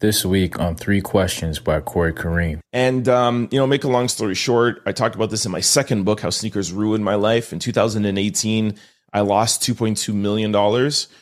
This 0.00 0.24
week 0.24 0.58
on 0.58 0.76
Three 0.76 1.02
Questions 1.02 1.58
by 1.58 1.78
Corey 1.80 2.14
Kareem. 2.14 2.60
And, 2.72 3.06
um, 3.06 3.48
you 3.50 3.58
know, 3.58 3.66
make 3.66 3.84
a 3.84 3.88
long 3.88 4.08
story 4.08 4.34
short, 4.34 4.80
I 4.86 4.92
talked 4.92 5.14
about 5.14 5.28
this 5.28 5.44
in 5.44 5.52
my 5.52 5.60
second 5.60 6.04
book, 6.04 6.22
How 6.22 6.30
Sneakers 6.30 6.72
Ruined 6.72 7.04
My 7.04 7.16
Life. 7.16 7.52
In 7.52 7.58
2018, 7.58 8.76
I 9.12 9.20
lost 9.20 9.60
$2.2 9.60 10.14
million. 10.14 10.52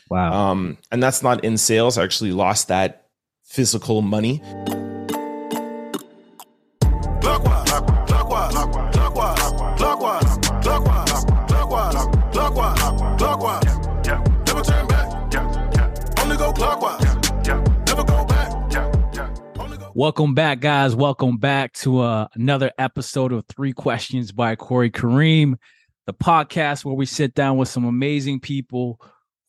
Wow. 0.09 0.33
Um, 0.33 0.79
and 0.93 1.03
that's 1.03 1.25
not 1.25 1.43
in 1.43 1.57
sales. 1.57 1.99
I 1.99 2.05
actually 2.05 2.31
lost 2.31 2.69
that 2.69 3.09
physical 3.43 4.01
money. 4.01 4.41
Welcome 19.99 20.33
back, 20.33 20.61
guys. 20.61 20.95
Welcome 20.95 21.39
back 21.39 21.73
to 21.73 21.99
uh, 21.99 22.29
another 22.35 22.71
episode 22.79 23.33
of 23.33 23.45
Three 23.47 23.73
Questions 23.73 24.31
by 24.31 24.55
Corey 24.55 24.93
Kareem, 24.93 25.57
the 26.07 26.15
podcast 26.15 26.85
where 26.85 26.95
we 26.95 27.05
sit 27.05 27.35
down 27.35 27.57
with 27.57 27.69
some 27.69 27.85
amazing 27.85 28.39
people 28.39 29.01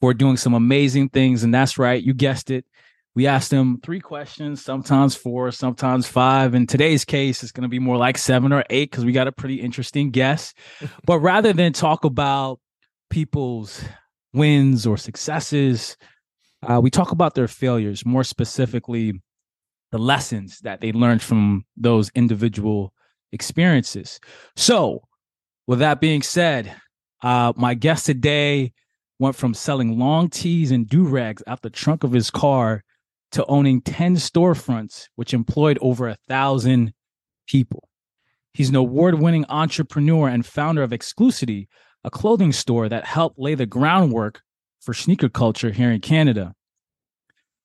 who 0.02 0.08
are 0.08 0.14
doing 0.16 0.38
some 0.38 0.56
amazing 0.56 1.10
things. 1.10 1.44
And 1.44 1.54
that's 1.54 1.78
right, 1.78 2.02
you 2.02 2.16
guessed 2.16 2.50
it. 2.50 2.66
We 3.14 3.28
asked 3.28 3.52
them 3.52 3.80
three 3.84 4.00
questions, 4.00 4.66
sometimes 4.66 5.14
four, 5.14 5.52
sometimes 5.52 6.08
five. 6.08 6.56
In 6.56 6.66
today's 6.66 7.06
case, 7.06 7.44
it's 7.44 7.52
going 7.52 7.62
to 7.62 7.70
be 7.70 7.78
more 7.78 7.98
like 7.98 8.18
seven 8.18 8.52
or 8.52 8.64
eight 8.72 8.90
because 8.90 9.06
we 9.06 9.12
got 9.12 9.28
a 9.28 9.32
pretty 9.32 9.62
interesting 9.62 10.10
guest. 10.10 10.58
but 11.06 11.20
rather 11.20 11.54
than 11.54 11.74
talk 11.74 12.06
about 12.06 12.60
people's 13.12 13.84
wins 14.34 14.88
or 14.88 14.98
successes, 14.98 15.96
uh, 16.68 16.80
we 16.82 16.90
talk 16.90 17.12
about 17.12 17.36
their 17.36 17.48
failures, 17.48 18.04
more 18.04 18.24
specifically, 18.24 19.14
the 19.92 19.98
lessons 19.98 20.60
that 20.60 20.82
they 20.82 20.92
learned 20.92 21.22
from 21.22 21.66
those 21.76 22.12
individual 22.16 22.94
experiences. 23.32 24.20
So, 24.56 25.02
with 25.68 25.80
that 25.80 26.02
being 26.02 26.22
said, 26.22 26.76
uh, 27.22 27.54
my 27.56 27.74
guest 27.74 28.06
today 28.06 28.74
went 29.20 29.36
from 29.36 29.54
selling 29.54 30.00
long 30.00 30.30
tees 30.30 30.72
and 30.72 30.88
do 30.88 31.04
rags 31.04 31.44
out 31.46 31.62
the 31.62 31.70
trunk 31.70 32.04
of 32.04 32.12
his 32.12 32.32
car 32.32 32.84
to 33.32 33.46
owning 33.46 33.82
10 33.82 34.16
storefronts, 34.16 35.08
which 35.16 35.34
employed 35.34 35.78
over 35.82 36.08
a 36.08 36.18
thousand 36.28 36.94
people. 37.48 37.88
He's 38.54 38.70
an 38.70 38.76
award 38.76 39.20
winning 39.20 39.46
entrepreneur 39.50 40.28
and 40.28 40.46
founder 40.46 40.82
of 40.82 40.92
Exclucity, 40.92 41.68
a 42.04 42.10
clothing 42.10 42.52
store 42.52 42.90
that 42.90 43.06
helped 43.06 43.38
lay 43.38 43.56
the 43.56 43.66
groundwork 43.66 44.42
for 44.80 44.94
sneaker 44.94 45.30
culture 45.30 45.72
here 45.72 45.92
in 45.92 46.02
Canada. 46.02 46.54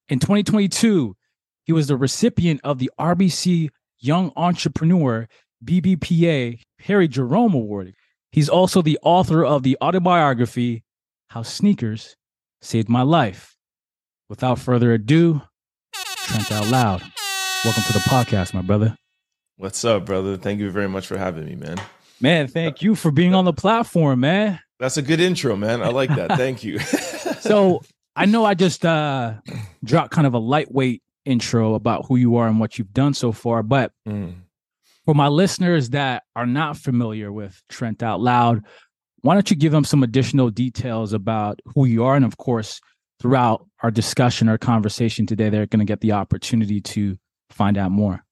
In 0.08 0.18
2022, 0.18 1.16
he 1.64 1.72
was 1.72 1.86
the 1.86 1.96
recipient 1.96 2.60
of 2.62 2.78
the 2.78 2.90
RBC 2.98 3.70
Young 3.98 4.32
Entrepreneur 4.36 5.26
BBPA 5.64 6.60
Harry 6.80 7.08
Jerome 7.08 7.54
Award. 7.54 7.94
He's 8.30 8.48
also 8.48 8.82
the 8.82 8.98
author 9.02 9.44
of 9.44 9.62
the 9.62 9.78
autobiography 9.80 10.84
How 11.28 11.42
Sneakers 11.42 12.16
Saved 12.60 12.88
My 12.88 13.02
Life. 13.02 13.56
Without 14.28 14.58
further 14.58 14.92
ado, 14.92 15.40
Trent 15.94 16.52
Out 16.52 16.68
Loud. 16.68 17.02
Welcome 17.64 17.82
to 17.84 17.92
the 17.94 18.00
podcast, 18.00 18.52
my 18.52 18.62
brother. 18.62 18.96
What's 19.56 19.84
up, 19.84 20.04
brother? 20.04 20.36
Thank 20.36 20.60
you 20.60 20.70
very 20.70 20.88
much 20.88 21.06
for 21.06 21.16
having 21.16 21.46
me, 21.46 21.54
man. 21.54 21.80
Man, 22.20 22.48
thank 22.48 22.82
you 22.82 22.94
for 22.94 23.10
being 23.10 23.34
on 23.34 23.44
the 23.44 23.52
platform, 23.52 24.20
man. 24.20 24.60
That's 24.80 24.96
a 24.96 25.02
good 25.02 25.20
intro, 25.20 25.56
man. 25.56 25.82
I 25.82 25.88
like 25.88 26.10
that. 26.10 26.32
Thank 26.32 26.62
you. 26.64 26.78
so 27.40 27.82
I 28.16 28.26
know 28.26 28.44
I 28.44 28.54
just 28.54 28.84
uh 28.84 29.34
dropped 29.82 30.10
kind 30.10 30.26
of 30.26 30.34
a 30.34 30.38
lightweight 30.38 31.02
intro 31.24 31.74
about 31.74 32.06
who 32.06 32.16
you 32.16 32.36
are 32.36 32.48
and 32.48 32.60
what 32.60 32.78
you've 32.78 32.92
done 32.92 33.14
so 33.14 33.32
far. 33.32 33.62
But 33.62 33.92
mm. 34.06 34.34
for 35.04 35.14
my 35.14 35.28
listeners 35.28 35.90
that 35.90 36.24
are 36.36 36.46
not 36.46 36.76
familiar 36.76 37.32
with 37.32 37.62
Trent 37.68 38.02
Out 38.02 38.20
Loud, 38.20 38.64
why 39.22 39.34
don't 39.34 39.50
you 39.50 39.56
give 39.56 39.72
them 39.72 39.84
some 39.84 40.02
additional 40.02 40.50
details 40.50 41.12
about 41.12 41.60
who 41.74 41.86
you 41.86 42.04
are? 42.04 42.14
And 42.14 42.24
of 42.24 42.36
course, 42.36 42.80
throughout 43.20 43.66
our 43.82 43.90
discussion 43.90 44.48
or 44.48 44.58
conversation 44.58 45.26
today, 45.26 45.48
they're 45.48 45.66
going 45.66 45.80
to 45.80 45.90
get 45.90 46.00
the 46.00 46.12
opportunity 46.12 46.80
to 46.80 47.16
find 47.50 47.78
out 47.78 47.90
more. 47.90 48.22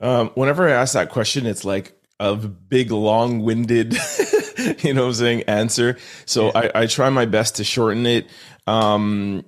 Um, 0.00 0.30
whenever 0.34 0.66
I 0.66 0.72
ask 0.72 0.94
that 0.94 1.10
question, 1.10 1.44
it's 1.44 1.64
like 1.64 1.94
a 2.18 2.34
big, 2.34 2.90
long 2.90 3.40
winded, 3.40 3.94
you 4.82 4.94
know 4.94 5.08
I'm 5.08 5.12
saying, 5.12 5.42
answer. 5.42 5.98
So 6.26 6.46
yeah. 6.46 6.70
I, 6.74 6.82
I, 6.82 6.86
try 6.86 7.10
my 7.10 7.26
best 7.26 7.56
to 7.56 7.64
shorten 7.64 8.06
it. 8.06 8.26
Um, 8.66 9.44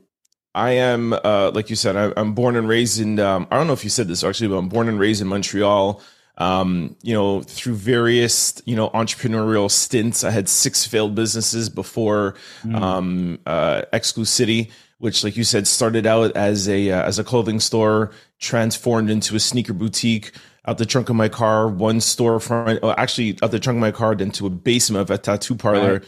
I 0.55 0.73
am, 0.73 1.13
uh, 1.13 1.51
like 1.55 1.71
you 1.71 1.77
said, 1.77 1.97
I, 1.97 2.21
am 2.21 2.35
born 2.35 2.57
and 2.57 2.69
raised 2.69 3.01
in. 3.01 3.19
Um, 3.19 3.47
I 3.51 3.57
don't 3.57 3.67
know 3.67 3.73
if 3.73 3.85
you 3.85 3.91
said 3.91 4.09
this 4.09 4.23
actually, 4.23 4.49
but 4.49 4.57
I'm 4.57 4.69
born 4.69 4.89
and 4.89 4.99
raised 4.99 5.23
in 5.23 5.29
Montreal. 5.29 6.03
Um, 6.39 6.97
you 7.03 7.15
know, 7.15 7.43
through 7.43 7.75
various 7.75 8.61
you 8.67 8.77
know 8.77 8.91
entrepreneurial 8.91 9.71
stints, 9.71 10.25
I 10.25 10.31
had 10.31 10.49
six 10.49 10.87
failed 10.87 11.15
businesses 11.15 11.69
before 11.69 12.35
mm. 12.65 12.75
um, 12.75 13.39
uh, 13.47 13.83
Exclucity, 13.93 14.71
which, 14.99 15.25
like 15.25 15.37
you 15.37 15.45
said, 15.45 15.67
started 15.67 16.07
out 16.07 16.37
as 16.37 16.69
a 16.69 16.91
uh, 16.91 17.03
as 17.03 17.19
a 17.19 17.25
clothing 17.25 17.61
store, 17.61 18.13
transformed 18.39 19.09
into 19.09 19.35
a 19.37 19.41
sneaker 19.41 19.73
boutique. 19.73 20.33
Out 20.65 20.79
the 20.79 20.87
trunk 20.87 21.09
of 21.09 21.17
my 21.17 21.29
car, 21.29 21.67
one 21.67 21.99
storefront. 21.99 22.79
Oh, 22.85 22.93
actually, 22.93 23.37
out 23.43 23.51
the 23.51 23.59
trunk 23.59 23.79
of 23.79 23.81
my 23.81 23.91
car, 23.91 24.13
into 24.13 24.47
a 24.47 24.51
basement 24.51 25.03
of 25.03 25.11
a 25.11 25.19
tattoo 25.19 25.57
parlor. 25.57 25.95
Right. 25.95 26.05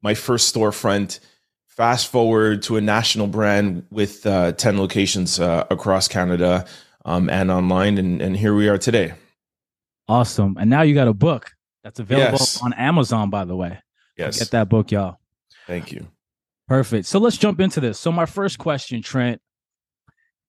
My 0.00 0.14
first 0.14 0.54
storefront 0.54 1.18
fast 1.76 2.08
forward 2.08 2.62
to 2.62 2.78
a 2.78 2.80
national 2.80 3.26
brand 3.26 3.84
with 3.90 4.26
uh, 4.26 4.52
10 4.52 4.78
locations 4.78 5.38
uh, 5.38 5.66
across 5.70 6.08
Canada 6.08 6.64
um, 7.04 7.28
and 7.28 7.50
online. 7.50 7.98
And, 7.98 8.22
and 8.22 8.36
here 8.36 8.54
we 8.54 8.68
are 8.68 8.78
today. 8.78 9.12
Awesome. 10.08 10.56
And 10.58 10.70
now 10.70 10.82
you 10.82 10.94
got 10.94 11.06
a 11.06 11.14
book 11.14 11.50
that's 11.84 12.00
available 12.00 12.38
yes. 12.38 12.62
on 12.62 12.72
Amazon, 12.72 13.28
by 13.28 13.44
the 13.44 13.54
way. 13.54 13.78
Yes. 14.16 14.38
Get 14.38 14.52
that 14.52 14.68
book, 14.68 14.90
y'all. 14.90 15.18
Thank 15.66 15.92
you. 15.92 16.08
Perfect. 16.66 17.06
So 17.06 17.18
let's 17.18 17.36
jump 17.36 17.60
into 17.60 17.80
this. 17.80 17.98
So, 17.98 18.10
my 18.10 18.26
first 18.26 18.58
question, 18.58 19.02
Trent, 19.02 19.40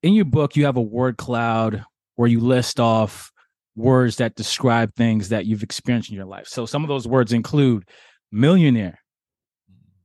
in 0.02 0.14
your 0.14 0.26
book, 0.26 0.56
you 0.56 0.66
have 0.66 0.78
a 0.78 0.82
word 0.82 1.18
cloud 1.18 1.84
where 2.16 2.28
you 2.28 2.40
list 2.40 2.80
off 2.80 3.32
words 3.76 4.16
that 4.16 4.36
describe 4.36 4.96
things 4.96 5.30
that 5.30 5.46
you've 5.46 5.64
experienced 5.64 6.10
in 6.10 6.16
your 6.16 6.26
life. 6.26 6.48
So, 6.48 6.66
some 6.66 6.84
of 6.84 6.88
those 6.88 7.08
words 7.08 7.34
include 7.34 7.88
millionaire, 8.32 9.00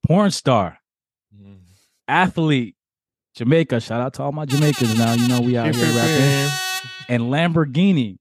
porn 0.07 0.31
star, 0.31 0.79
athlete, 2.09 2.77
Jamaica. 3.35 3.81
Shout 3.81 4.01
out 4.01 4.15
to 4.15 4.23
all 4.23 4.33
my 4.33 4.45
Jamaicans 4.45 4.99
now. 4.99 5.15
You 5.15 5.29
know, 5.29 5.41
we 5.41 5.57
out 5.57 5.75
here 5.75 5.97
rapping. 5.97 6.59
And 7.09 7.25
Lamborghini. 7.25 8.19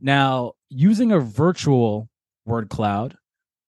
Now, 0.00 0.52
using 0.68 1.12
a 1.12 1.18
virtual 1.18 2.08
word 2.44 2.68
cloud, 2.68 3.16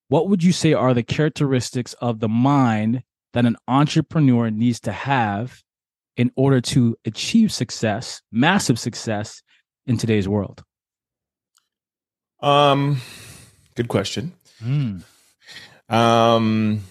what 0.08 0.28
would 0.28 0.42
you 0.42 0.52
say 0.52 0.72
are 0.72 0.94
the 0.94 1.02
characteristics 1.02 1.94
of 1.94 2.20
the 2.20 2.28
mind 2.28 3.02
that 3.32 3.46
an 3.46 3.56
entrepreneur 3.68 4.50
needs 4.50 4.80
to 4.80 4.92
have 4.92 5.62
in 6.16 6.30
order 6.36 6.60
to 6.60 6.96
achieve 7.04 7.52
success, 7.52 8.22
massive 8.32 8.78
success 8.78 9.42
in 9.86 9.96
today's 9.96 10.28
world? 10.28 10.64
Um, 12.40 13.00
good 13.74 13.88
question. 13.88 14.32
Mm. 14.62 15.02
Um, 15.88 16.82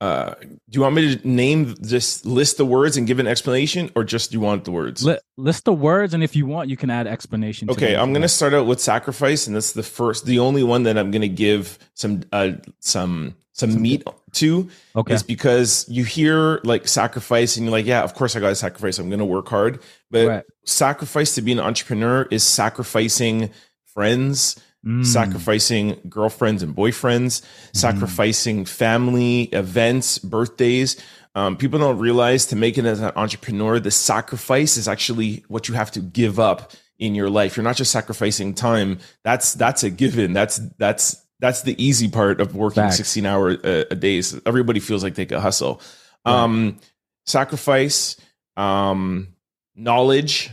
uh, 0.00 0.34
do 0.40 0.50
you 0.72 0.80
want 0.82 0.94
me 0.94 1.16
to 1.16 1.28
name 1.28 1.74
just 1.82 2.26
list 2.26 2.58
the 2.58 2.66
words 2.66 2.96
and 2.96 3.06
give 3.06 3.18
an 3.18 3.26
explanation 3.26 3.90
or 3.96 4.04
just 4.04 4.30
do 4.30 4.36
you 4.36 4.40
want 4.40 4.64
the 4.64 4.70
words? 4.70 5.02
List 5.38 5.64
the 5.64 5.72
words 5.72 6.12
and 6.12 6.22
if 6.22 6.36
you 6.36 6.46
want 6.46 6.68
you 6.68 6.76
can 6.76 6.90
add 6.90 7.06
explanation 7.06 7.70
okay 7.70 7.94
i'm 7.94 8.12
going 8.12 8.22
to 8.22 8.28
start 8.28 8.54
out 8.54 8.66
with 8.66 8.80
sacrifice 8.80 9.46
and 9.46 9.54
that's 9.54 9.72
the 9.72 9.82
first 9.82 10.24
the 10.24 10.38
only 10.38 10.62
one 10.62 10.84
that 10.84 10.96
i'm 10.96 11.10
going 11.10 11.22
to 11.22 11.28
give 11.28 11.78
some 11.92 12.22
uh 12.32 12.52
some 12.80 13.36
some, 13.52 13.70
some 13.70 13.82
meat 13.82 14.02
to 14.32 14.68
okay. 14.94 15.14
is 15.14 15.22
because 15.22 15.86
you 15.88 16.04
hear 16.04 16.60
like 16.64 16.88
sacrifice 16.88 17.56
and 17.56 17.66
you're 17.66 17.72
like 17.72 17.86
yeah 17.86 18.02
of 18.02 18.14
course 18.14 18.34
i 18.34 18.40
gotta 18.40 18.54
sacrifice. 18.66 18.98
I'm 18.98 19.08
going 19.08 19.20
to 19.20 19.24
work 19.24 19.48
hard. 19.48 19.80
But 20.10 20.26
right. 20.26 20.44
sacrifice 20.64 21.34
to 21.36 21.42
be 21.42 21.52
an 21.52 21.60
entrepreneur 21.60 22.26
is 22.30 22.42
sacrificing 22.42 23.50
friends 23.86 24.60
mm. 24.86 25.04
sacrificing 25.04 26.00
girlfriends 26.08 26.62
and 26.62 26.74
boyfriends, 26.74 27.42
mm. 27.42 27.76
sacrificing 27.76 28.64
family 28.64 29.42
events, 29.44 30.18
birthdays. 30.18 30.96
Um, 31.34 31.56
people 31.56 31.78
don't 31.78 31.98
realize 31.98 32.46
to 32.46 32.56
make 32.56 32.78
it 32.78 32.86
as 32.86 33.00
an 33.00 33.12
entrepreneur, 33.16 33.78
the 33.78 33.90
sacrifice 33.90 34.76
is 34.76 34.88
actually 34.88 35.44
what 35.48 35.68
you 35.68 35.74
have 35.74 35.90
to 35.92 36.00
give 36.00 36.38
up 36.40 36.72
in 36.98 37.14
your 37.14 37.28
life. 37.28 37.56
You're 37.56 37.64
not 37.64 37.76
just 37.76 37.92
sacrificing 37.92 38.54
time. 38.54 38.98
That's 39.22 39.52
that's 39.52 39.82
a 39.82 39.90
given. 39.90 40.32
That's 40.32 40.56
that's 40.78 41.22
that's 41.40 41.62
the 41.62 41.82
easy 41.82 42.08
part 42.08 42.40
of 42.40 42.56
working 42.56 42.82
Facts. 42.84 42.96
16 42.96 43.26
hour 43.26 43.50
a, 43.50 43.86
a 43.90 43.94
days. 43.94 44.40
Everybody 44.46 44.80
feels 44.80 45.02
like 45.02 45.14
they 45.14 45.26
can 45.26 45.40
hustle. 45.40 45.82
Um, 46.24 46.78
sacrifice, 47.26 48.16
um, 48.56 49.28
knowledge, 49.74 50.50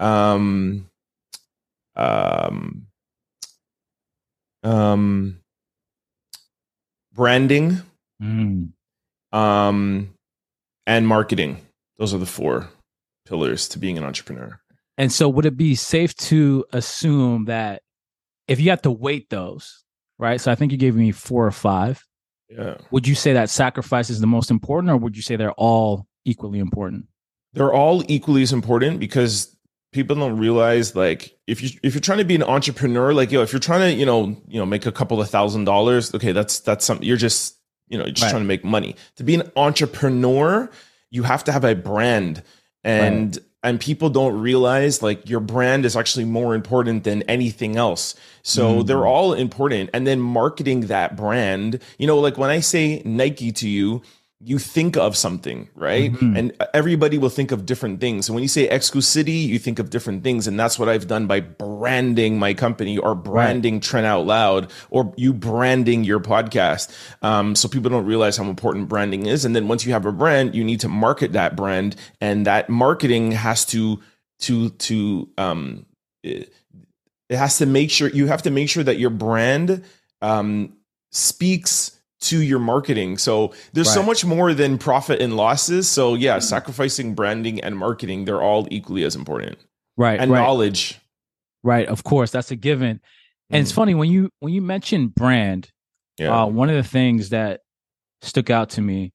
um, 0.00 0.90
um, 1.94 2.86
um, 4.62 5.40
branding, 7.12 7.82
mm. 8.22 8.68
um, 9.32 10.14
and 10.86 11.06
marketing. 11.06 11.58
those 11.98 12.14
are 12.14 12.18
the 12.18 12.26
four 12.26 12.68
pillars 13.26 13.68
to 13.68 13.78
being 13.78 13.98
an 13.98 14.04
entrepreneur. 14.04 14.60
And 14.98 15.12
so, 15.12 15.28
would 15.28 15.46
it 15.46 15.56
be 15.56 15.74
safe 15.74 16.14
to 16.16 16.64
assume 16.72 17.46
that 17.46 17.82
if 18.48 18.60
you 18.60 18.70
had 18.70 18.82
to 18.82 18.90
weight 18.90 19.30
those, 19.30 19.84
right? 20.18 20.40
So, 20.40 20.52
I 20.52 20.54
think 20.54 20.72
you 20.72 20.78
gave 20.78 20.94
me 20.94 21.12
four 21.12 21.46
or 21.46 21.52
five. 21.52 22.02
Yeah. 22.48 22.76
Would 22.90 23.08
you 23.08 23.14
say 23.14 23.32
that 23.32 23.48
sacrifice 23.48 24.10
is 24.10 24.20
the 24.20 24.26
most 24.26 24.50
important, 24.50 24.90
or 24.90 24.96
would 24.98 25.16
you 25.16 25.22
say 25.22 25.36
they're 25.36 25.52
all 25.52 26.06
equally 26.26 26.58
important? 26.58 27.06
They're 27.54 27.72
all 27.72 28.02
equally 28.08 28.42
as 28.42 28.52
important 28.52 29.00
because 29.00 29.56
people 29.92 30.16
don't 30.16 30.38
realize 30.38 30.96
like 30.96 31.36
if 31.46 31.62
you 31.62 31.70
if 31.82 31.94
you're 31.94 32.00
trying 32.00 32.18
to 32.18 32.24
be 32.24 32.34
an 32.34 32.42
entrepreneur, 32.42 33.12
like 33.12 33.30
yo, 33.30 33.42
if 33.42 33.52
you're 33.52 33.60
trying 33.60 33.80
to 33.80 33.92
you 33.92 34.06
know 34.06 34.36
you 34.48 34.58
know 34.58 34.66
make 34.66 34.86
a 34.86 34.92
couple 34.92 35.20
of 35.20 35.28
thousand 35.30 35.64
dollars, 35.64 36.14
okay, 36.14 36.32
that's 36.32 36.60
that's 36.60 36.84
something 36.84 37.06
you're 37.06 37.16
just 37.16 37.56
you 37.88 37.98
know 37.98 38.04
you're 38.04 38.12
just 38.12 38.24
Right. 38.24 38.30
trying 38.30 38.42
to 38.42 38.48
make 38.48 38.64
money. 38.64 38.96
To 39.16 39.24
be 39.24 39.34
an 39.34 39.50
entrepreneur, 39.56 40.70
you 41.10 41.22
have 41.24 41.44
to 41.44 41.52
have 41.52 41.64
a 41.64 41.74
brand 41.74 42.42
and 42.82 43.38
and 43.62 43.78
people 43.78 44.10
don't 44.10 44.40
realize 44.40 45.02
like 45.02 45.28
your 45.28 45.38
brand 45.38 45.84
is 45.84 45.94
actually 45.96 46.24
more 46.24 46.54
important 46.54 47.04
than 47.04 47.22
anything 47.24 47.76
else 47.76 48.16
so 48.42 48.82
Mhm. 48.82 48.86
they're 48.88 49.06
all 49.06 49.34
important 49.34 49.88
and 49.94 50.04
then 50.04 50.18
marketing 50.18 50.80
that 50.88 51.14
brand 51.14 51.78
you 51.98 52.08
know 52.08 52.18
like 52.18 52.36
when 52.36 52.50
i 52.50 52.58
say 52.58 53.00
nike 53.04 53.52
to 53.52 53.68
you 53.68 54.02
you 54.44 54.58
think 54.58 54.96
of 54.96 55.16
something 55.16 55.68
right? 55.76 56.12
Mhm. 56.12 56.36
and 56.36 56.52
everybody 56.74 57.16
will 57.16 57.28
think 57.28 57.52
of 57.52 57.64
different 57.64 58.00
things. 58.00 58.28
And 58.28 58.34
when 58.34 58.42
you 58.42 58.48
say 58.48 58.68
Exclucity 58.68 59.32
you 59.32 59.58
think 59.58 59.78
of 59.78 59.88
different 59.90 60.24
things. 60.24 60.46
And 60.48 60.58
that's 60.58 60.78
what 60.78 60.88
i've 60.88 61.06
done 61.06 61.26
by 61.26 61.40
branding 61.40 62.38
my 62.38 62.52
company 62.54 62.98
or 62.98 63.14
branding 63.14 63.78
Trent 63.80 64.06
Out 64.06 64.26
Loud 64.26 64.70
or 64.90 65.12
you 65.16 65.32
branding 65.32 66.02
your 66.04 66.18
podcast 66.20 66.90
um, 67.22 67.54
so 67.54 67.68
people 67.68 67.90
don't 67.90 68.04
realize 68.04 68.36
how 68.36 68.44
important 68.44 68.88
branding 68.88 69.26
is. 69.26 69.44
And 69.44 69.54
then 69.54 69.68
once 69.68 69.86
you 69.86 69.92
have 69.92 70.06
a 70.06 70.12
brand 70.12 70.54
you 70.54 70.64
need 70.64 70.80
to 70.80 70.88
market 70.88 71.32
that 71.34 71.54
brand. 71.56 71.94
And 72.20 72.46
that 72.46 72.68
marketing 72.68 73.32
has 73.32 73.64
to 73.66 74.00
to 74.40 74.70
to 74.70 75.28
um 75.38 75.86
it, 76.24 76.52
it 77.28 77.36
has 77.36 77.58
to 77.58 77.66
make 77.66 77.90
sure 77.90 78.08
you 78.08 78.26
have 78.26 78.42
to 78.42 78.50
make 78.50 78.68
sure 78.68 78.82
that 78.82 78.98
your 78.98 79.10
brand 79.10 79.84
um 80.20 80.72
speaks 81.12 81.91
to 82.22 82.40
your 82.42 82.58
marketing. 82.58 83.18
So 83.18 83.52
there's 83.72 83.92
so 83.92 84.02
much 84.02 84.24
more 84.24 84.54
than 84.54 84.78
profit 84.78 85.20
and 85.20 85.36
losses. 85.36 85.88
So 85.88 86.14
yeah 86.14 86.38
sacrificing 86.38 87.14
branding 87.14 87.60
and 87.60 87.76
marketing 87.76 88.24
they're 88.24 88.42
all 88.42 88.66
equally 88.70 89.04
as 89.04 89.16
important. 89.16 89.58
Right, 89.96 90.18
and 90.20 90.30
right, 90.30 90.38
knowledge. 90.40 90.98
Right. 91.64 91.86
Of 91.86 92.02
course, 92.04 92.30
that's 92.30 92.50
a 92.50 92.56
given. 92.56 93.00
And 93.50 93.60
it's 93.62 93.72
Mm, 93.72 93.74
funny 93.74 93.94
when 93.94 94.10
you 94.10 94.30
when 94.40 94.52
you 94.54 94.62
mention 94.62 95.08
brand, 95.08 95.70
yeah. 96.18 96.42
uh, 96.42 96.46
one 96.46 96.70
of 96.70 96.76
the 96.76 96.88
things 96.88 97.28
that 97.30 97.60
stuck 98.22 98.50
out 98.50 98.70
to 98.70 98.80
me, 98.80 99.12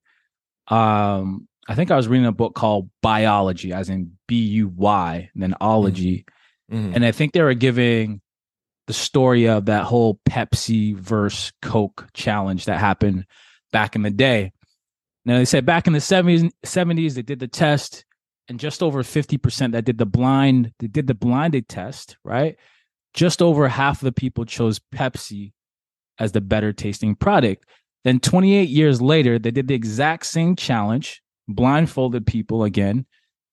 um, 0.67 1.47
I 1.67 1.75
think 1.75 1.91
I 1.91 1.95
was 1.95 2.07
reading 2.07 2.25
a 2.27 2.31
book 2.31 2.53
called 2.55 2.89
Buyology, 3.03 3.71
as 3.73 3.89
in 3.89 4.17
B 4.27 4.35
U 4.61 4.67
Y, 4.75 5.29
and 5.33 5.43
then 5.43 5.55
ology, 5.59 6.25
Mhm. 6.71 6.95
and 6.95 7.05
I 7.05 7.11
think 7.11 7.33
they 7.33 7.41
were 7.41 7.53
giving 7.53 8.21
the 8.87 8.93
story 8.93 9.47
of 9.47 9.65
that 9.65 9.83
whole 9.83 10.19
Pepsi 10.27 10.95
versus 10.95 11.51
Coke 11.61 12.07
challenge 12.13 12.65
that 12.65 12.79
happened 12.79 13.25
back 13.71 13.95
in 13.95 14.01
the 14.01 14.09
day. 14.09 14.53
Now 15.25 15.37
they 15.37 15.45
said 15.45 15.65
back 15.65 15.87
in 15.87 15.93
the 15.93 15.99
70s, 15.99 16.49
70s 16.65 17.13
they 17.13 17.21
did 17.21 17.39
the 17.39 17.47
test, 17.47 18.05
and 18.47 18.59
just 18.59 18.81
over 18.81 19.03
50% 19.03 19.73
that 19.73 19.83
did 19.83 19.97
the 19.97 20.05
blind, 20.05 20.71
they 20.79 20.87
did 20.87 21.07
the 21.07 21.13
blinded 21.13 21.67
test, 21.67 22.17
right? 22.23 22.55
Just 23.13 23.41
over 23.41 23.67
half 23.67 24.01
of 24.01 24.05
the 24.05 24.13
people 24.13 24.45
chose 24.45 24.79
Pepsi 24.95 25.51
as 26.17 26.31
the 26.31 26.41
better 26.41 26.71
tasting 26.71 27.15
product. 27.15 27.65
Then 28.05 28.19
28 28.19 28.69
years 28.69 29.01
later, 29.01 29.37
they 29.37 29.51
did 29.51 29.67
the 29.67 29.73
exact 29.73 30.25
same 30.25 30.55
challenge, 30.55 31.21
blindfolded 31.49 32.25
people 32.25 32.63
again. 32.63 33.05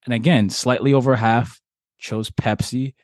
And 0.04 0.14
again, 0.14 0.50
slightly 0.50 0.94
over 0.94 1.16
half 1.16 1.60
chose 1.98 2.30
Pepsi 2.30 2.94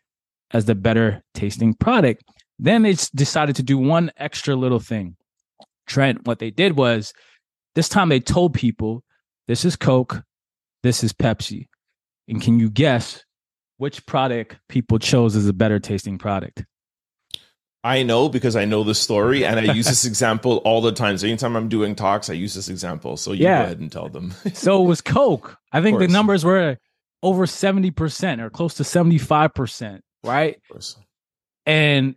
as 0.52 0.64
the 0.64 0.75
better 0.75 1.23
tasting 1.35 1.75
product. 1.75 2.25
Then 2.58 2.82
they 2.82 2.94
decided 3.14 3.56
to 3.56 3.62
do 3.62 3.79
one 3.79 4.11
extra 4.17 4.55
little 4.55 4.81
thing. 4.81 5.17
Trent, 5.87 6.26
what 6.26 6.38
they 6.38 6.50
did 6.50 6.76
was 6.76 7.12
this 7.75 7.88
time 7.88 8.08
they 8.08 8.20
told 8.20 8.55
people 8.55 9.02
this 9.49 9.64
is 9.64 9.76
Coke, 9.76 10.23
this 10.82 11.02
is 11.02 11.12
Pepsi. 11.12 11.69
And 12.29 12.41
can 12.41 12.61
you 12.61 12.70
guess 12.70 13.25
which 13.79 14.05
product 14.06 14.56
people 14.69 14.99
chose 14.99 15.35
as 15.35 15.47
a 15.49 15.52
better 15.52 15.79
tasting 15.79 16.19
product? 16.19 16.64
I 17.82 18.02
know 18.02 18.29
because 18.29 18.56
I 18.56 18.67
know 18.67 18.85
the 18.85 18.94
story 18.94 19.44
and 19.44 19.58
I 19.58 19.73
use 19.73 19.87
this 19.87 20.05
example 20.12 20.58
all 20.58 20.82
the 20.82 20.93
time. 20.93 21.17
So 21.17 21.26
anytime 21.26 21.56
I'm 21.56 21.69
doing 21.69 21.94
talks, 21.94 22.29
I 22.29 22.35
use 22.35 22.55
this 22.55 22.69
example. 22.69 23.17
So 23.17 23.32
you 23.32 23.44
Yeah. 23.44 23.61
go 23.61 23.64
ahead 23.64 23.81
and 23.81 23.91
tell 23.91 24.08
them. 24.08 24.35
So 24.52 24.82
it 24.82 24.87
was 24.87 25.00
Coke. 25.00 25.56
I 25.73 25.81
think 25.81 25.99
the 25.99 26.08
numbers 26.08 26.44
were 26.44 26.76
over 27.23 27.47
70% 27.47 28.41
or 28.41 28.50
close 28.50 28.75
to 28.75 28.82
75%, 28.82 30.00
right? 30.25 30.59
And 31.67 32.17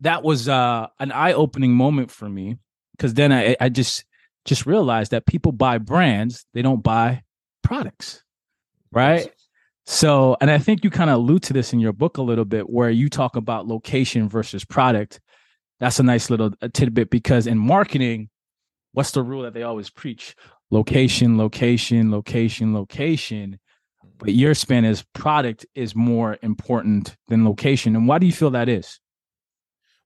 that 0.00 0.22
was 0.22 0.48
uh 0.48 0.88
an 0.98 1.12
eye-opening 1.12 1.72
moment 1.72 2.10
for 2.10 2.28
me 2.28 2.58
because 2.92 3.14
then 3.14 3.32
I, 3.32 3.56
I 3.60 3.68
just 3.68 4.04
just 4.44 4.66
realized 4.66 5.10
that 5.12 5.26
people 5.26 5.52
buy 5.52 5.78
brands 5.78 6.44
they 6.54 6.62
don't 6.62 6.82
buy 6.82 7.22
products 7.62 8.22
right? 8.92 9.30
So 9.86 10.36
and 10.40 10.50
i 10.50 10.58
think 10.58 10.84
you 10.84 10.90
kind 10.90 11.10
of 11.10 11.16
allude 11.16 11.42
to 11.44 11.52
this 11.52 11.72
in 11.72 11.80
your 11.80 11.92
book 11.92 12.18
a 12.18 12.22
little 12.22 12.44
bit 12.44 12.68
where 12.68 12.90
you 12.90 13.08
talk 13.08 13.36
about 13.36 13.66
location 13.66 14.28
versus 14.28 14.64
product. 14.64 15.20
That's 15.80 16.00
a 16.00 16.02
nice 16.02 16.30
little 16.30 16.52
uh, 16.62 16.68
tidbit 16.72 17.10
because 17.10 17.46
in 17.46 17.58
marketing 17.58 18.28
what's 18.92 19.10
the 19.10 19.22
rule 19.22 19.42
that 19.42 19.52
they 19.54 19.62
always 19.62 19.90
preach? 19.90 20.34
Location 20.70 21.38
location 21.38 22.10
location 22.10 22.74
location 22.74 23.58
but 24.18 24.34
your 24.34 24.54
spin 24.54 24.84
is 24.84 25.04
product 25.14 25.66
is 25.74 25.94
more 25.94 26.38
important 26.42 27.16
than 27.28 27.44
location 27.44 27.96
and 27.96 28.08
why 28.08 28.18
do 28.18 28.26
you 28.26 28.32
feel 28.32 28.50
that 28.50 28.68
is 28.68 29.00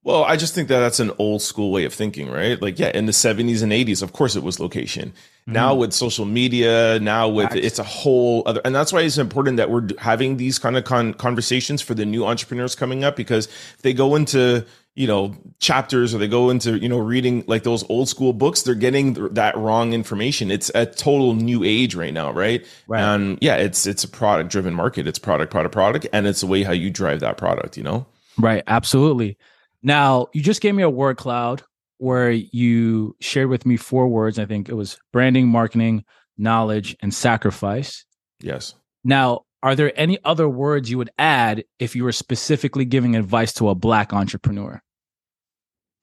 Well, 0.03 0.25
I 0.25 0.37
just 0.37 0.55
think 0.55 0.69
that 0.69 0.81
that's 0.81 1.01
an 1.01 1.13
old 1.19 1.43
school 1.43 1.71
way 1.73 1.85
of 1.85 1.93
thinking, 1.93 2.31
right? 2.31 2.61
Like, 2.61 2.79
yeah, 2.79 2.91
in 2.95 3.05
the 3.05 3.13
70s 3.13 3.63
and 3.63 3.71
80s, 3.71 4.03
of 4.03 4.15
course 4.15 4.35
it 4.35 4.43
was 4.43 4.59
location. 4.59 5.13
Now 5.47 5.75
with 5.75 5.93
social 5.93 6.25
media, 6.25 6.99
now 7.01 7.29
with 7.29 7.51
Mm-hmm. 7.51 7.59
It's 7.59 7.79
a 7.79 7.85
whole 7.85 8.43
other, 8.47 8.61
and 8.65 8.75
that's 8.75 8.93
why 8.93 9.01
it's 9.01 9.19
important 9.19 9.57
that 9.57 9.71
we're 9.71 9.89
having 9.99 10.37
these 10.37 10.59
kind 10.59 10.77
of 10.77 10.85
con- 10.85 11.15
conversations 11.15 11.83
for 11.83 11.95
the 11.95 12.07
new 12.07 12.25
entrepreneurs 12.25 12.75
coming 12.75 13.03
up 13.03 13.17
because 13.17 13.47
if 13.47 13.83
they 13.83 13.93
go 13.93 14.15
into, 14.15 14.65
you 14.97 15.07
know, 15.07 15.35
chapters 15.61 16.15
or 16.15 16.19
they 16.19 16.29
go 16.29 16.51
into, 16.51 16.79
you 16.79 16.89
know, 16.89 16.99
reading 16.99 17.45
like 17.47 17.63
those 17.63 17.89
old 17.89 18.09
school 18.09 18.33
books, 18.33 18.63
they're 18.63 18.75
getting 18.75 19.15
th- 19.15 19.31
that 19.33 19.57
wrong 19.57 19.93
information. 19.93 20.51
It's 20.51 20.71
a 20.75 20.85
total 20.85 21.35
new 21.35 21.63
age 21.65 21.95
right 21.95 22.13
now, 22.13 22.33
right? 22.33 22.67
Right. 22.89 23.01
And 23.01 23.39
yeah, 23.41 23.57
it's, 23.57 23.87
it's 23.87 24.05
a 24.05 24.09
product 24.09 24.51
driven 24.51 24.75
market. 24.75 25.07
It's 25.07 25.19
product, 25.19 25.51
product, 25.53 25.73
product. 25.73 26.07
And 26.13 26.27
it's 26.27 26.41
the 26.41 26.49
way 26.49 26.65
how 26.65 26.73
you 26.73 26.91
drive 26.91 27.21
that 27.21 27.37
product, 27.37 27.77
you 27.77 27.83
know? 27.83 28.05
Right, 28.37 28.65
absolutely. 28.67 29.39
Now, 29.83 30.27
you 30.33 30.43
just 30.43 30.61
gave 30.61 30.75
me 30.75 30.83
a 30.83 30.91
word 30.91 31.17
cloud 31.17 31.63
where 31.99 32.31
you 32.31 33.15
shared 33.21 33.49
with 33.49 33.65
me 33.65 33.77
four 33.77 34.09
words. 34.09 34.39
I 34.39 34.45
think 34.45 34.69
it 34.69 34.75
was 34.75 34.99
branding, 35.13 35.49
marketing, 35.49 36.05
knowledge, 36.37 36.97
and 37.01 37.15
sacrifice. 37.15 38.05
Yes. 38.41 38.75
Now, 39.05 39.45
are 39.63 39.75
there 39.75 39.93
any 39.95 40.19
other 40.25 40.49
words 40.49 40.91
you 40.91 40.99
would 40.99 41.11
add 41.19 41.65
if 41.79 41.95
you 41.95 42.05
were 42.05 42.13
specifically 42.13 42.85
giving 42.85 43.15
advice 43.17 43.53
to 43.55 43.69
a 43.69 43.75
black 43.75 44.13
entrepreneur? 44.13 44.83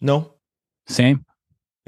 No, 0.01 0.33
Same. 0.87 1.25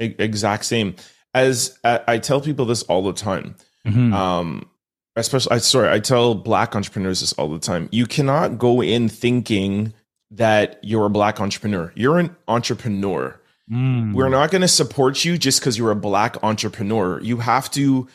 E- 0.00 0.14
exact 0.18 0.64
same 0.64 0.94
as 1.34 1.78
I, 1.84 2.00
I 2.08 2.18
tell 2.18 2.40
people 2.40 2.64
this 2.66 2.82
all 2.84 3.02
the 3.02 3.12
time 3.12 3.54
Mhm. 3.86 4.12
um 4.14 4.68
especially 5.16 5.52
i 5.52 5.58
sorry 5.58 5.88
i 5.90 5.98
tell 6.00 6.34
black 6.34 6.74
entrepreneurs 6.74 7.20
this 7.20 7.32
all 7.34 7.48
the 7.48 7.58
time 7.58 7.88
you 7.92 8.06
cannot 8.06 8.58
go 8.58 8.82
in 8.82 9.08
thinking 9.08 9.92
that 10.30 10.78
you're 10.82 11.04
a 11.06 11.10
black 11.10 11.40
entrepreneur 11.40 11.92
you're 11.94 12.18
an 12.18 12.34
entrepreneur 12.48 13.38
Mm. 13.70 14.14
we're 14.14 14.28
not 14.30 14.50
going 14.50 14.62
to 14.62 14.68
support 14.68 15.24
you 15.24 15.38
just 15.38 15.60
because 15.60 15.78
you're 15.78 15.92
a 15.92 15.96
black 15.96 16.36
entrepreneur 16.42 17.20
you 17.20 17.36
have 17.36 17.70
to 17.72 18.08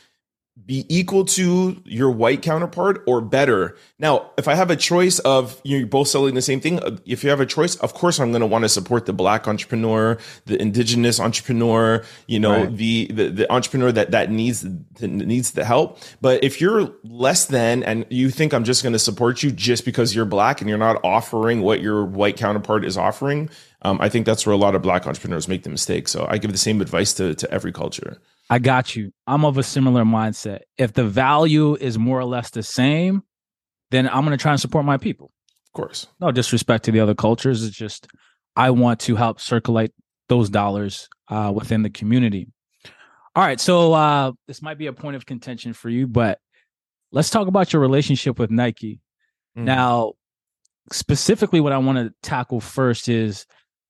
be 0.63 0.85
equal 0.89 1.25
to 1.25 1.81
your 1.85 2.09
white 2.09 2.41
counterpart 2.41 3.03
or 3.05 3.21
better. 3.21 3.75
Now, 3.99 4.31
if 4.37 4.47
I 4.47 4.55
have 4.55 4.71
a 4.71 4.75
choice 4.75 5.19
of 5.19 5.59
you're 5.63 5.85
both 5.85 6.07
selling 6.07 6.33
the 6.33 6.41
same 6.41 6.59
thing, 6.61 6.79
uh, 6.79 6.97
if 7.05 7.23
you 7.23 7.29
have 7.29 7.41
a 7.41 7.45
choice, 7.45 7.75
of 7.77 7.93
course 7.93 8.19
I'm 8.19 8.31
going 8.31 8.39
to 8.41 8.47
want 8.47 8.63
to 8.63 8.69
support 8.69 9.05
the 9.05 9.13
black 9.13 9.47
entrepreneur, 9.47 10.17
the 10.45 10.59
indigenous 10.59 11.19
entrepreneur, 11.19 12.03
you 12.27 12.39
know, 12.39 12.63
Right. 12.63 12.75
the, 12.77 13.07
the 13.13 13.29
the 13.29 13.51
entrepreneur 13.51 13.91
that 13.91 14.11
that 14.11 14.31
needs 14.31 14.61
that 14.61 15.07
needs 15.09 15.51
the 15.51 15.65
help. 15.65 15.99
But 16.21 16.43
if 16.43 16.61
you're 16.61 16.89
less 17.03 17.45
than 17.45 17.83
and 17.83 18.05
you 18.09 18.29
think 18.29 18.53
I'm 18.53 18.63
just 18.63 18.81
going 18.81 18.93
to 18.93 18.99
support 18.99 19.43
you 19.43 19.51
just 19.51 19.83
because 19.85 20.15
you're 20.15 20.25
black 20.25 20.61
and 20.61 20.69
you're 20.69 20.79
not 20.79 20.99
offering 21.03 21.61
what 21.61 21.81
your 21.81 22.05
white 22.05 22.37
counterpart 22.37 22.85
is 22.85 22.97
offering, 22.97 23.49
um, 23.81 23.99
I 24.01 24.09
think 24.09 24.25
that's 24.25 24.45
where 24.47 24.53
a 24.53 24.57
lot 24.57 24.73
of 24.73 24.81
black 24.81 25.05
entrepreneurs 25.05 25.47
make 25.47 25.63
the 25.63 25.69
mistake. 25.69 26.07
So 26.07 26.25
I 26.29 26.37
give 26.37 26.51
the 26.53 26.57
same 26.57 26.81
advice 26.81 27.13
to 27.15 27.35
to 27.35 27.51
every 27.51 27.73
culture. 27.73 28.19
I 28.49 28.59
got 28.59 28.95
you. 28.95 29.11
I'm 29.25 29.43
of 29.43 29.57
a 29.57 29.63
similar 29.63 30.03
mindset. 30.03 30.61
If 30.77 30.93
the 30.93 31.03
value 31.03 31.75
is 31.75 31.97
more 31.97 32.19
or 32.19 32.25
less 32.25 32.51
the 32.51 32.63
same, 32.63 33.23
then 33.91 34.07
I'm 34.07 34.25
going 34.25 34.37
to 34.37 34.41
try 34.41 34.51
and 34.51 34.61
support 34.61 34.85
my 34.85 34.97
people. 34.97 35.31
Of 35.67 35.73
course. 35.73 36.07
no 36.21 36.31
disrespect 36.31 36.85
to 36.85 36.91
the 36.91 37.01
other 37.01 37.15
cultures. 37.15 37.63
It's 37.63 37.75
just 37.75 38.07
I 38.55 38.69
want 38.69 39.01
to 39.01 39.15
help 39.15 39.41
circulate 39.41 39.91
those 40.29 40.49
dollars 40.49 41.09
uh, 41.27 41.51
within 41.53 41.81
the 41.81 41.89
community. 41.89 42.47
All 43.35 43.43
right, 43.43 43.59
so 43.59 43.91
uh, 43.91 44.31
this 44.47 44.61
might 44.61 44.77
be 44.77 44.87
a 44.87 44.93
point 44.93 45.17
of 45.17 45.25
contention 45.25 45.73
for 45.73 45.89
you, 45.89 46.07
but 46.07 46.39
let's 47.11 47.29
talk 47.29 47.47
about 47.47 47.73
your 47.73 47.81
relationship 47.81 48.39
with 48.39 48.49
Nike. 48.49 49.01
Mm. 49.57 49.63
Now, 49.63 50.13
specifically, 50.91 51.59
what 51.59 51.73
I 51.73 51.77
want 51.79 51.97
to 51.97 52.13
tackle 52.23 52.61
first 52.61 53.09
is 53.09 53.45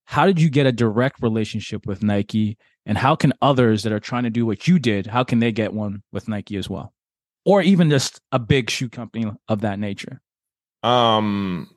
how 0.05 0.25
did 0.25 0.41
you 0.41 0.49
get 0.49 0.65
a 0.65 0.71
direct 0.71 1.21
relationship 1.21 1.85
with 1.85 2.01
Nike, 2.01 2.57
and 2.85 2.97
how 2.97 3.15
can 3.15 3.33
others 3.41 3.83
that 3.83 3.91
are 3.91 3.99
trying 3.99 4.23
to 4.23 4.29
do 4.29 4.45
what 4.45 4.67
you 4.67 4.79
did, 4.79 5.07
how 5.07 5.23
can 5.23 5.39
they 5.39 5.51
get 5.51 5.73
one 5.73 6.03
with 6.11 6.27
Nike 6.27 6.57
as 6.57 6.69
well, 6.69 6.93
or 7.45 7.61
even 7.61 7.89
just 7.89 8.21
a 8.31 8.39
big 8.39 8.69
shoe 8.69 8.89
company 8.89 9.31
of 9.47 9.61
that 9.61 9.79
nature? 9.79 10.21
Um, 10.83 11.69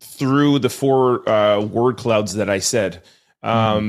through 0.00 0.58
the 0.58 0.70
four 0.70 1.28
uh, 1.28 1.60
word 1.60 1.96
clouds 1.98 2.34
that 2.34 2.48
I 2.48 2.58
said. 2.58 3.02
Mm-hmm. 3.44 3.48
Um, 3.48 3.84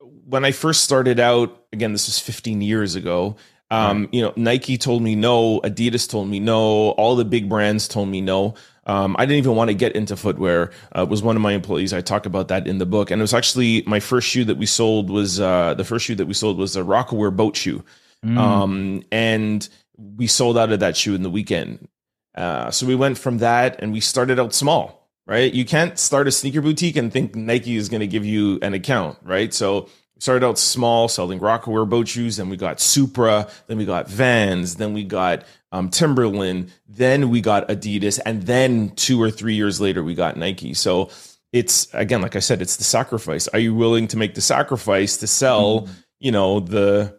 mm-hmm. 0.00 0.08
When 0.26 0.44
I 0.44 0.52
first 0.52 0.82
started 0.82 1.20
out, 1.20 1.64
again, 1.72 1.92
this 1.92 2.08
was 2.08 2.18
15 2.18 2.60
years 2.60 2.94
ago. 2.94 3.36
Um. 3.70 4.08
You 4.12 4.22
know, 4.22 4.32
Nike 4.36 4.76
told 4.76 5.02
me 5.02 5.16
no, 5.16 5.60
Adidas 5.60 6.08
told 6.08 6.28
me 6.28 6.38
no, 6.38 6.90
all 6.90 7.16
the 7.16 7.24
big 7.24 7.48
brands 7.48 7.88
told 7.88 8.08
me 8.08 8.20
no. 8.20 8.54
Um, 8.86 9.16
I 9.18 9.24
didn't 9.24 9.38
even 9.38 9.56
want 9.56 9.68
to 9.68 9.74
get 9.74 9.96
into 9.96 10.16
footwear. 10.16 10.70
Uh, 10.92 11.06
was 11.08 11.22
one 11.22 11.36
of 11.36 11.42
my 11.42 11.52
employees. 11.52 11.92
I 11.92 12.00
talk 12.00 12.26
about 12.26 12.48
that 12.48 12.66
in 12.66 12.78
the 12.78 12.86
book, 12.86 13.10
and 13.10 13.20
it 13.20 13.22
was 13.22 13.34
actually 13.34 13.82
my 13.86 14.00
first 14.00 14.28
shoe 14.28 14.44
that 14.44 14.56
we 14.56 14.66
sold 14.66 15.10
was 15.10 15.40
uh, 15.40 15.74
the 15.74 15.84
first 15.84 16.04
shoe 16.04 16.14
that 16.16 16.26
we 16.26 16.34
sold 16.34 16.58
was 16.58 16.76
a 16.76 16.82
Rocawear 16.82 17.34
boat 17.34 17.56
shoe, 17.56 17.84
mm. 18.24 18.36
um, 18.36 19.02
and 19.10 19.68
we 19.96 20.26
sold 20.26 20.58
out 20.58 20.72
of 20.72 20.80
that 20.80 20.96
shoe 20.96 21.14
in 21.14 21.22
the 21.22 21.30
weekend. 21.30 21.88
Uh, 22.34 22.70
so 22.70 22.86
we 22.86 22.94
went 22.94 23.16
from 23.16 23.38
that, 23.38 23.80
and 23.80 23.92
we 23.92 24.00
started 24.00 24.38
out 24.38 24.52
small 24.52 25.04
right? 25.26 25.52
You 25.52 25.64
can't 25.64 25.98
start 25.98 26.28
a 26.28 26.30
sneaker 26.30 26.60
boutique 26.60 26.96
and 26.96 27.12
think 27.12 27.34
Nike 27.34 27.76
is 27.76 27.88
going 27.88 28.00
to 28.00 28.06
give 28.06 28.24
you 28.24 28.58
an 28.62 28.74
account, 28.74 29.18
right? 29.22 29.52
So 29.52 29.88
started 30.24 30.46
out 30.46 30.58
small, 30.58 31.06
selling 31.06 31.38
Rocawear 31.38 31.86
boat 31.86 32.08
shoes. 32.08 32.38
Then 32.38 32.48
we 32.48 32.56
got 32.56 32.80
Supra. 32.80 33.46
Then 33.66 33.76
we 33.76 33.84
got 33.84 34.08
Vans. 34.08 34.76
Then 34.76 34.94
we 34.94 35.04
got 35.04 35.44
um, 35.70 35.90
Timberland. 35.90 36.72
Then 36.88 37.28
we 37.28 37.42
got 37.42 37.68
Adidas. 37.68 38.18
And 38.24 38.44
then 38.44 38.90
two 38.96 39.20
or 39.20 39.30
three 39.30 39.54
years 39.54 39.82
later, 39.82 40.02
we 40.02 40.14
got 40.14 40.38
Nike. 40.38 40.72
So 40.72 41.10
it's 41.52 41.92
again, 41.92 42.22
like 42.22 42.36
I 42.36 42.38
said, 42.38 42.62
it's 42.62 42.76
the 42.76 42.84
sacrifice. 42.84 43.48
Are 43.48 43.58
you 43.58 43.74
willing 43.74 44.08
to 44.08 44.16
make 44.16 44.34
the 44.34 44.40
sacrifice 44.40 45.18
to 45.18 45.26
sell, 45.26 45.82
mm. 45.82 45.90
you 46.20 46.32
know, 46.32 46.58
the 46.58 47.18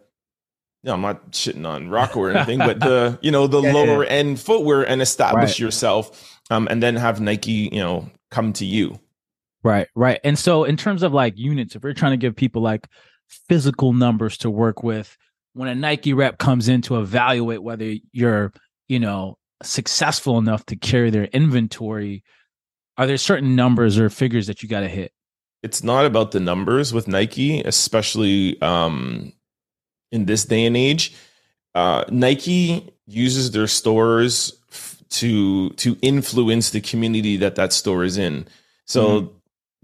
no, 0.82 0.94
I'm 0.94 1.00
not 1.00 1.30
shitting 1.30 1.66
on 1.66 1.88
Rocawear 1.88 2.16
or 2.16 2.30
anything, 2.32 2.58
but 2.58 2.80
the 2.80 3.18
you 3.22 3.30
know 3.30 3.46
the 3.46 3.62
yeah, 3.62 3.72
lower 3.72 4.02
yeah. 4.02 4.10
end 4.10 4.40
footwear 4.40 4.82
and 4.82 5.00
establish 5.00 5.50
right. 5.50 5.58
yourself 5.60 6.40
um, 6.50 6.66
and 6.68 6.82
then 6.82 6.96
have 6.96 7.20
Nike, 7.20 7.70
you 7.72 7.80
know, 7.80 8.10
come 8.32 8.52
to 8.54 8.64
you. 8.64 8.98
Right, 9.62 9.88
right. 9.94 10.20
And 10.22 10.38
so, 10.38 10.64
in 10.64 10.76
terms 10.76 11.02
of 11.02 11.12
like 11.12 11.36
units, 11.36 11.74
if 11.74 11.82
we're 11.82 11.94
trying 11.94 12.12
to 12.12 12.16
give 12.16 12.36
people 12.36 12.62
like 12.62 12.86
physical 13.48 13.92
numbers 13.92 14.38
to 14.38 14.50
work 14.50 14.82
with, 14.82 15.16
when 15.54 15.68
a 15.68 15.74
Nike 15.74 16.12
rep 16.12 16.38
comes 16.38 16.68
in 16.68 16.82
to 16.82 17.00
evaluate 17.00 17.62
whether 17.62 17.94
you're, 18.12 18.52
you 18.88 19.00
know, 19.00 19.38
successful 19.62 20.38
enough 20.38 20.66
to 20.66 20.76
carry 20.76 21.10
their 21.10 21.24
inventory, 21.24 22.22
are 22.98 23.06
there 23.06 23.16
certain 23.16 23.56
numbers 23.56 23.98
or 23.98 24.10
figures 24.10 24.46
that 24.46 24.62
you 24.62 24.68
got 24.68 24.80
to 24.80 24.88
hit? 24.88 25.12
It's 25.62 25.82
not 25.82 26.04
about 26.04 26.32
the 26.32 26.40
numbers 26.40 26.92
with 26.92 27.08
Nike, 27.08 27.60
especially 27.62 28.60
um, 28.62 29.32
in 30.12 30.26
this 30.26 30.44
day 30.44 30.64
and 30.64 30.76
age. 30.76 31.14
Uh, 31.74 32.04
Nike 32.08 32.92
uses 33.06 33.50
their 33.50 33.66
stores 33.66 34.52
to 35.08 35.70
to 35.70 35.96
influence 36.02 36.70
the 36.70 36.80
community 36.80 37.36
that 37.38 37.54
that 37.56 37.72
store 37.72 38.04
is 38.04 38.18
in. 38.18 38.46
So 38.84 39.22
mm. 39.22 39.30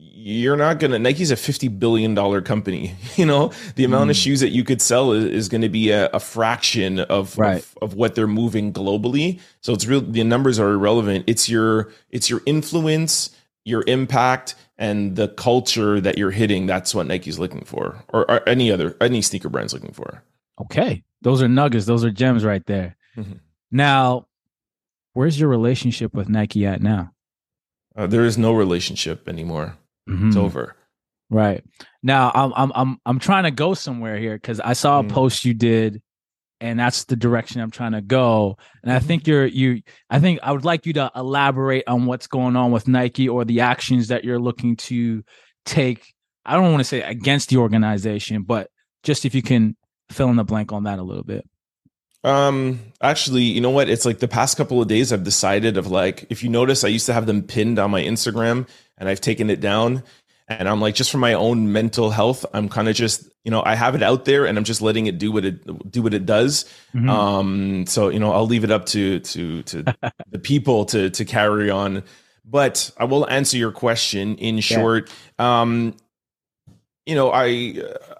You're 0.04 0.56
not 0.56 0.78
gonna 0.78 0.98
Nike's 0.98 1.30
a 1.30 1.36
fifty 1.36 1.68
billion 1.68 2.14
dollar 2.14 2.40
company. 2.40 2.94
You 3.16 3.26
know 3.26 3.52
the 3.76 3.84
amount 3.84 4.08
mm. 4.08 4.10
of 4.10 4.16
shoes 4.16 4.40
that 4.40 4.50
you 4.50 4.64
could 4.64 4.80
sell 4.80 5.12
is, 5.12 5.24
is 5.26 5.48
going 5.48 5.60
to 5.60 5.68
be 5.68 5.90
a, 5.90 6.08
a, 6.08 6.18
fraction 6.18 6.98
of, 6.98 7.36
right. 7.38 7.58
of, 7.58 7.76
of 7.82 7.94
what 7.94 8.14
they're 8.14 8.26
moving 8.26 8.72
globally. 8.72 9.38
So 9.60 9.74
it's 9.74 9.86
real. 9.86 10.00
The 10.00 10.24
numbers 10.24 10.58
are 10.58 10.70
irrelevant. 10.70 11.24
It's 11.26 11.48
your 11.48 11.92
it's 12.10 12.30
your 12.30 12.40
influence, 12.46 13.30
your 13.64 13.84
impact, 13.86 14.54
and 14.78 15.14
the 15.14 15.28
culture 15.28 16.00
that 16.00 16.16
you're 16.16 16.30
hitting. 16.30 16.66
That's 16.66 16.94
what 16.94 17.06
Nike's 17.06 17.38
looking 17.38 17.64
for, 17.64 18.02
or, 18.08 18.28
or 18.30 18.48
any 18.48 18.72
other 18.72 18.96
any 19.00 19.20
sneaker 19.20 19.50
brand's 19.50 19.74
looking 19.74 19.92
for. 19.92 20.22
Okay, 20.60 21.04
those 21.20 21.42
are 21.42 21.48
nuggets. 21.48 21.84
Those 21.86 22.04
are 22.04 22.10
gems 22.10 22.44
right 22.44 22.64
there. 22.66 22.96
Mm-hmm. 23.16 23.34
Now, 23.70 24.26
Where's 25.14 25.38
your 25.38 25.48
relationship 25.50 26.14
with 26.14 26.28
Nike 26.28 26.64
at 26.66 26.80
now? 26.80 27.12
Uh, 27.94 28.06
there 28.06 28.24
is 28.24 28.38
no 28.38 28.52
relationship 28.52 29.28
anymore. 29.28 29.76
Mm-hmm. 30.08 30.28
It's 30.28 30.36
over. 30.36 30.76
Right 31.30 31.64
now, 32.02 32.30
I'm 32.34 32.52
I'm 32.54 32.72
I'm 32.74 33.00
I'm 33.06 33.18
trying 33.18 33.44
to 33.44 33.50
go 33.50 33.74
somewhere 33.74 34.18
here 34.18 34.34
because 34.34 34.60
I 34.60 34.74
saw 34.74 35.00
a 35.00 35.02
mm. 35.02 35.08
post 35.08 35.46
you 35.46 35.54
did, 35.54 36.02
and 36.60 36.78
that's 36.78 37.04
the 37.04 37.16
direction 37.16 37.62
I'm 37.62 37.70
trying 37.70 37.92
to 37.92 38.02
go. 38.02 38.58
And 38.82 38.92
I 38.92 38.98
mm-hmm. 38.98 39.06
think 39.06 39.26
you're 39.26 39.46
you. 39.46 39.82
I 40.10 40.18
think 40.18 40.40
I 40.42 40.52
would 40.52 40.66
like 40.66 40.84
you 40.84 40.92
to 40.94 41.10
elaborate 41.16 41.84
on 41.86 42.04
what's 42.04 42.26
going 42.26 42.54
on 42.56 42.70
with 42.70 42.86
Nike 42.86 43.30
or 43.30 43.46
the 43.46 43.60
actions 43.60 44.08
that 44.08 44.24
you're 44.24 44.40
looking 44.40 44.76
to 44.76 45.24
take. 45.64 46.12
I 46.44 46.54
don't 46.54 46.70
want 46.70 46.80
to 46.80 46.84
say 46.84 47.00
against 47.00 47.48
the 47.48 47.56
organization, 47.56 48.42
but 48.42 48.68
just 49.02 49.24
if 49.24 49.34
you 49.34 49.42
can 49.42 49.76
fill 50.10 50.28
in 50.28 50.36
the 50.36 50.44
blank 50.44 50.72
on 50.72 50.84
that 50.84 50.98
a 50.98 51.02
little 51.02 51.24
bit. 51.24 51.48
Um, 52.24 52.78
actually, 53.00 53.42
you 53.42 53.60
know 53.60 53.70
what? 53.70 53.88
It's 53.88 54.04
like 54.04 54.20
the 54.20 54.28
past 54.28 54.56
couple 54.56 54.80
of 54.80 54.86
days 54.86 55.12
I've 55.12 55.24
decided 55.24 55.76
of 55.76 55.88
like, 55.88 56.26
if 56.30 56.42
you 56.42 56.50
notice, 56.50 56.84
I 56.84 56.88
used 56.88 57.06
to 57.06 57.12
have 57.12 57.26
them 57.26 57.42
pinned 57.42 57.78
on 57.78 57.90
my 57.90 58.02
Instagram 58.02 58.68
and 59.02 59.08
I've 59.08 59.20
taken 59.20 59.50
it 59.50 59.60
down. 59.60 60.04
And 60.46 60.68
I'm 60.68 60.80
like, 60.80 60.94
just 60.94 61.10
for 61.10 61.18
my 61.18 61.34
own 61.34 61.72
mental 61.72 62.10
health, 62.10 62.46
I'm 62.54 62.68
kind 62.68 62.88
of 62.88 62.94
just, 62.94 63.28
you 63.44 63.50
know, 63.50 63.60
I 63.64 63.74
have 63.74 63.96
it 63.96 64.02
out 64.02 64.26
there 64.26 64.46
and 64.46 64.56
I'm 64.56 64.62
just 64.62 64.80
letting 64.80 65.06
it 65.06 65.18
do 65.18 65.32
what 65.32 65.44
it 65.44 65.90
do 65.90 66.02
what 66.02 66.14
it 66.14 66.24
does. 66.24 66.66
Mm-hmm. 66.94 67.10
Um, 67.10 67.86
so 67.86 68.10
you 68.10 68.20
know, 68.20 68.32
I'll 68.32 68.46
leave 68.46 68.62
it 68.62 68.70
up 68.70 68.86
to 68.86 69.18
to 69.18 69.62
to 69.64 69.82
the 70.30 70.38
people 70.38 70.84
to 70.86 71.10
to 71.10 71.24
carry 71.24 71.68
on. 71.68 72.04
But 72.44 72.92
I 72.96 73.04
will 73.04 73.28
answer 73.28 73.56
your 73.56 73.72
question 73.72 74.36
in 74.36 74.60
short. 74.60 75.10
Yeah. 75.38 75.62
Um, 75.62 75.96
you 77.04 77.16
know, 77.16 77.32
I 77.32 77.74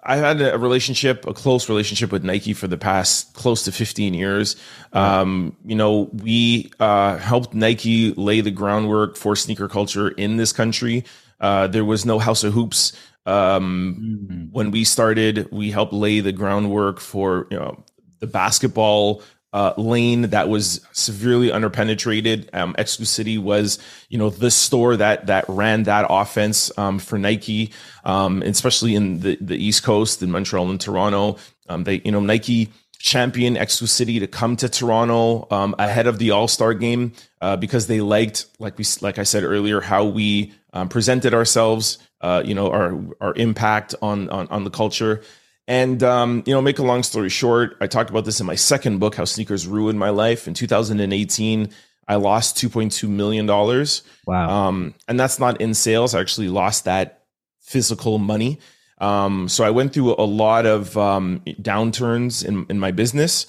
I 0.05 0.17
had 0.17 0.41
a 0.41 0.57
relationship, 0.57 1.25
a 1.25 1.33
close 1.33 1.69
relationship 1.69 2.11
with 2.11 2.23
Nike 2.23 2.53
for 2.53 2.67
the 2.67 2.77
past 2.77 3.33
close 3.33 3.63
to 3.63 3.71
15 3.71 4.13
years. 4.13 4.55
Um, 4.91 5.55
you 5.65 5.75
know, 5.75 6.09
we 6.13 6.71
uh, 6.79 7.17
helped 7.17 7.53
Nike 7.53 8.13
lay 8.13 8.41
the 8.41 8.51
groundwork 8.51 9.15
for 9.15 9.35
sneaker 9.35 9.69
culture 9.69 10.09
in 10.09 10.37
this 10.37 10.51
country. 10.51 11.05
Uh, 11.39 11.67
there 11.67 11.85
was 11.85 12.05
no 12.05 12.19
House 12.19 12.43
of 12.43 12.53
Hoops 12.53 12.93
um, 13.25 14.27
mm-hmm. 14.29 14.43
when 14.51 14.71
we 14.71 14.83
started. 14.83 15.49
We 15.51 15.71
helped 15.71 15.93
lay 15.93 16.19
the 16.19 16.31
groundwork 16.31 16.99
for 16.99 17.47
you 17.49 17.57
know 17.57 17.83
the 18.19 18.27
basketball 18.27 19.21
uh, 19.53 19.73
lane 19.77 20.23
that 20.23 20.49
was 20.49 20.85
severely 20.91 21.49
underpenetrated. 21.49 22.49
Um, 22.53 22.75
City 22.79 23.37
was, 23.37 23.79
you 24.09 24.17
know, 24.17 24.29
the 24.29 24.51
store 24.51 24.97
that 24.97 25.27
that 25.27 25.45
ran 25.47 25.83
that 25.83 26.07
offense 26.09 26.75
um, 26.77 26.99
for 26.99 27.19
Nike, 27.19 27.71
um, 28.03 28.41
especially 28.41 28.95
in 28.95 29.19
the, 29.19 29.37
the 29.39 29.55
East 29.55 29.83
Coast 29.83 30.23
in 30.23 30.31
Montreal 30.31 30.69
and 30.69 30.81
Toronto. 30.81 31.37
Um, 31.69 31.83
they, 31.83 32.01
you 32.03 32.11
know, 32.11 32.19
Nike 32.19 32.73
championed 32.97 33.57
City 33.69 34.19
to 34.19 34.27
come 34.27 34.55
to 34.55 34.69
Toronto 34.69 35.47
um, 35.51 35.75
ahead 35.77 36.07
of 36.07 36.17
the 36.17 36.31
All 36.31 36.47
Star 36.47 36.73
game 36.73 37.13
uh, 37.41 37.55
because 37.55 37.87
they 37.87 38.01
liked, 38.01 38.47
like 38.59 38.77
we, 38.77 38.85
like 39.01 39.19
I 39.19 39.23
said 39.23 39.43
earlier, 39.43 39.81
how 39.81 40.05
we 40.05 40.53
um, 40.73 40.89
presented 40.89 41.33
ourselves. 41.33 41.99
Uh, 42.21 42.41
you 42.43 42.55
know, 42.55 42.71
our 42.71 42.97
our 43.21 43.33
impact 43.35 43.93
on 44.01 44.29
on, 44.29 44.47
on 44.47 44.63
the 44.63 44.69
culture. 44.71 45.21
And 45.67 46.03
um, 46.03 46.43
you 46.45 46.53
know, 46.53 46.61
make 46.61 46.79
a 46.79 46.83
long 46.83 47.03
story 47.03 47.29
short, 47.29 47.77
I 47.79 47.87
talked 47.87 48.09
about 48.09 48.25
this 48.25 48.39
in 48.39 48.45
my 48.45 48.55
second 48.55 48.99
book, 48.99 49.15
How 49.15 49.25
Sneakers 49.25 49.65
Ruined 49.65 49.97
My 49.97 50.09
Life. 50.09 50.47
In 50.47 50.53
2018, 50.53 51.69
I 52.07 52.15
lost 52.15 52.57
2.2 52.57 53.07
million 53.07 53.45
dollars. 53.45 54.03
Wow. 54.27 54.49
Um, 54.49 54.93
and 55.07 55.19
that's 55.19 55.39
not 55.39 55.61
in 55.61 55.73
sales. 55.73 56.13
I 56.13 56.19
actually 56.19 56.49
lost 56.49 56.85
that 56.85 57.23
physical 57.61 58.17
money. 58.17 58.59
Um, 58.99 59.47
so 59.49 59.63
I 59.63 59.69
went 59.69 59.93
through 59.93 60.15
a 60.15 60.23
lot 60.25 60.65
of 60.65 60.97
um, 60.97 61.41
downturns 61.45 62.45
in, 62.45 62.65
in 62.69 62.79
my 62.79 62.91
business. 62.91 63.47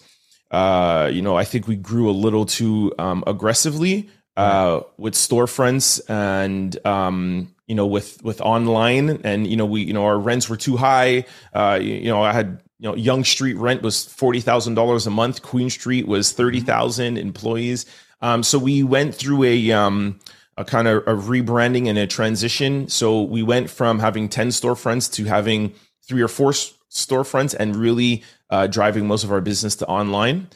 Uh, 0.50 1.11
you 1.12 1.23
know, 1.23 1.37
I 1.37 1.44
think 1.44 1.66
we 1.66 1.76
grew 1.76 2.09
a 2.09 2.12
little 2.12 2.47
too 2.47 2.92
um, 2.99 3.25
aggressively 3.26 4.09
uh, 4.37 4.80
with 4.99 5.14
storefronts 5.14 6.00
and 6.09 6.85
um, 6.87 7.54
you 7.66 7.75
know 7.75 7.87
with 7.87 8.23
with 8.23 8.40
online 8.40 9.21
and 9.25 9.47
you 9.47 9.56
know 9.56 9.64
we 9.64 9.83
you 9.83 9.92
know 9.92 10.04
our 10.04 10.18
rents 10.18 10.49
were 10.49 10.56
too 10.56 10.76
high. 10.76 11.25
Uh 11.52 11.78
you, 11.80 11.94
you 11.94 12.09
know 12.09 12.23
i 12.23 12.33
had 12.33 12.62
you 12.78 12.88
know 12.88 12.94
Yonge 12.94 13.30
Street 13.30 13.56
rent 13.56 13.83
was 13.83 13.97
$40,000 13.97 15.06
a 15.06 15.11
month. 15.11 15.42
Queen 15.42 15.71
Street 15.71 16.06
was 16.06 16.33
30,000 16.33 17.16
employees. 17.16 17.87
Um 18.21 18.42
so 18.42 18.59
we 18.59 18.83
went 18.83 19.14
through 19.14 19.44
a 19.44 19.73
um 19.73 20.21
a 20.56 20.64
kind 20.64 20.87
of 20.87 20.99
a 21.06 21.14
rebranding 21.14 21.88
and 21.88 21.99
a 21.99 22.06
transition. 22.06 22.88
So 22.88 23.23
we 23.23 23.42
went 23.42 23.71
from 23.71 23.99
having 23.99 24.28
10 24.28 24.49
storefronts 24.49 25.12
to 25.14 25.25
having 25.25 25.75
three 26.06 26.23
or 26.23 26.28
four 26.28 26.52
storefronts 26.52 27.54
and 27.59 27.75
really 27.75 28.23
uh, 28.50 28.68
driving 28.68 29.09
most 29.09 29.25
of 29.25 29.33
our 29.33 29.40
business 29.40 29.75
to 29.76 29.87
online. 29.87 30.49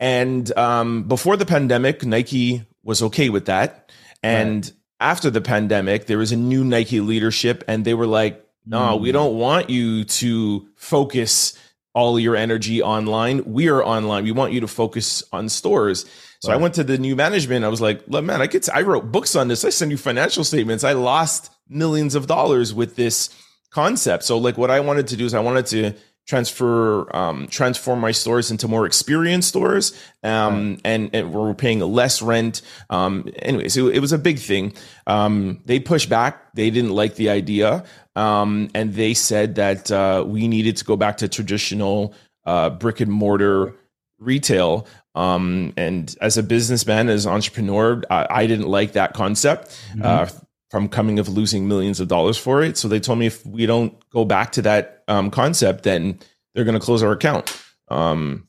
And 0.00 0.50
um 0.56 1.04
before 1.04 1.36
the 1.36 1.46
pandemic 1.46 2.06
Nike 2.06 2.64
was 2.82 3.02
okay 3.02 3.28
with 3.28 3.46
that. 3.46 3.92
And 4.22 4.64
right 4.64 4.74
after 5.00 5.30
the 5.30 5.40
pandemic, 5.40 6.06
there 6.06 6.18
was 6.18 6.32
a 6.32 6.36
new 6.36 6.64
Nike 6.64 7.00
leadership, 7.00 7.64
and 7.68 7.84
they 7.84 7.94
were 7.94 8.06
like, 8.06 8.44
no, 8.66 8.98
mm. 8.98 9.00
we 9.00 9.12
don't 9.12 9.38
want 9.38 9.70
you 9.70 10.04
to 10.04 10.68
focus 10.76 11.58
all 11.94 12.18
your 12.20 12.36
energy 12.36 12.82
online. 12.82 13.44
We 13.44 13.68
are 13.68 13.82
online. 13.82 14.24
We 14.24 14.32
want 14.32 14.52
you 14.52 14.60
to 14.60 14.68
focus 14.68 15.22
on 15.32 15.48
stores. 15.48 16.04
So 16.40 16.50
right. 16.50 16.58
I 16.58 16.62
went 16.62 16.74
to 16.74 16.84
the 16.84 16.98
new 16.98 17.16
management. 17.16 17.64
I 17.64 17.68
was 17.68 17.80
like, 17.80 18.02
look, 18.06 18.24
man, 18.24 18.40
I 18.40 18.46
could, 18.46 18.68
I 18.70 18.82
wrote 18.82 19.10
books 19.10 19.34
on 19.34 19.48
this. 19.48 19.64
I 19.64 19.70
send 19.70 19.90
you 19.90 19.96
financial 19.96 20.44
statements. 20.44 20.84
I 20.84 20.92
lost 20.92 21.50
millions 21.68 22.14
of 22.14 22.26
dollars 22.26 22.72
with 22.72 22.94
this 22.94 23.30
concept. 23.70 24.24
So 24.24 24.38
like 24.38 24.56
what 24.56 24.70
I 24.70 24.80
wanted 24.80 25.08
to 25.08 25.16
do 25.16 25.24
is 25.24 25.34
I 25.34 25.40
wanted 25.40 25.66
to 25.66 25.94
transfer 26.28 27.16
um, 27.16 27.48
transform 27.48 28.00
my 28.00 28.12
stores 28.12 28.50
into 28.50 28.68
more 28.68 28.84
experienced 28.84 29.48
stores 29.48 29.98
um, 30.22 30.72
right. 30.72 30.80
and, 30.84 31.10
and, 31.14 31.32
we're 31.32 31.54
paying 31.54 31.80
less 31.80 32.20
rent. 32.20 32.60
Um, 32.90 33.30
anyways 33.36 33.76
it, 33.78 33.82
it, 33.96 34.00
was 34.00 34.12
a 34.12 34.18
big 34.18 34.38
thing. 34.38 34.74
Um, 35.06 35.62
they 35.64 35.80
pushed 35.80 36.10
back. 36.10 36.52
They 36.52 36.68
didn't 36.68 36.90
like 36.90 37.14
the 37.14 37.30
idea. 37.30 37.84
Um, 38.14 38.68
and 38.74 38.92
they 38.92 39.14
said 39.14 39.54
that 39.54 39.90
uh, 39.90 40.22
we 40.26 40.48
needed 40.48 40.76
to 40.76 40.84
go 40.84 40.96
back 40.96 41.16
to 41.18 41.28
traditional 41.28 42.14
uh, 42.44 42.70
brick 42.70 43.00
and 43.00 43.10
mortar 43.10 43.74
retail. 44.18 44.86
Um, 45.14 45.72
and 45.78 46.14
as 46.20 46.36
a 46.36 46.42
businessman 46.42 47.08
as 47.08 47.24
an 47.24 47.32
entrepreneur 47.32 48.02
I, 48.10 48.26
I 48.30 48.46
didn't 48.46 48.68
like 48.68 48.92
that 48.92 49.14
concept. 49.14 49.70
Mm-hmm. 49.92 50.02
uh, 50.04 50.28
from 50.70 50.88
coming 50.88 51.18
of 51.18 51.28
losing 51.28 51.66
millions 51.66 52.00
of 52.00 52.08
dollars 52.08 52.36
for 52.36 52.62
it. 52.62 52.76
So 52.76 52.88
they 52.88 53.00
told 53.00 53.18
me 53.18 53.26
if 53.26 53.44
we 53.46 53.66
don't 53.66 53.94
go 54.10 54.24
back 54.24 54.52
to 54.52 54.62
that 54.62 55.04
um, 55.08 55.30
concept, 55.30 55.84
then 55.84 56.18
they're 56.54 56.64
going 56.64 56.78
to 56.78 56.84
close 56.84 57.02
our 57.02 57.12
account. 57.12 57.60
Um, 57.88 58.48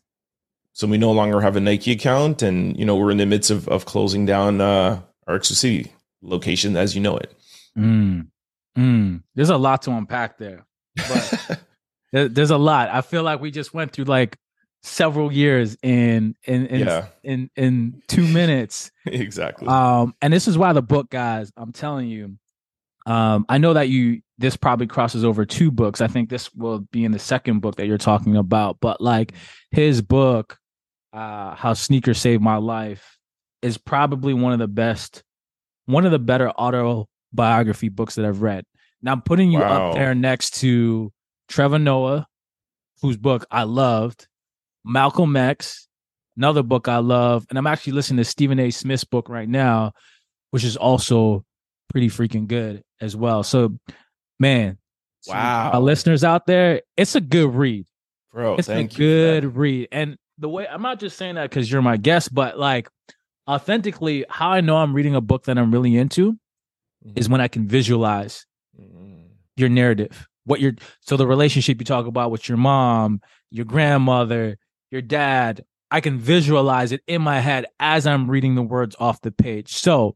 so 0.74 0.88
we 0.88 0.98
no 0.98 1.12
longer 1.12 1.42
have 1.42 1.56
a 1.56 1.60
Nike 1.60 1.92
account, 1.92 2.42
and 2.42 2.78
you 2.78 2.86
know 2.86 2.96
we're 2.96 3.12
in 3.12 3.18
the 3.18 3.26
midst 3.26 3.52
of 3.52 3.68
of 3.68 3.86
closing 3.86 4.26
down 4.26 4.62
uh, 4.62 5.02
our 5.28 5.42
City 5.44 5.92
location 6.22 6.78
as 6.78 6.96
you 6.96 7.02
know 7.02 7.18
it. 7.18 7.34
Mm. 7.78 8.28
Mm. 8.78 9.24
There's 9.36 9.50
a 9.50 9.58
lot 9.58 9.82
to 9.84 9.92
unpack 9.92 10.38
there. 10.38 10.66
But 10.96 11.60
there's 12.34 12.52
a 12.52 12.58
lot. 12.58 12.90
I 12.90 13.02
feel 13.02 13.24
like 13.24 13.42
we 13.42 13.52
just 13.52 13.74
went 13.74 13.92
through 13.92 14.06
like 14.06 14.38
several 14.82 15.32
years 15.32 15.76
in 15.84 16.36
in 16.46 16.66
in 16.68 16.88
yeah. 16.88 17.08
in, 17.24 17.50
in 17.56 18.02
two 18.08 18.26
minutes 18.26 18.92
exactly 19.06 19.68
um 19.68 20.14
and 20.22 20.32
this 20.32 20.48
is 20.48 20.58
why 20.58 20.72
the 20.72 20.82
book 20.82 21.10
guys 21.10 21.52
i'm 21.58 21.74
telling 21.74 22.08
you 22.08 22.38
um 23.06 23.46
i 23.50 23.58
know 23.58 23.74
that 23.74 23.90
you 23.90 24.22
this 24.38 24.56
probably 24.56 24.88
crosses 24.88 25.26
over 25.26 25.46
two 25.46 25.70
books 25.70 26.00
i 26.00 26.08
think 26.08 26.30
this 26.30 26.54
will 26.54 26.80
be 26.92 27.04
in 27.04 27.12
the 27.12 27.20
second 27.20 27.60
book 27.60 27.76
that 27.76 27.88
you're 27.88 27.98
talking 27.98 28.38
about 28.38 28.78
but 28.80 29.02
like 29.02 29.34
his 29.72 30.02
book 30.02 30.58
uh 31.12 31.54
how 31.56 31.74
sneakers 31.74 32.18
saved 32.18 32.42
my 32.42 32.56
life 32.56 33.18
is 33.62 33.78
probably 33.78 34.34
one 34.34 34.54
of 34.54 34.60
the 34.60 34.68
best 34.68 35.24
one 35.88 36.06
of 36.06 36.12
the 36.12 36.20
better 36.20 36.50
autobiography 36.52 37.90
books 37.90 38.16
that 38.16 38.24
i've 38.24 38.42
read 38.42 38.64
now 39.02 39.12
i'm 39.12 39.22
putting 39.22 39.52
you 39.52 39.60
wow. 39.60 39.90
up 39.90 39.96
there 39.96 40.16
next 40.16 40.62
to 40.62 41.12
trevor 41.50 41.80
noah 41.80 42.26
whose 43.02 43.18
book 43.18 43.46
i 43.52 43.64
loved 43.64 44.29
Malcolm 44.86 45.36
X, 45.36 45.88
another 46.38 46.64
book 46.64 46.88
I 46.88 46.98
love, 46.98 47.46
and 47.50 47.58
I'm 47.58 47.68
actually 47.68 47.94
listening 47.94 48.18
to 48.18 48.26
Stephen 48.26 48.60
A. 48.60 48.72
Smith's 48.72 49.04
book 49.04 49.30
right 49.30 49.50
now, 49.50 49.94
which 50.52 50.64
is 50.64 50.78
also 50.78 51.46
pretty 51.90 52.08
freaking 52.08 52.48
good 52.48 52.84
as 53.02 53.16
well. 53.16 53.44
So, 53.44 53.78
man, 54.40 54.78
wow, 55.28 55.72
our 55.74 55.82
listeners 55.82 56.24
out 56.24 56.46
there, 56.46 56.82
it's 56.98 57.16
a 57.16 57.22
good 57.22 57.54
read, 57.54 57.86
bro. 58.32 58.56
It's 58.56 58.70
a 58.70 58.84
good 58.84 59.56
read, 59.56 59.90
and 59.92 60.18
the 60.38 60.50
way 60.50 60.68
I'm 60.68 60.82
not 60.82 61.00
just 61.00 61.18
saying 61.18 61.36
that 61.36 61.50
because 61.50 61.70
you're 61.72 61.82
my 61.82 61.98
guest, 61.98 62.34
but 62.34 62.58
like 62.58 62.90
authentically, 63.48 64.26
how 64.30 64.52
I 64.52 64.62
know 64.62 64.78
I'm 64.78 64.94
reading 64.94 65.16
a 65.16 65.22
book 65.22 65.46
that 65.46 65.58
I'm 65.58 65.72
really 65.72 65.98
into 65.98 66.34
mm-hmm. 66.34 67.18
is 67.18 67.28
when 67.28 67.42
I 67.42 67.48
can 67.48 67.68
visualize 67.68 68.46
mm-hmm. 68.80 69.24
your 69.58 69.70
narrative. 69.70 70.28
What 70.46 70.62
you're 70.62 70.74
so 71.02 71.18
the 71.18 71.28
relationship 71.28 71.80
you 71.80 71.86
talk 71.86 72.08
about 72.08 72.32
with 72.32 72.48
your 72.48 72.58
mom, 72.58 73.22
your 73.52 73.66
grandmother, 73.66 74.58
your 74.92 75.02
dad, 75.02 75.64
I 75.92 76.02
can 76.02 76.18
visualize 76.18 76.92
it 76.92 77.02
in 77.08 77.22
my 77.22 77.40
head 77.40 77.66
as 77.80 78.06
I'm 78.06 78.30
reading 78.30 78.56
the 78.56 78.62
words 78.62 78.96
off 79.00 79.22
the 79.22 79.32
page. 79.32 79.74
So, 79.74 80.16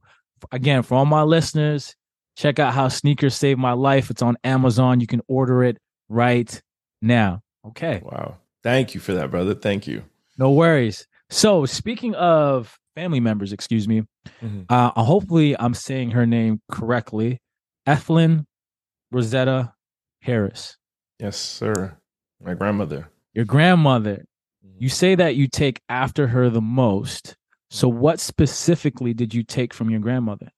again, 0.51 0.83
for 0.83 0.95
all 0.95 1.05
my 1.05 1.23
listeners, 1.23 1.95
check 2.35 2.59
out 2.59 2.73
how 2.73 2.87
sneakers 2.87 3.35
saved 3.35 3.59
my 3.59 3.73
life. 3.73 4.09
It's 4.09 4.21
on 4.21 4.37
Amazon. 4.43 4.99
You 4.99 5.07
can 5.07 5.21
order 5.27 5.63
it 5.63 5.77
right 6.09 6.61
now. 7.01 7.41
Okay. 7.67 8.01
Wow. 8.03 8.37
Thank 8.61 8.93
you 8.93 9.01
for 9.01 9.13
that, 9.13 9.31
brother. 9.31 9.53
Thank 9.53 9.87
you. 9.87 10.03
No 10.37 10.51
worries. 10.51 11.07
So, 11.29 11.65
speaking 11.65 12.13
of 12.15 12.77
family 12.95 13.19
members, 13.19 13.51
excuse 13.51 13.87
me, 13.87 14.03
mm-hmm. 14.41 14.61
uh, 14.69 14.89
hopefully 14.91 15.55
I'm 15.59 15.73
saying 15.73 16.11
her 16.11 16.25
name 16.25 16.61
correctly. 16.71 17.39
Ethelyn 17.87 18.45
Rosetta 19.11 19.73
Harris. 20.21 20.77
Yes, 21.19 21.37
sir. 21.37 21.97
My 22.41 22.53
grandmother. 22.53 23.09
Your 23.33 23.45
grandmother 23.45 24.25
you 24.77 24.89
say 24.89 25.15
that 25.15 25.35
you 25.35 25.47
take 25.47 25.81
after 25.89 26.27
her 26.27 26.49
the 26.49 26.61
most. 26.61 27.35
So, 27.69 27.87
what 27.87 28.19
specifically 28.19 29.13
did 29.13 29.33
you 29.33 29.43
take 29.43 29.73
from 29.73 29.89
your 29.89 29.99
grandmother? 29.99 30.51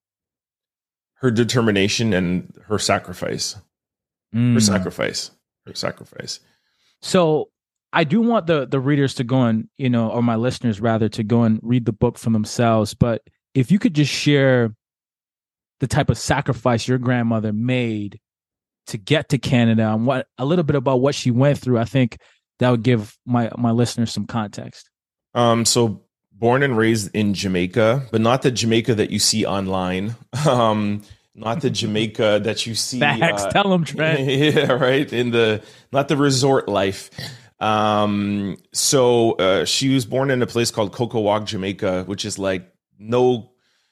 Her 1.16 1.32
determination 1.32 2.14
and 2.14 2.54
her 2.68 2.78
sacrifice. 2.78 3.56
Mm. 4.34 4.54
Her 4.54 4.60
sacrifice. 4.60 5.32
Her 5.66 5.74
sacrifice. 5.74 6.40
So, 7.02 7.50
I 7.94 8.04
do 8.04 8.22
want 8.22 8.48
the 8.48 8.66
the 8.66 8.80
readers 8.80 9.14
to 9.16 9.24
go 9.24 9.44
and 9.44 9.70
you 9.78 9.90
know, 9.90 10.10
or 10.10 10.22
my 10.22 10.36
listeners 10.36 10.82
rather, 10.82 11.08
to 11.10 11.24
go 11.24 11.44
and 11.44 11.60
read 11.64 11.86
the 11.86 11.94
book 11.94 12.18
for 12.18 12.30
themselves. 12.30 12.94
But 12.94 13.22
if 13.54 13.72
you 13.72 13.80
could 13.80 13.96
just 13.96 14.12
share 14.12 14.76
the 15.80 15.88
type 15.88 16.10
of 16.10 16.18
sacrifice 16.18 16.88
your 16.88 16.98
grandmother 16.98 17.54
made 17.54 18.20
to 18.88 18.98
get 18.98 19.30
to 19.30 19.38
Canada 19.38 19.92
and 19.94 20.06
what 20.06 20.28
a 20.38 20.46
little 20.46 20.64
bit 20.64 20.76
about 20.76 21.00
what 21.00 21.16
she 21.16 21.32
went 21.32 21.58
through, 21.58 21.80
I 21.80 21.86
think 21.86 22.18
that 22.60 22.70
would 22.70 22.84
give 22.84 23.18
my 23.26 23.52
my 23.58 23.72
listeners 23.72 24.12
some 24.12 24.26
context. 24.26 24.90
Um, 25.34 25.66
so 25.66 26.04
born 26.32 26.64
and 26.64 26.78
raised 26.78 27.16
in 27.16 27.34
Jamaica, 27.34 28.08
but 28.12 28.22
not 28.22 28.42
the 28.42 28.52
Jamaica 28.52 28.96
that 28.96 29.10
you 29.12 29.20
see 29.20 29.46
online. 29.46 30.16
Um, 30.46 31.02
not 31.34 31.62
the 31.62 31.70
Jamaica 31.70 32.40
that 32.44 32.66
you 32.66 32.76
see. 32.76 33.00
Facts. 33.02 33.44
Uh, 33.44 33.50
Tell 33.50 33.70
them, 33.70 33.84
Trent. 33.84 34.20
Yeah, 34.30 34.72
right. 34.72 35.12
In 35.12 35.32
the 35.32 35.62
not 35.92 36.08
the 36.08 36.16
resort 36.16 36.70
life. 36.70 37.10
Um, 37.60 38.58
so 38.74 39.34
uh, 39.34 39.66
she 39.66 39.94
was 39.94 40.06
born 40.06 40.30
in 40.30 40.42
a 40.42 40.48
place 40.48 40.72
called 40.72 40.94
Cocowag, 40.94 41.46
Jamaica, 41.46 42.04
which 42.04 42.26
is 42.26 42.38
like 42.40 42.72
no 43.00 43.52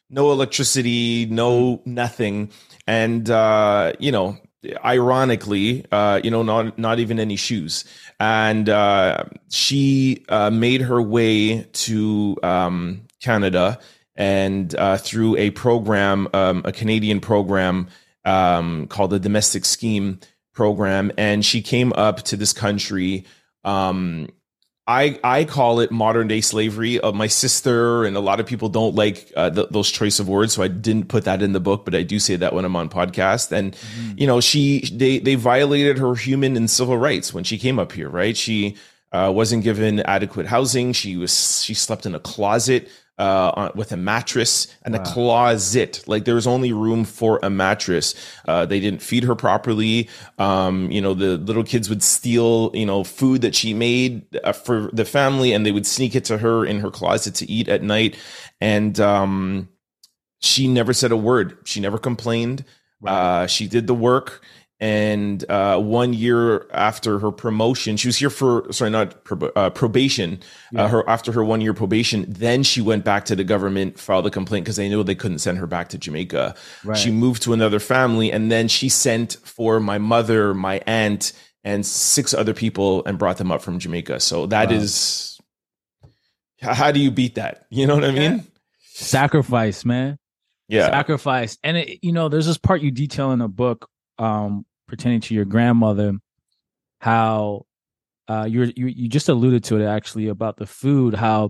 no 0.09 0.31
electricity, 0.31 1.25
no 1.25 1.81
nothing, 1.85 2.51
and 2.87 3.29
uh, 3.29 3.93
you 3.99 4.11
know 4.11 4.37
ironically, 4.83 5.85
uh, 5.91 6.21
you 6.23 6.31
know, 6.31 6.43
not 6.43 6.77
not 6.77 6.99
even 6.99 7.19
any 7.19 7.35
shoes. 7.35 7.85
And 8.19 8.69
uh, 8.69 9.25
she 9.49 10.25
uh, 10.29 10.49
made 10.49 10.81
her 10.81 11.01
way 11.01 11.63
to 11.63 12.37
um, 12.43 13.07
Canada 13.21 13.79
and 14.15 14.75
uh, 14.75 14.97
through 14.97 15.37
a 15.37 15.49
program, 15.51 16.27
um, 16.33 16.61
a 16.65 16.71
Canadian 16.71 17.19
program 17.19 17.87
um, 18.25 18.87
called 18.87 19.09
the 19.09 19.19
Domestic 19.19 19.65
Scheme 19.65 20.19
Program, 20.53 21.11
and 21.17 21.43
she 21.43 21.61
came 21.61 21.91
up 21.93 22.21
to 22.23 22.37
this 22.37 22.53
country 22.53 23.25
um, 23.63 24.27
I 24.85 25.17
I 25.23 25.45
call 25.45 25.79
it 25.79 25.91
modern 25.91 26.27
day 26.27 26.41
slavery. 26.41 26.99
Uh, 26.99 27.13
my 27.13 27.27
sister 27.27 28.03
and 28.03 28.17
a 28.17 28.19
lot 28.19 28.41
of 28.41 28.45
people 28.45 28.67
don't 28.67 28.95
like 28.95 29.31
uh, 29.37 29.49
th- 29.49 29.69
those 29.69 29.89
choice 29.89 30.19
of 30.19 30.27
words, 30.27 30.53
so 30.53 30.63
I 30.63 30.67
didn't 30.67 31.07
put 31.07 31.23
that 31.23 31.41
in 31.41 31.53
the 31.53 31.61
book, 31.61 31.85
but 31.85 31.95
I 31.95 32.03
do 32.03 32.19
say 32.19 32.35
that 32.35 32.53
when 32.53 32.65
I'm 32.65 32.75
on 32.75 32.89
podcast. 32.89 33.53
And 33.53 33.73
mm-hmm. 33.73 34.17
you 34.17 34.27
know, 34.27 34.41
she 34.41 34.89
they 34.91 35.19
they 35.19 35.35
violated 35.35 35.99
her 35.99 36.15
human 36.15 36.57
and 36.57 36.69
civil 36.69 36.97
rights 36.97 37.33
when 37.33 37.45
she 37.45 37.57
came 37.57 37.79
up 37.79 37.93
here. 37.93 38.09
Right? 38.09 38.35
She 38.35 38.75
uh, 39.13 39.31
wasn't 39.33 39.63
given 39.63 40.01
adequate 40.01 40.47
housing. 40.47 40.91
She 40.91 41.15
was 41.15 41.63
she 41.63 41.73
slept 41.73 42.05
in 42.05 42.13
a 42.13 42.19
closet 42.19 42.89
uh, 43.17 43.69
with 43.75 43.91
a 43.91 43.97
mattress 43.97 44.67
and 44.83 44.93
wow. 44.93 45.01
a 45.01 45.05
closet. 45.05 46.03
Like 46.07 46.25
there 46.25 46.35
was 46.35 46.47
only 46.47 46.73
room 46.73 47.05
for 47.05 47.39
a 47.43 47.49
mattress. 47.49 48.15
Uh, 48.47 48.65
they 48.65 48.79
didn't 48.79 49.01
feed 49.01 49.23
her 49.23 49.35
properly. 49.35 50.09
Um, 50.39 50.91
you 50.91 51.01
know, 51.01 51.13
the 51.13 51.37
little 51.37 51.63
kids 51.63 51.89
would 51.89 52.01
steal, 52.01 52.71
you 52.73 52.85
know, 52.85 53.03
food 53.03 53.41
that 53.41 53.55
she 53.55 53.73
made 53.73 54.25
uh, 54.43 54.51
for 54.51 54.89
the 54.93 55.05
family 55.05 55.53
and 55.53 55.65
they 55.65 55.71
would 55.71 55.87
sneak 55.87 56.15
it 56.15 56.25
to 56.25 56.39
her 56.39 56.65
in 56.65 56.79
her 56.79 56.89
closet 56.89 57.35
to 57.35 57.49
eat 57.49 57.67
at 57.67 57.83
night. 57.83 58.17
And 58.59 58.99
um, 58.99 59.69
she 60.41 60.67
never 60.67 60.93
said 60.93 61.11
a 61.11 61.17
word. 61.17 61.57
She 61.65 61.79
never 61.79 61.97
complained. 61.97 62.65
Right. 62.99 63.43
Uh, 63.43 63.47
she 63.47 63.67
did 63.67 63.87
the 63.87 63.93
work 63.93 64.41
and 64.83 65.49
uh, 65.49 65.79
one 65.79 66.11
year 66.11 66.67
after 66.73 67.17
her 67.19 67.31
promotion, 67.31 67.95
she 67.95 68.09
was 68.09 68.17
here 68.17 68.29
for 68.29 68.67
sorry, 68.73 68.91
not 68.91 69.15
uh, 69.55 69.69
probation. 69.69 70.33
Uh, 70.33 70.37
yeah. 70.73 70.83
Uh, 70.83 70.87
her 70.89 71.09
after 71.09 71.31
her 71.31 71.41
one 71.41 71.61
year 71.61 71.73
probation, 71.73 72.25
then 72.27 72.63
she 72.63 72.81
went 72.81 73.05
back 73.05 73.23
to 73.25 73.33
the 73.33 73.45
government, 73.45 73.97
filed 73.97 74.27
a 74.27 74.29
complaint 74.29 74.65
because 74.65 74.75
they 74.75 74.89
knew 74.89 75.01
they 75.01 75.15
couldn't 75.15 75.39
send 75.39 75.57
her 75.57 75.67
back 75.67 75.87
to 75.87 75.97
Jamaica. 75.97 76.53
Right. 76.83 76.97
She 76.97 77.11
moved 77.11 77.43
to 77.43 77.53
another 77.53 77.79
family, 77.79 78.29
and 78.29 78.51
then 78.51 78.67
she 78.67 78.89
sent 78.89 79.37
for 79.45 79.79
my 79.79 79.99
mother, 79.99 80.53
my 80.53 80.81
aunt, 80.85 81.31
and 81.63 81.85
six 81.85 82.33
other 82.33 82.53
people, 82.53 83.05
and 83.05 83.17
brought 83.17 83.37
them 83.37 83.53
up 83.53 83.61
from 83.61 83.79
Jamaica. 83.79 84.19
So 84.19 84.47
that 84.47 84.67
wow. 84.67 84.75
is 84.75 85.39
how 86.59 86.91
do 86.91 86.99
you 86.99 87.09
beat 87.09 87.35
that? 87.35 87.67
You 87.69 87.87
know 87.87 87.95
what 87.95 88.03
I 88.03 88.11
mean? 88.11 88.45
Sacrifice, 88.81 89.85
man. 89.85 90.19
Yeah, 90.67 90.89
sacrifice, 90.89 91.57
and 91.63 91.77
it, 91.77 91.99
you 92.03 92.11
know, 92.11 92.27
there's 92.27 92.47
this 92.47 92.57
part 92.57 92.81
you 92.81 92.91
detail 92.91 93.31
in 93.31 93.39
a 93.39 93.47
book 93.47 93.87
um 94.19 94.65
pertaining 94.87 95.21
to 95.21 95.33
your 95.33 95.45
grandmother, 95.45 96.13
how 96.99 97.65
uh, 98.27 98.45
you, 98.49 98.71
you 98.75 98.87
you 98.87 99.09
just 99.09 99.29
alluded 99.29 99.63
to 99.65 99.79
it 99.79 99.85
actually 99.85 100.27
about 100.29 100.57
the 100.57 100.65
food. 100.65 101.13
How 101.13 101.49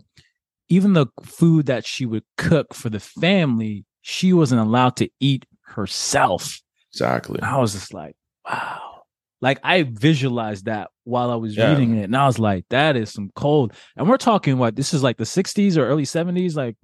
even 0.70 0.94
the 0.94 1.08
food 1.24 1.68
that 1.68 1.86
she 1.86 2.06
would 2.06 2.24
cook 2.38 2.74
for 2.74 2.90
the 2.90 3.00
family, 3.00 3.86
she 4.02 4.34
wasn't 4.34 4.62
allowed 4.62 4.96
to 4.98 5.10
eat 5.20 5.46
herself. 5.66 6.62
Exactly. 6.92 7.42
I 7.42 7.58
was 7.58 7.74
just 7.74 7.94
like, 7.94 8.16
wow. 8.46 9.04
Like 9.42 9.60
I 9.64 9.84
visualized 9.84 10.66
that 10.66 10.90
while 11.04 11.30
I 11.30 11.36
was 11.36 11.58
Yeah. 11.58 11.70
reading 11.70 11.98
it, 11.98 12.06
and 12.06 12.16
I 12.16 12.26
was 12.26 12.40
like, 12.40 12.66
that 12.70 12.96
is 12.96 13.12
some 13.12 13.30
cold. 13.36 13.74
And 13.98 14.08
we're 14.10 14.18
talking 14.18 14.58
what 14.58 14.76
this 14.76 14.94
is 14.94 15.04
like 15.04 15.18
the 15.18 15.26
60s 15.26 15.78
or 15.78 15.86
early 15.86 16.06
70s, 16.06 16.56
like 16.56 16.76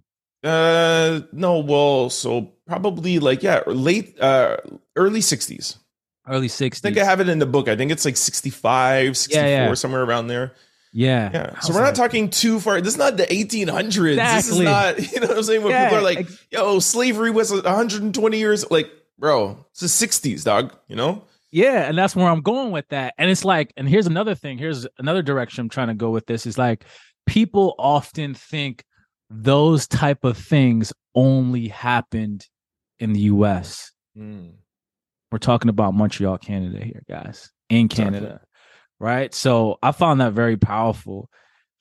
Uh, 0.43 1.21
no, 1.31 1.59
well, 1.59 2.09
so 2.09 2.53
probably 2.67 3.19
like 3.19 3.43
yeah, 3.43 3.62
late 3.67 4.19
uh 4.21 4.57
early 4.95 5.19
60s. 5.21 5.77
Early 6.29 6.47
60s. 6.47 6.77
I 6.77 6.79
think 6.79 6.97
I 6.97 7.03
have 7.03 7.19
it 7.19 7.29
in 7.29 7.39
the 7.39 7.45
book. 7.45 7.67
I 7.67 7.75
think 7.75 7.91
it's 7.91 8.05
like 8.05 8.17
65, 8.17 9.17
64 9.17 9.43
yeah. 9.43 9.73
somewhere 9.73 10.03
around 10.03 10.27
there. 10.27 10.53
yeah. 10.93 11.29
Yeah. 11.33 11.59
So 11.59 11.73
we're 11.73 11.83
not 11.83 11.95
talking 11.95 12.29
too 12.29 12.59
far. 12.59 12.81
This 12.81 12.93
is 12.93 12.99
not 12.99 13.17
the 13.17 13.25
1800s. 13.25 14.15
This 14.15 14.49
is 14.49 14.59
not, 14.59 14.99
you 15.11 15.19
know 15.19 15.27
what 15.27 15.37
I'm 15.37 15.43
saying? 15.43 15.63
When 15.63 15.71
Yeah, 15.71 15.85
people 15.85 15.99
are 15.99 16.03
like, 16.03 16.27
yo, 16.51 16.79
slavery 16.79 17.31
was 17.31 17.51
120 17.51 18.37
years. 18.37 18.69
Like, 18.71 18.91
bro, 19.17 19.65
it's 19.71 19.81
the 19.81 19.87
60s, 20.07 20.43
dog, 20.43 20.73
you 20.87 20.95
know? 20.95 21.23
Yeah, 21.51 21.87
and 21.87 21.97
that's 21.97 22.15
where 22.15 22.27
I'm 22.27 22.41
going 22.41 22.71
with 22.71 22.87
that. 22.89 23.15
And 23.17 23.29
it's 23.29 23.43
like, 23.43 23.73
and 23.75 23.89
here's 23.89 24.07
another 24.07 24.35
thing. 24.35 24.57
Here's 24.59 24.85
another 24.99 25.23
direction 25.23 25.61
I'm 25.63 25.69
trying 25.69 25.87
to 25.87 25.95
go 25.95 26.11
with 26.11 26.27
this. 26.27 26.45
Is 26.45 26.59
like 26.59 26.85
people 27.25 27.73
often 27.79 28.35
think 28.35 28.83
those 29.31 29.87
type 29.87 30.23
of 30.23 30.37
things 30.37 30.93
only 31.15 31.67
happened 31.67 32.45
in 32.99 33.13
the 33.13 33.21
US. 33.21 33.91
Hmm. 34.15 34.49
We're 35.31 35.37
talking 35.39 35.69
about 35.69 35.93
Montreal, 35.93 36.37
Canada 36.39 36.83
here, 36.83 37.03
guys. 37.07 37.51
In 37.69 37.85
Exactly. 37.85 38.03
Canada. 38.19 38.41
Right? 38.99 39.33
So 39.33 39.77
I 39.81 39.91
found 39.91 40.21
that 40.21 40.33
very 40.33 40.57
powerful, 40.57 41.29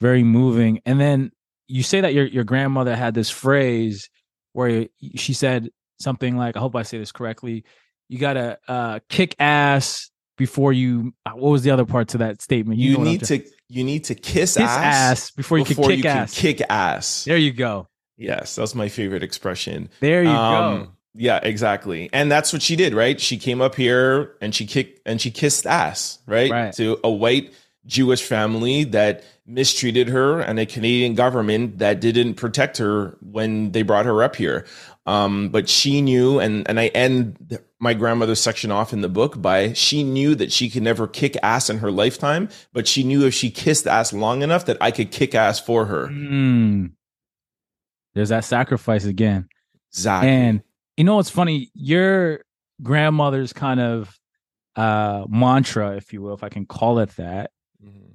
very 0.01 0.23
moving. 0.23 0.81
And 0.87 1.01
then 1.01 1.33
you 1.67 1.83
say 1.83 2.01
that 2.01 2.15
your 2.15 2.27
your 2.27 2.45
grandmother 2.45 2.95
had 2.95 3.15
this 3.15 3.31
phrase 3.31 4.09
where 4.53 4.87
she 5.17 5.33
said 5.33 5.71
something 6.01 6.37
like, 6.37 6.57
I 6.57 6.61
hope 6.61 6.77
I 6.77 6.83
say 6.83 6.99
this 6.99 7.11
correctly. 7.13 7.65
You 8.09 8.19
gotta 8.19 8.59
uh, 8.69 9.01
kick 9.09 9.35
ass 9.39 10.11
before 10.37 10.73
you. 10.73 11.13
uh, 11.27 11.31
What 11.33 11.51
was 11.51 11.63
the 11.63 11.71
other 11.73 11.85
part 11.85 12.09
to 12.09 12.19
that 12.19 12.41
statement? 12.41 12.79
You, 12.79 12.99
know 12.99 13.05
need 13.05 13.25
to 13.25 13.43
you 13.69 13.85
need 13.85 14.05
to 14.05 14.15
kiss, 14.15 14.55
kiss 14.55 14.59
ass, 14.59 15.21
ass, 15.21 15.31
before 15.33 15.59
you 15.59 15.65
can 15.65 15.77
kick 15.77 15.97
you 15.97 16.03
can 16.03 16.17
ass. 16.19 16.39
kick 16.39 16.63
ass. 16.71 17.25
there 17.25 17.37
you 17.37 17.53
go. 17.53 17.89
Yes, 18.17 18.55
that's 18.57 18.75
my 18.75 18.89
favorite 18.89 19.23
expression. 19.23 19.91
There 20.01 20.23
you 20.23 20.31
go. 20.31 20.89
Yeah, 21.15 21.41
exactly. 21.43 22.11
And 22.13 22.31
that's 22.31 22.53
what 22.53 22.63
she 22.63 22.77
did, 22.77 22.95
right? 22.95 23.21
She 23.21 23.39
came 23.39 23.61
up 23.61 23.75
here 23.75 24.37
and 24.41 24.55
she 24.55 24.67
kicked 24.67 25.01
and 25.07 25.21
she 25.21 25.31
kissed 25.31 25.67
ass, 25.67 26.19
right? 26.27 26.51
Right. 26.51 26.73
To 26.75 26.99
a 27.03 27.11
white 27.11 27.53
Jewish 27.87 28.23
family 28.23 28.85
that 28.85 29.25
mistreated 29.47 30.09
her 30.09 30.41
and 30.41 30.61
a 30.61 30.67
Canadian 30.67 31.15
government 31.15 31.79
that 31.79 32.01
didn't 32.01 32.35
protect 32.35 32.77
her 32.77 33.17
when 33.21 33.73
they 33.73 33.83
brought 33.83 34.05
her 34.05 34.23
up 34.23 34.37
here. 34.37 34.67
Um, 35.07 35.49
but 35.49 35.71
she 35.71 36.03
knew, 36.03 36.39
and 36.39 36.69
and 36.69 36.79
I 36.79 36.89
end 36.89 37.59
my 37.81 37.95
grandmother's 37.95 38.41
section 38.41 38.71
off 38.71 38.93
in 38.93 39.01
the 39.01 39.09
book 39.09 39.41
by 39.41 39.73
she 39.73 40.03
knew 40.03 40.35
that 40.35 40.53
she 40.53 40.69
could 40.69 40.83
never 40.83 41.09
kick 41.09 41.35
ass 41.43 41.71
in 41.71 41.79
her 41.79 41.91
lifetime, 41.91 42.51
but 42.75 42.87
she 42.87 43.03
knew 43.03 43.25
if 43.25 43.33
she 43.33 43.51
kissed 43.51 43.87
ass 43.87 44.13
long 44.13 44.43
enough 44.43 44.67
that 44.67 44.77
I 44.83 44.91
could 44.91 45.11
kick 45.11 45.35
ass 45.35 45.59
for 45.59 45.87
her. 45.87 46.09
Mm. 46.09 46.93
There's 48.15 48.29
that 48.29 48.45
sacrifice 48.45 49.07
again. 49.07 49.49
Exactly. 49.93 50.29
And 50.29 50.63
you 50.99 51.05
know 51.05 51.17
what's 51.17 51.31
funny? 51.31 51.71
Your 51.75 52.43
grandmother's 52.83 53.53
kind 53.53 53.81
of 53.81 54.19
uh 54.77 55.25
mantra, 55.29 55.97
if 55.97 56.13
you 56.13 56.21
will, 56.23 56.35
if 56.35 56.43
I 56.45 56.49
can 56.49 56.67
call 56.67 56.99
it 56.99 57.11
that, 57.17 57.51
Mhm. 57.85 58.13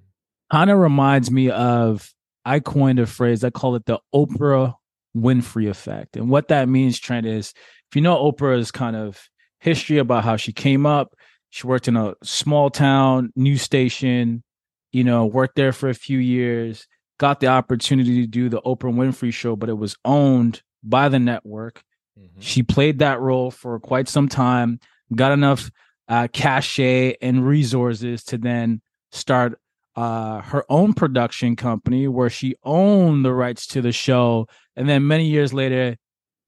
kind 0.52 0.70
of 0.70 0.78
reminds 0.78 1.32
me 1.32 1.50
of 1.50 2.14
I 2.46 2.60
coined 2.60 3.00
a 3.00 3.06
phrase, 3.06 3.44
I 3.44 3.50
call 3.50 3.76
it 3.76 3.86
the 3.86 4.00
Oprah 4.14 4.76
Winfrey 5.16 5.70
effect. 5.70 6.18
And 6.18 6.30
what 6.30 6.50
that 6.50 6.68
means, 6.70 7.00
Trent, 7.00 7.26
is 7.26 7.54
if 7.90 7.96
you 7.96 8.02
know 8.02 8.18
Oprah's 8.32 8.72
kind 8.72 8.96
of 8.96 9.30
history 9.60 9.98
about 9.98 10.24
how 10.26 10.36
she 10.36 10.52
came 10.52 10.86
up, 10.86 11.16
she 11.50 11.68
worked 11.68 11.88
in 11.88 11.96
a 11.96 12.16
small 12.24 12.70
town 12.70 13.32
news 13.36 13.62
station, 13.62 14.44
you 14.92 15.04
know, 15.04 15.26
worked 15.26 15.56
there 15.56 15.72
for 15.72 15.88
a 15.90 15.94
few 15.94 16.18
years, 16.18 16.88
got 17.20 17.40
the 17.40 17.48
opportunity 17.48 18.22
to 18.22 18.28
do 18.28 18.50
the 18.50 18.62
Oprah 18.64 18.94
Winfrey 18.94 19.32
show, 19.34 19.56
but 19.56 19.70
it 19.70 19.78
was 19.78 19.96
owned 20.04 20.62
by 20.84 21.08
the 21.10 21.20
network. 21.20 21.84
Mhm. 22.20 22.42
She 22.42 22.64
played 22.64 23.00
that 23.00 23.20
role 23.20 23.52
for 23.52 23.80
quite 23.80 24.08
some 24.08 24.28
time, 24.28 24.80
got 25.16 25.32
enough 25.32 25.72
uh, 26.08 26.28
cachet 26.34 27.16
and 27.22 27.46
resources 27.48 28.24
to 28.26 28.38
then 28.38 28.82
start 29.12 29.60
uh, 29.96 30.42
her 30.42 30.66
own 30.70 30.94
production 30.94 31.56
company 31.56 32.08
where 32.08 32.30
she 32.30 32.56
owned 32.64 33.24
the 33.24 33.34
rights 33.34 33.68
to 33.68 33.82
the 33.82 33.92
show. 33.92 34.48
And 34.76 34.90
then 34.90 35.08
many 35.08 35.28
years 35.28 35.54
later, 35.54 35.98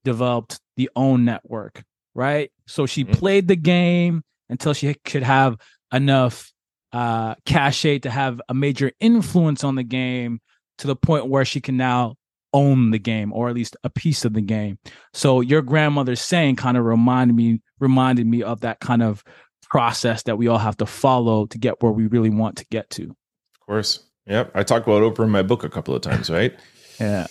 developed 0.04 0.60
the 0.78 0.90
own 0.96 1.26
network, 1.26 1.84
right? 2.14 2.52
So 2.68 2.86
she 2.86 3.06
Mhm. 3.06 3.14
played 3.14 3.48
the 3.48 3.56
game 3.56 4.24
until 4.50 4.74
she 4.74 4.94
could 5.06 5.24
have 5.24 5.58
enough 5.94 6.52
uh, 6.92 7.36
cachet 7.46 8.00
to 8.00 8.10
have 8.10 8.42
a 8.48 8.54
major 8.54 8.92
influence 9.00 9.64
on 9.64 9.76
the 9.76 9.84
game 9.84 10.40
to 10.78 10.88
the 10.88 10.96
point 10.96 11.28
where 11.28 11.44
she 11.44 11.60
can 11.60 11.76
now 11.76 12.16
own 12.56 12.92
the 12.92 12.98
game 12.98 13.34
or 13.34 13.50
at 13.50 13.56
least 13.56 13.76
a 13.84 13.90
piece 13.90 14.24
of 14.24 14.34
the 14.34 14.42
game. 14.42 14.80
So 15.14 15.42
your 15.42 15.62
grandmother's 15.62 16.22
saying 16.22 16.56
kind 16.56 16.78
of 16.78 16.86
reminded 16.86 17.36
me 17.36 17.62
reminded 17.80 18.26
me 18.26 18.42
of 18.42 18.62
that 18.62 18.80
kind 18.80 19.04
of 19.04 19.24
process 19.70 20.24
that 20.24 20.38
we 20.38 20.48
all 20.48 20.58
have 20.58 20.78
to 20.78 20.86
follow 20.86 21.46
to 21.48 21.58
get 21.58 21.84
where 21.84 21.92
we 21.92 22.08
really 22.08 22.30
want 22.30 22.58
to 22.58 22.66
get 22.72 22.90
to. 22.92 23.04
Of 23.04 23.66
course. 23.66 24.06
Yep. 24.26 24.52
I 24.56 24.64
talk 24.64 24.84
about 24.84 25.02
Oprah 25.02 25.26
in 25.26 25.30
my 25.30 25.42
book 25.44 25.66
a 25.66 25.70
couple 25.70 25.94
of 25.94 26.02
times, 26.02 26.30
right? 26.30 26.58
Yeah. 26.98 27.28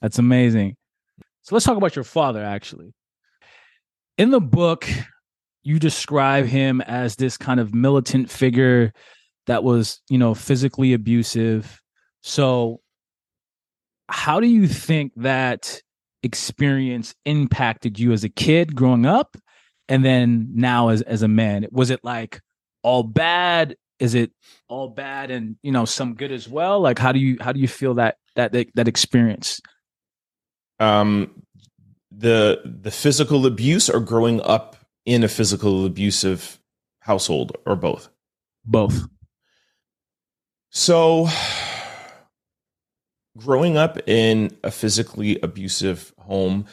That's 0.00 0.20
amazing. 0.20 0.76
So 1.42 1.56
let's 1.56 1.66
talk 1.66 1.76
about 1.76 1.96
your 1.96 2.04
father 2.04 2.44
actually. 2.44 2.94
In 4.16 4.30
the 4.30 4.40
book, 4.40 4.88
you 5.64 5.80
describe 5.80 6.46
him 6.46 6.80
as 6.82 7.16
this 7.16 7.36
kind 7.36 7.58
of 7.58 7.74
militant 7.74 8.30
figure 8.30 8.92
that 9.46 9.64
was, 9.64 10.00
you 10.08 10.16
know, 10.16 10.32
physically 10.32 10.92
abusive. 10.92 11.80
So 12.22 12.82
how 14.08 14.40
do 14.40 14.46
you 14.46 14.66
think 14.68 15.12
that 15.16 15.80
experience 16.22 17.14
impacted 17.24 17.98
you 17.98 18.12
as 18.12 18.24
a 18.24 18.28
kid 18.28 18.74
growing 18.74 19.06
up 19.06 19.36
and 19.88 20.04
then 20.04 20.48
now 20.54 20.88
as 20.88 21.02
as 21.02 21.22
a 21.22 21.28
man? 21.28 21.66
Was 21.70 21.90
it 21.90 22.00
like 22.02 22.40
all 22.82 23.02
bad? 23.02 23.76
Is 23.98 24.14
it 24.14 24.32
all 24.68 24.88
bad 24.88 25.30
and, 25.30 25.56
you 25.62 25.72
know, 25.72 25.84
some 25.84 26.14
good 26.14 26.32
as 26.32 26.48
well? 26.48 26.80
Like 26.80 26.98
how 26.98 27.12
do 27.12 27.18
you 27.18 27.36
how 27.40 27.52
do 27.52 27.60
you 27.60 27.68
feel 27.68 27.94
that 27.94 28.16
that 28.36 28.52
that, 28.52 28.68
that 28.74 28.88
experience? 28.88 29.60
Um, 30.80 31.42
the 32.10 32.60
the 32.64 32.90
physical 32.90 33.46
abuse 33.46 33.88
or 33.88 34.00
growing 34.00 34.40
up 34.42 34.76
in 35.06 35.22
a 35.22 35.28
physical 35.28 35.84
abusive 35.84 36.58
household 37.00 37.56
or 37.66 37.76
both. 37.76 38.08
Both. 38.64 39.02
So, 40.70 41.28
growing 43.36 43.76
up 43.76 43.98
in 44.08 44.56
a 44.62 44.70
physically 44.70 45.38
abusive 45.42 46.12
home, 46.18 46.66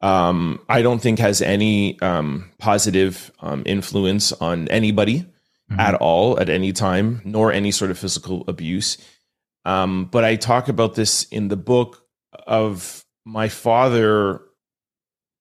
um, 0.00 0.60
I 0.68 0.82
don't 0.82 1.00
think 1.00 1.18
has 1.18 1.40
any 1.40 2.00
um, 2.00 2.50
positive 2.58 3.30
um, 3.40 3.62
influence 3.66 4.32
on 4.32 4.68
anybody 4.68 5.26
at 5.78 5.94
all 5.94 6.38
at 6.38 6.48
any 6.48 6.72
time, 6.72 7.22
nor 7.24 7.52
any 7.52 7.70
sort 7.70 7.90
of 7.90 7.98
physical 7.98 8.44
abuse. 8.48 8.98
Um, 9.64 10.06
but 10.06 10.24
I 10.24 10.36
talk 10.36 10.68
about 10.68 10.94
this 10.94 11.24
in 11.24 11.48
the 11.48 11.56
book 11.56 12.04
of 12.46 13.04
my 13.24 13.48
father 13.48 14.42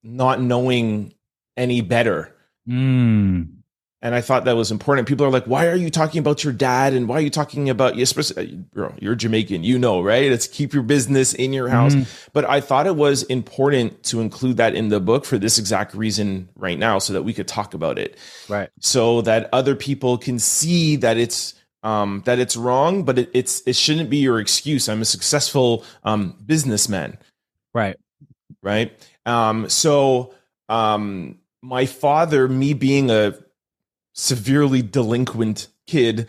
not 0.03 0.41
knowing 0.41 1.13
any 1.57 1.81
better. 1.81 2.35
Mm. 2.67 3.60
And 4.03 4.15
I 4.15 4.21
thought 4.21 4.45
that 4.45 4.55
was 4.55 4.71
important. 4.71 5.07
People 5.07 5.27
are 5.27 5.29
like, 5.29 5.45
why 5.45 5.67
are 5.67 5.75
you 5.75 5.91
talking 5.91 6.17
about 6.17 6.43
your 6.43 6.53
dad? 6.53 6.93
And 6.93 7.07
why 7.07 7.17
are 7.17 7.21
you 7.21 7.29
talking 7.29 7.69
about 7.69 7.95
you? 7.95 8.01
Especially, 8.01 8.55
bro, 8.73 8.95
you're 8.99 9.13
Jamaican, 9.13 9.63
you 9.63 9.77
know, 9.77 10.01
right? 10.01 10.23
It's 10.31 10.47
keep 10.47 10.73
your 10.73 10.81
business 10.81 11.33
in 11.35 11.53
your 11.53 11.69
house. 11.69 11.93
Mhm. 11.93 12.07
But 12.33 12.49
I 12.49 12.61
thought 12.61 12.87
it 12.87 12.95
was 12.95 13.21
important 13.23 14.01
to 14.05 14.19
include 14.19 14.57
that 14.57 14.73
in 14.73 14.89
the 14.89 14.99
book 14.99 15.23
for 15.23 15.37
this 15.37 15.59
exact 15.59 15.93
reason 15.93 16.49
right 16.55 16.79
now, 16.79 16.97
so 16.97 17.13
that 17.13 17.21
we 17.21 17.31
could 17.31 17.47
talk 17.47 17.75
about 17.75 17.99
it. 17.99 18.17
Right. 18.49 18.69
So 18.79 19.21
that 19.21 19.49
other 19.53 19.75
people 19.75 20.17
can 20.17 20.39
see 20.39 20.95
that 20.95 21.17
it's 21.17 21.53
um, 21.83 22.23
that 22.25 22.39
it's 22.39 22.55
wrong, 22.57 23.03
but 23.03 23.19
it, 23.19 23.29
it's 23.33 23.61
it 23.67 23.75
shouldn't 23.75 24.09
be 24.09 24.17
your 24.17 24.39
excuse. 24.39 24.89
I'm 24.89 25.01
a 25.01 25.05
successful 25.05 25.83
um, 26.03 26.35
businessman 26.45 27.17
Right. 27.73 27.97
right? 28.63 28.91
Um, 29.25 29.69
so 29.69 30.33
um, 30.69 31.39
my 31.61 31.85
father, 31.85 32.47
me 32.47 32.73
being 32.73 33.11
a 33.11 33.35
severely 34.21 34.83
delinquent 34.83 35.67
kid, 35.87 36.27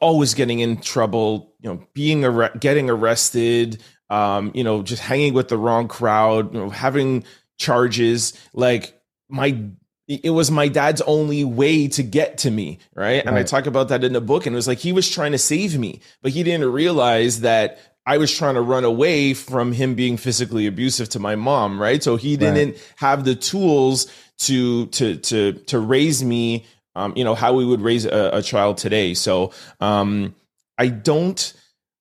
always 0.00 0.34
getting 0.34 0.60
in 0.60 0.80
trouble, 0.80 1.52
you 1.60 1.68
know, 1.68 1.84
being 1.92 2.24
arre- 2.24 2.56
getting 2.60 2.88
arrested, 2.88 3.82
um, 4.08 4.52
you 4.54 4.62
know, 4.62 4.82
just 4.82 5.02
hanging 5.02 5.34
with 5.34 5.48
the 5.48 5.58
wrong 5.58 5.88
crowd, 5.88 6.54
you 6.54 6.60
know, 6.60 6.70
having 6.70 7.24
charges. 7.58 8.34
Like 8.52 9.00
my 9.28 9.60
it 10.06 10.30
was 10.30 10.50
my 10.50 10.68
dad's 10.68 11.00
only 11.02 11.44
way 11.44 11.88
to 11.88 12.02
get 12.02 12.38
to 12.38 12.50
me, 12.50 12.78
right? 12.94 13.04
right? 13.04 13.26
And 13.26 13.36
I 13.36 13.42
talk 13.42 13.66
about 13.66 13.88
that 13.88 14.04
in 14.04 14.12
the 14.12 14.20
book. 14.20 14.46
And 14.46 14.54
it 14.54 14.56
was 14.56 14.68
like 14.68 14.78
he 14.78 14.92
was 14.92 15.08
trying 15.08 15.32
to 15.32 15.38
save 15.38 15.78
me, 15.78 16.00
but 16.22 16.30
he 16.30 16.42
didn't 16.42 16.70
realize 16.70 17.40
that 17.40 17.78
I 18.06 18.18
was 18.18 18.30
trying 18.30 18.54
to 18.54 18.60
run 18.60 18.84
away 18.84 19.32
from 19.32 19.72
him 19.72 19.94
being 19.94 20.18
physically 20.18 20.66
abusive 20.66 21.08
to 21.10 21.18
my 21.18 21.36
mom, 21.36 21.80
right? 21.80 22.02
So 22.02 22.16
he 22.16 22.36
didn't 22.36 22.72
right. 22.72 22.92
have 22.96 23.24
the 23.24 23.34
tools 23.34 24.06
to 24.40 24.86
to 24.86 25.16
to 25.16 25.52
to 25.52 25.78
raise 25.78 26.22
me, 26.22 26.66
um, 26.94 27.12
you 27.16 27.24
know, 27.24 27.34
how 27.34 27.52
we 27.54 27.64
would 27.64 27.80
raise 27.80 28.04
a, 28.06 28.30
a 28.34 28.42
child 28.42 28.78
today. 28.78 29.14
So 29.14 29.52
um, 29.80 30.34
I 30.78 30.88
don't 30.88 31.52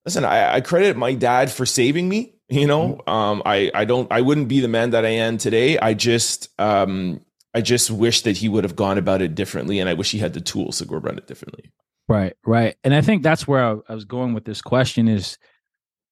listen. 0.05 0.25
I, 0.25 0.55
I 0.55 0.61
credit 0.61 0.97
my 0.97 1.13
dad 1.13 1.51
for 1.51 1.65
saving 1.65 2.09
me. 2.09 2.35
You 2.49 2.67
know, 2.67 2.95
mm-hmm. 2.95 3.09
um, 3.09 3.41
I 3.45 3.71
I 3.73 3.85
don't 3.85 4.11
I 4.11 4.21
wouldn't 4.21 4.47
be 4.47 4.59
the 4.59 4.67
man 4.67 4.91
that 4.91 5.05
I 5.05 5.09
am 5.09 5.37
today. 5.37 5.79
I 5.79 5.93
just 5.93 6.49
um, 6.59 7.21
I 7.53 7.61
just 7.61 7.89
wish 7.89 8.21
that 8.21 8.37
he 8.37 8.49
would 8.49 8.63
have 8.63 8.75
gone 8.75 8.97
about 8.97 9.21
it 9.21 9.33
differently, 9.33 9.79
and 9.79 9.89
I 9.89 9.93
wish 9.93 10.11
he 10.11 10.19
had 10.19 10.33
the 10.33 10.41
tools 10.41 10.77
to 10.79 10.85
go 10.85 10.95
about 10.95 11.17
it 11.17 11.25
differently. 11.25 11.71
Right, 12.07 12.35
right, 12.45 12.75
and 12.83 12.93
I 12.93 13.01
think 13.01 13.23
that's 13.23 13.47
where 13.47 13.63
I, 13.63 13.77
I 13.89 13.95
was 13.95 14.05
going 14.05 14.33
with 14.33 14.43
this 14.43 14.61
question 14.61 15.07
is 15.07 15.37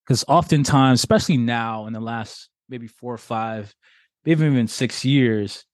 because 0.05 0.23
oftentimes, 0.27 0.99
especially 0.99 1.37
now 1.37 1.85
in 1.85 1.93
the 1.93 1.99
last 1.99 2.49
maybe 2.69 2.87
four 2.87 3.13
or 3.13 3.19
five, 3.19 3.75
maybe 4.25 4.45
even 4.45 4.67
six 4.67 5.03
years, 5.03 5.65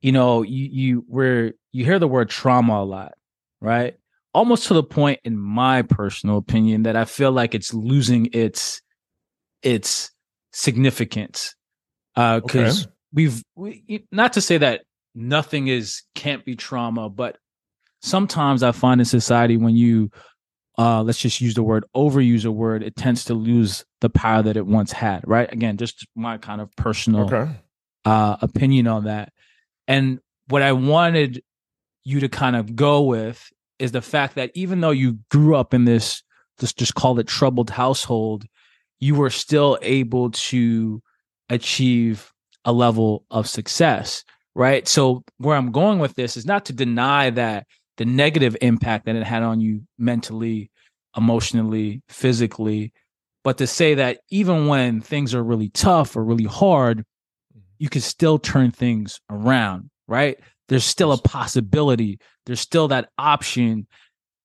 you 0.00 0.12
know, 0.12 0.42
you 0.42 0.68
you 0.72 1.04
where 1.06 1.52
you 1.72 1.84
hear 1.84 1.98
the 1.98 2.08
word 2.08 2.30
trauma 2.30 2.82
a 2.82 2.84
lot, 2.84 3.14
right? 3.60 3.96
Almost 4.32 4.68
to 4.68 4.74
the 4.74 4.82
point, 4.82 5.20
in 5.24 5.36
my 5.36 5.82
personal 5.82 6.36
opinion, 6.36 6.84
that 6.84 6.96
I 6.96 7.04
feel 7.04 7.32
like 7.32 7.54
it's 7.54 7.74
losing 7.74 8.28
its 8.32 8.80
its 9.62 10.10
significance. 10.52 11.54
Uh, 12.16 12.40
because 12.40 12.82
okay. 12.82 12.92
we've 13.12 13.42
we, 13.54 14.04
not 14.12 14.32
to 14.34 14.40
say 14.40 14.58
that 14.58 14.82
nothing 15.14 15.68
is 15.68 16.02
can't 16.14 16.44
be 16.44 16.54
trauma 16.54 17.08
but 17.08 17.36
sometimes 18.00 18.62
i 18.62 18.72
find 18.72 19.00
in 19.00 19.04
society 19.04 19.56
when 19.56 19.74
you 19.74 20.10
uh 20.78 21.02
let's 21.02 21.18
just 21.18 21.40
use 21.40 21.54
the 21.54 21.62
word 21.62 21.84
overuse 21.96 22.44
a 22.44 22.50
word 22.50 22.82
it 22.82 22.96
tends 22.96 23.24
to 23.24 23.34
lose 23.34 23.84
the 24.00 24.10
power 24.10 24.42
that 24.42 24.56
it 24.56 24.66
once 24.66 24.92
had 24.92 25.22
right 25.26 25.52
again 25.52 25.76
just 25.76 26.06
my 26.14 26.38
kind 26.38 26.60
of 26.60 26.74
personal 26.76 27.26
okay. 27.32 27.50
uh 28.04 28.36
opinion 28.40 28.86
on 28.86 29.04
that 29.04 29.32
and 29.88 30.20
what 30.48 30.62
i 30.62 30.72
wanted 30.72 31.42
you 32.04 32.20
to 32.20 32.28
kind 32.28 32.56
of 32.56 32.74
go 32.76 33.02
with 33.02 33.50
is 33.78 33.92
the 33.92 34.02
fact 34.02 34.34
that 34.34 34.50
even 34.54 34.80
though 34.80 34.90
you 34.90 35.18
grew 35.30 35.56
up 35.56 35.74
in 35.74 35.84
this 35.84 36.22
let's 36.60 36.72
just 36.72 36.94
call 36.94 37.18
it 37.18 37.26
troubled 37.26 37.70
household 37.70 38.44
you 38.98 39.14
were 39.14 39.30
still 39.30 39.78
able 39.82 40.30
to 40.30 41.02
achieve 41.48 42.32
a 42.64 42.72
level 42.72 43.24
of 43.30 43.48
success 43.48 44.24
right? 44.54 44.86
So 44.88 45.24
where 45.38 45.56
I'm 45.56 45.72
going 45.72 45.98
with 45.98 46.14
this 46.14 46.36
is 46.36 46.46
not 46.46 46.64
to 46.66 46.72
deny 46.72 47.30
that 47.30 47.66
the 47.96 48.04
negative 48.04 48.56
impact 48.60 49.06
that 49.06 49.16
it 49.16 49.24
had 49.24 49.42
on 49.42 49.60
you 49.60 49.82
mentally, 49.98 50.70
emotionally, 51.16 52.02
physically, 52.08 52.92
but 53.44 53.58
to 53.58 53.66
say 53.66 53.94
that 53.94 54.20
even 54.30 54.66
when 54.66 55.00
things 55.00 55.34
are 55.34 55.42
really 55.42 55.70
tough 55.70 56.16
or 56.16 56.24
really 56.24 56.44
hard, 56.44 56.98
mm-hmm. 56.98 57.60
you 57.78 57.88
can 57.88 58.00
still 58.00 58.38
turn 58.38 58.70
things 58.70 59.20
around, 59.30 59.90
right? 60.06 60.38
There's 60.70 60.84
still 60.84 61.12
a 61.12 61.18
possibility. 61.18 62.20
There's 62.46 62.60
still 62.60 62.88
that 62.88 63.10
option. 63.18 63.88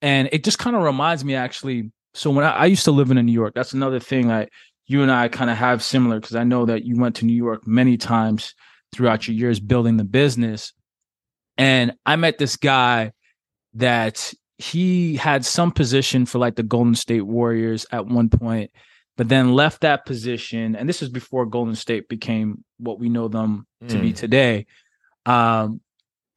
And 0.02 0.28
it 0.32 0.44
just 0.44 0.60
kind 0.60 0.76
of 0.76 0.82
reminds 0.82 1.24
me 1.24 1.36
actually. 1.36 1.92
So 2.16 2.32
when 2.32 2.44
I, 2.44 2.52
I 2.52 2.66
used 2.66 2.86
to 2.86 2.92
live 2.92 3.12
in 3.12 3.24
New 3.24 3.32
York, 3.32 3.54
that's 3.54 3.74
another 3.74 4.00
thing 4.00 4.28
that 4.28 4.50
you 4.88 5.04
and 5.04 5.12
I 5.12 5.28
kind 5.28 5.52
of 5.52 5.58
have 5.58 5.84
similar 5.84 6.20
because 6.20 6.36
I 6.36 6.44
know 6.44 6.66
that 6.66 6.84
you 6.84 6.98
went 6.98 7.16
to 7.18 7.26
New 7.26 7.36
York 7.36 7.68
many 7.68 7.96
times 7.96 8.56
throughout 8.92 9.28
your 9.28 9.38
years 9.38 9.60
building 9.60 9.98
the 9.98 10.04
business. 10.04 10.74
And 11.58 11.94
I 12.08 12.16
met 12.16 12.40
this 12.40 12.58
guy 12.58 13.12
that 13.76 14.34
he 14.58 15.18
had 15.18 15.46
some 15.46 15.72
position 15.72 16.26
for 16.26 16.40
like 16.40 16.56
the 16.56 16.64
Golden 16.64 16.96
State 16.96 17.22
Warriors 17.22 17.86
at 17.92 18.08
one 18.08 18.30
point, 18.30 18.72
but 19.16 19.30
then 19.30 19.54
left 19.54 19.82
that 19.82 20.08
position. 20.08 20.76
And 20.76 20.90
this 20.90 21.04
is 21.04 21.10
before 21.10 21.46
Golden 21.46 21.76
State 21.76 22.10
became 22.10 22.64
what 22.78 23.00
we 23.00 23.10
know 23.10 23.28
them 23.28 23.68
mm. 23.84 23.90
to 23.90 24.00
be 24.00 24.12
mm. 24.12 24.16
today. 24.16 24.66
Um, 25.28 25.82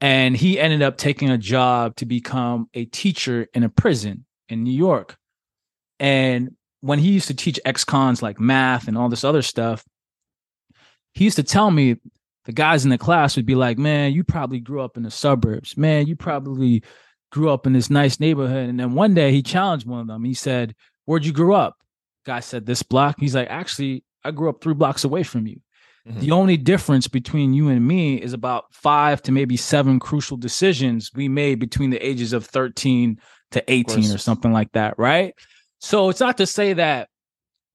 and 0.01 0.37
he 0.37 0.59
ended 0.61 0.83
up 0.83 0.97
taking 0.97 1.31
a 1.31 1.39
job 1.39 1.97
to 1.97 2.07
become 2.07 2.69
a 2.75 2.85
teacher 2.87 3.49
in 3.55 3.63
a 3.65 3.69
prison 3.69 4.25
in 4.49 4.65
New 4.65 4.73
York. 4.73 5.17
And 5.99 6.57
when 6.81 6.99
he 6.99 7.11
used 7.11 7.29
to 7.29 7.35
teach 7.35 7.59
ex-cons 7.65 8.23
like 8.23 8.39
math 8.39 8.87
and 8.87 8.97
all 8.97 9.09
this 9.09 9.25
other 9.25 9.43
stuff, 9.43 9.85
he 11.15 11.25
used 11.25 11.37
to 11.37 11.43
tell 11.43 11.71
me 11.71 11.97
the 12.45 12.53
guys 12.53 12.85
in 12.85 12.91
the 12.91 12.99
class 12.99 13.37
would 13.37 13.47
be 13.47 13.57
like, 13.57 13.77
man, 13.77 14.13
you 14.13 14.23
probably 14.23 14.61
grew 14.61 14.81
up 14.81 14.97
in 14.97 15.03
the 15.03 15.11
suburbs. 15.11 15.77
Man, 15.77 16.07
you 16.07 16.15
probably 16.17 16.83
grew 17.31 17.51
up 17.51 17.67
in 17.67 17.73
this 17.73 17.91
nice 17.91 18.21
neighborhood. 18.21 18.69
And 18.69 18.79
then 18.79 18.95
one 18.95 19.15
day 19.15 19.33
he 19.33 19.43
challenged 19.43 19.87
one 19.87 20.01
of 20.01 20.07
them. 20.07 20.25
He 20.25 20.35
said, 20.35 20.75
Where'd 21.05 21.27
you 21.27 21.33
grow 21.33 21.55
up? 21.55 21.77
Guy 22.25 22.41
said, 22.41 22.67
This 22.67 22.83
block. 22.83 23.17
He's 23.19 23.35
like, 23.35 23.49
Actually, 23.51 24.05
I 24.25 24.31
grew 24.31 24.49
up 24.49 24.63
three 24.63 24.75
blocks 24.75 25.05
away 25.05 25.23
from 25.23 25.47
you. 25.47 25.61
Mm-hmm. 26.09 26.21
The 26.21 26.31
only 26.31 26.57
difference 26.57 27.07
between 27.07 27.53
you 27.53 27.69
and 27.69 27.87
me 27.87 28.17
is 28.17 28.33
about 28.33 28.73
five 28.73 29.21
to 29.23 29.33
maybe 29.33 29.57
seven 29.57 29.99
crucial 29.99 30.37
decisions 30.37 31.11
we 31.15 31.29
made 31.29 31.59
between 31.59 31.91
the 31.91 31.99
ages 31.99 32.33
of 32.33 32.47
13 32.47 33.21
to 33.51 33.73
18 33.73 34.11
or 34.13 34.19
something 34.19 34.53
like 34.53 34.73
that. 34.73 34.95
Right. 34.99 35.35
So 35.81 36.09
it's 36.09 36.21
not 36.21 36.39
to 36.39 36.47
say 36.47 36.73
that, 36.75 37.09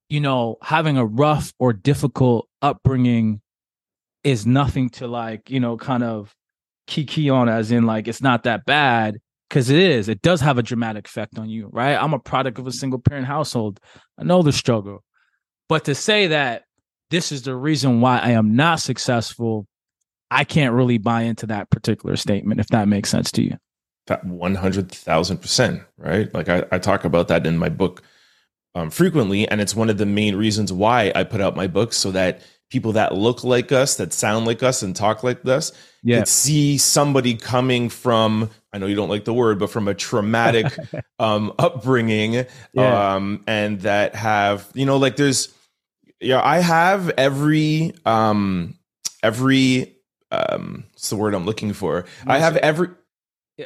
you 0.10 0.20
know, 0.20 0.58
having 0.62 0.98
a 0.98 1.06
rough 1.06 1.54
or 1.60 1.74
difficult 1.74 2.48
upbringing 2.62 3.42
is 4.24 4.46
nothing 4.46 4.90
to 4.90 5.08
like, 5.08 5.50
you 5.50 5.60
know, 5.60 5.78
kind 5.78 6.04
of 6.04 6.34
key 6.88 7.30
on 7.30 7.50
as 7.50 7.72
in 7.72 7.86
like 7.86 8.08
it's 8.08 8.22
not 8.22 8.44
that 8.44 8.66
bad 8.66 9.18
because 9.50 9.70
it 9.70 9.80
is. 9.80 10.10
It 10.10 10.22
does 10.22 10.42
have 10.42 10.58
a 10.58 10.64
dramatic 10.64 11.08
effect 11.08 11.38
on 11.38 11.50
you, 11.50 11.70
right? 11.72 11.96
I'm 11.96 12.14
a 12.14 12.20
product 12.20 12.58
of 12.58 12.68
a 12.68 12.72
single 12.72 13.00
parent 13.00 13.28
household. 13.28 13.80
I 14.18 14.24
know 14.24 14.42
the 14.42 14.52
struggle. 14.52 15.04
But 15.70 15.86
to 15.86 15.96
say 15.96 16.28
that 16.28 16.64
this 17.14 17.32
is 17.32 17.44
the 17.44 17.56
reason 17.56 18.02
why 18.02 18.18
I 18.18 18.32
am 18.32 18.56
not 18.56 18.80
successful, 18.80 19.68
I 20.32 20.46
can't 20.46 20.74
really 20.74 20.98
buy 20.98 21.22
into 21.22 21.46
that 21.46 21.70
particular 21.70 22.16
statement, 22.16 22.60
if 22.60 22.68
that 22.70 22.88
makes 22.88 23.10
sense 23.10 23.32
to 23.34 23.44
you. 23.44 23.58
That 24.08 24.26
100,000%, 24.26 25.86
right? 25.98 26.34
Like 26.34 26.50
I, 26.50 26.66
I 26.72 26.80
talk 26.80 27.06
about 27.06 27.28
that 27.28 27.46
in 27.46 27.60
my 27.60 27.70
book 27.70 28.02
um, 28.74 28.90
frequently. 28.90 29.48
And 29.48 29.62
it's 29.62 29.76
one 29.76 29.92
of 29.92 30.00
the 30.00 30.08
main 30.08 30.36
reasons 30.36 30.74
why 30.74 31.12
I 31.14 31.24
put 31.24 31.40
out 31.40 31.56
my 31.56 31.68
books 31.68 31.98
so 31.98 32.10
that 32.10 32.42
people 32.72 32.94
that 32.94 33.14
look 33.14 33.44
like 33.44 33.72
us, 33.72 33.98
that 33.98 34.12
sound 34.12 34.48
like 34.48 34.64
us, 34.64 34.82
and 34.82 34.96
talk 34.96 35.24
like 35.24 35.46
us, 35.46 35.72
yeah. 36.02 36.18
could 36.18 36.28
see 36.28 36.80
somebody 36.80 37.36
coming 37.36 37.90
from. 37.90 38.50
I 38.74 38.80
know 38.80 38.88
you 38.88 38.96
don't 38.96 39.10
like 39.10 39.26
the 39.26 39.36
word, 39.36 39.60
but 39.60 39.70
from 39.70 39.88
a 39.88 39.94
traumatic 39.94 40.76
um, 41.20 41.54
upbringing, 41.60 42.48
yeah. 42.74 43.14
um, 43.14 43.44
and 43.46 43.82
that 43.82 44.16
have 44.16 44.68
you 44.74 44.88
know, 44.88 44.98
like 44.98 45.16
there's, 45.16 45.54
yeah, 46.24 46.42
I 46.42 46.60
have 46.60 47.10
every 47.12 47.94
um, 48.06 48.78
every 49.22 49.96
um, 50.32 50.86
what's 50.92 51.10
the 51.10 51.16
word 51.16 51.34
I'm 51.34 51.46
looking 51.46 51.74
for? 51.74 52.06
I 52.26 52.40
have 52.40 52.58
every. 52.58 52.90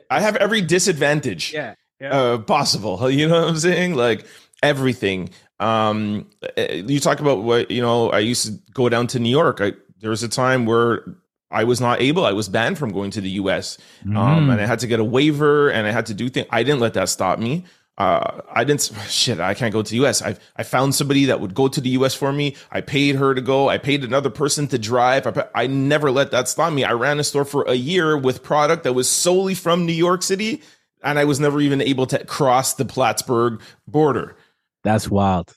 I 0.09 0.19
have 0.19 0.35
every 0.35 0.59
disadvantage 0.59 1.53
yeah, 1.53 1.75
yeah. 2.01 2.09
Uh, 2.09 2.37
possible. 2.39 3.09
You 3.11 3.29
know 3.29 3.39
what 3.39 3.49
I'm 3.49 3.57
saying? 3.57 3.95
Like 3.95 4.25
everything 4.61 5.29
um, 5.59 6.29
eh, 6.55 6.83
you 6.87 6.99
talk 6.99 7.19
about 7.19 7.43
what 7.43 7.71
you 7.71 7.81
know. 7.81 8.09
I 8.09 8.19
used 8.19 8.45
to 8.45 8.71
go 8.73 8.89
down 8.89 9.07
to 9.07 9.19
New 9.19 9.29
York. 9.29 9.59
I, 9.61 9.73
there 9.99 10.09
was 10.09 10.23
a 10.23 10.29
time 10.29 10.65
where 10.65 11.17
I 11.49 11.63
was 11.63 11.81
not 11.81 12.01
able. 12.01 12.25
I 12.25 12.33
was 12.33 12.49
banned 12.49 12.77
from 12.77 12.91
going 12.91 13.11
to 13.11 13.21
the 13.21 13.29
U.S. 13.31 13.77
Um, 14.05 14.13
mm. 14.13 14.51
and 14.51 14.61
I 14.61 14.65
had 14.65 14.79
to 14.79 14.87
get 14.87 14.99
a 14.99 15.03
waiver, 15.03 15.69
and 15.69 15.87
I 15.87 15.91
had 15.91 16.05
to 16.07 16.13
do 16.13 16.29
things. 16.29 16.47
I 16.51 16.63
didn't 16.63 16.79
let 16.79 16.93
that 16.93 17.09
stop 17.09 17.39
me. 17.39 17.65
Uh, 17.97 18.41
I 18.51 18.63
didn't. 18.63 18.91
Shit, 19.07 19.39
I 19.39 19.55
can't 19.55 19.73
go 19.73 19.81
to 19.81 19.89
the 19.89 19.95
U.S. 19.97 20.21
I 20.21 20.37
I 20.55 20.63
found 20.63 20.93
somebody 20.93 21.25
that 21.25 21.41
would 21.41 21.55
go 21.55 21.67
to 21.67 21.81
the 21.81 21.89
U.S. 21.91 22.13
for 22.13 22.31
me. 22.31 22.55
I 22.71 22.81
paid 22.81 23.15
her 23.15 23.33
to 23.33 23.41
go. 23.41 23.69
I 23.69 23.79
paid 23.79 24.03
another 24.03 24.29
person 24.29 24.67
to 24.67 24.77
drive. 24.77 25.25
I, 25.25 25.47
I 25.55 25.67
never 25.67 26.11
let 26.11 26.29
that 26.31 26.47
stop 26.47 26.73
me. 26.73 26.83
I 26.83 26.91
ran 26.91 27.19
a 27.19 27.23
store 27.23 27.45
for 27.45 27.63
a 27.63 27.73
year 27.73 28.15
with 28.15 28.43
product 28.43 28.83
that 28.83 28.93
was 28.93 29.09
solely 29.09 29.55
from 29.55 29.87
New 29.87 29.93
York 29.93 30.21
City, 30.21 30.61
and 31.03 31.17
I 31.17 31.25
was 31.25 31.39
never 31.39 31.59
even 31.59 31.81
able 31.81 32.05
to 32.07 32.23
cross 32.25 32.75
the 32.75 32.85
Plattsburgh 32.85 33.61
border. 33.87 34.37
That's 34.83 35.09
wild. 35.09 35.55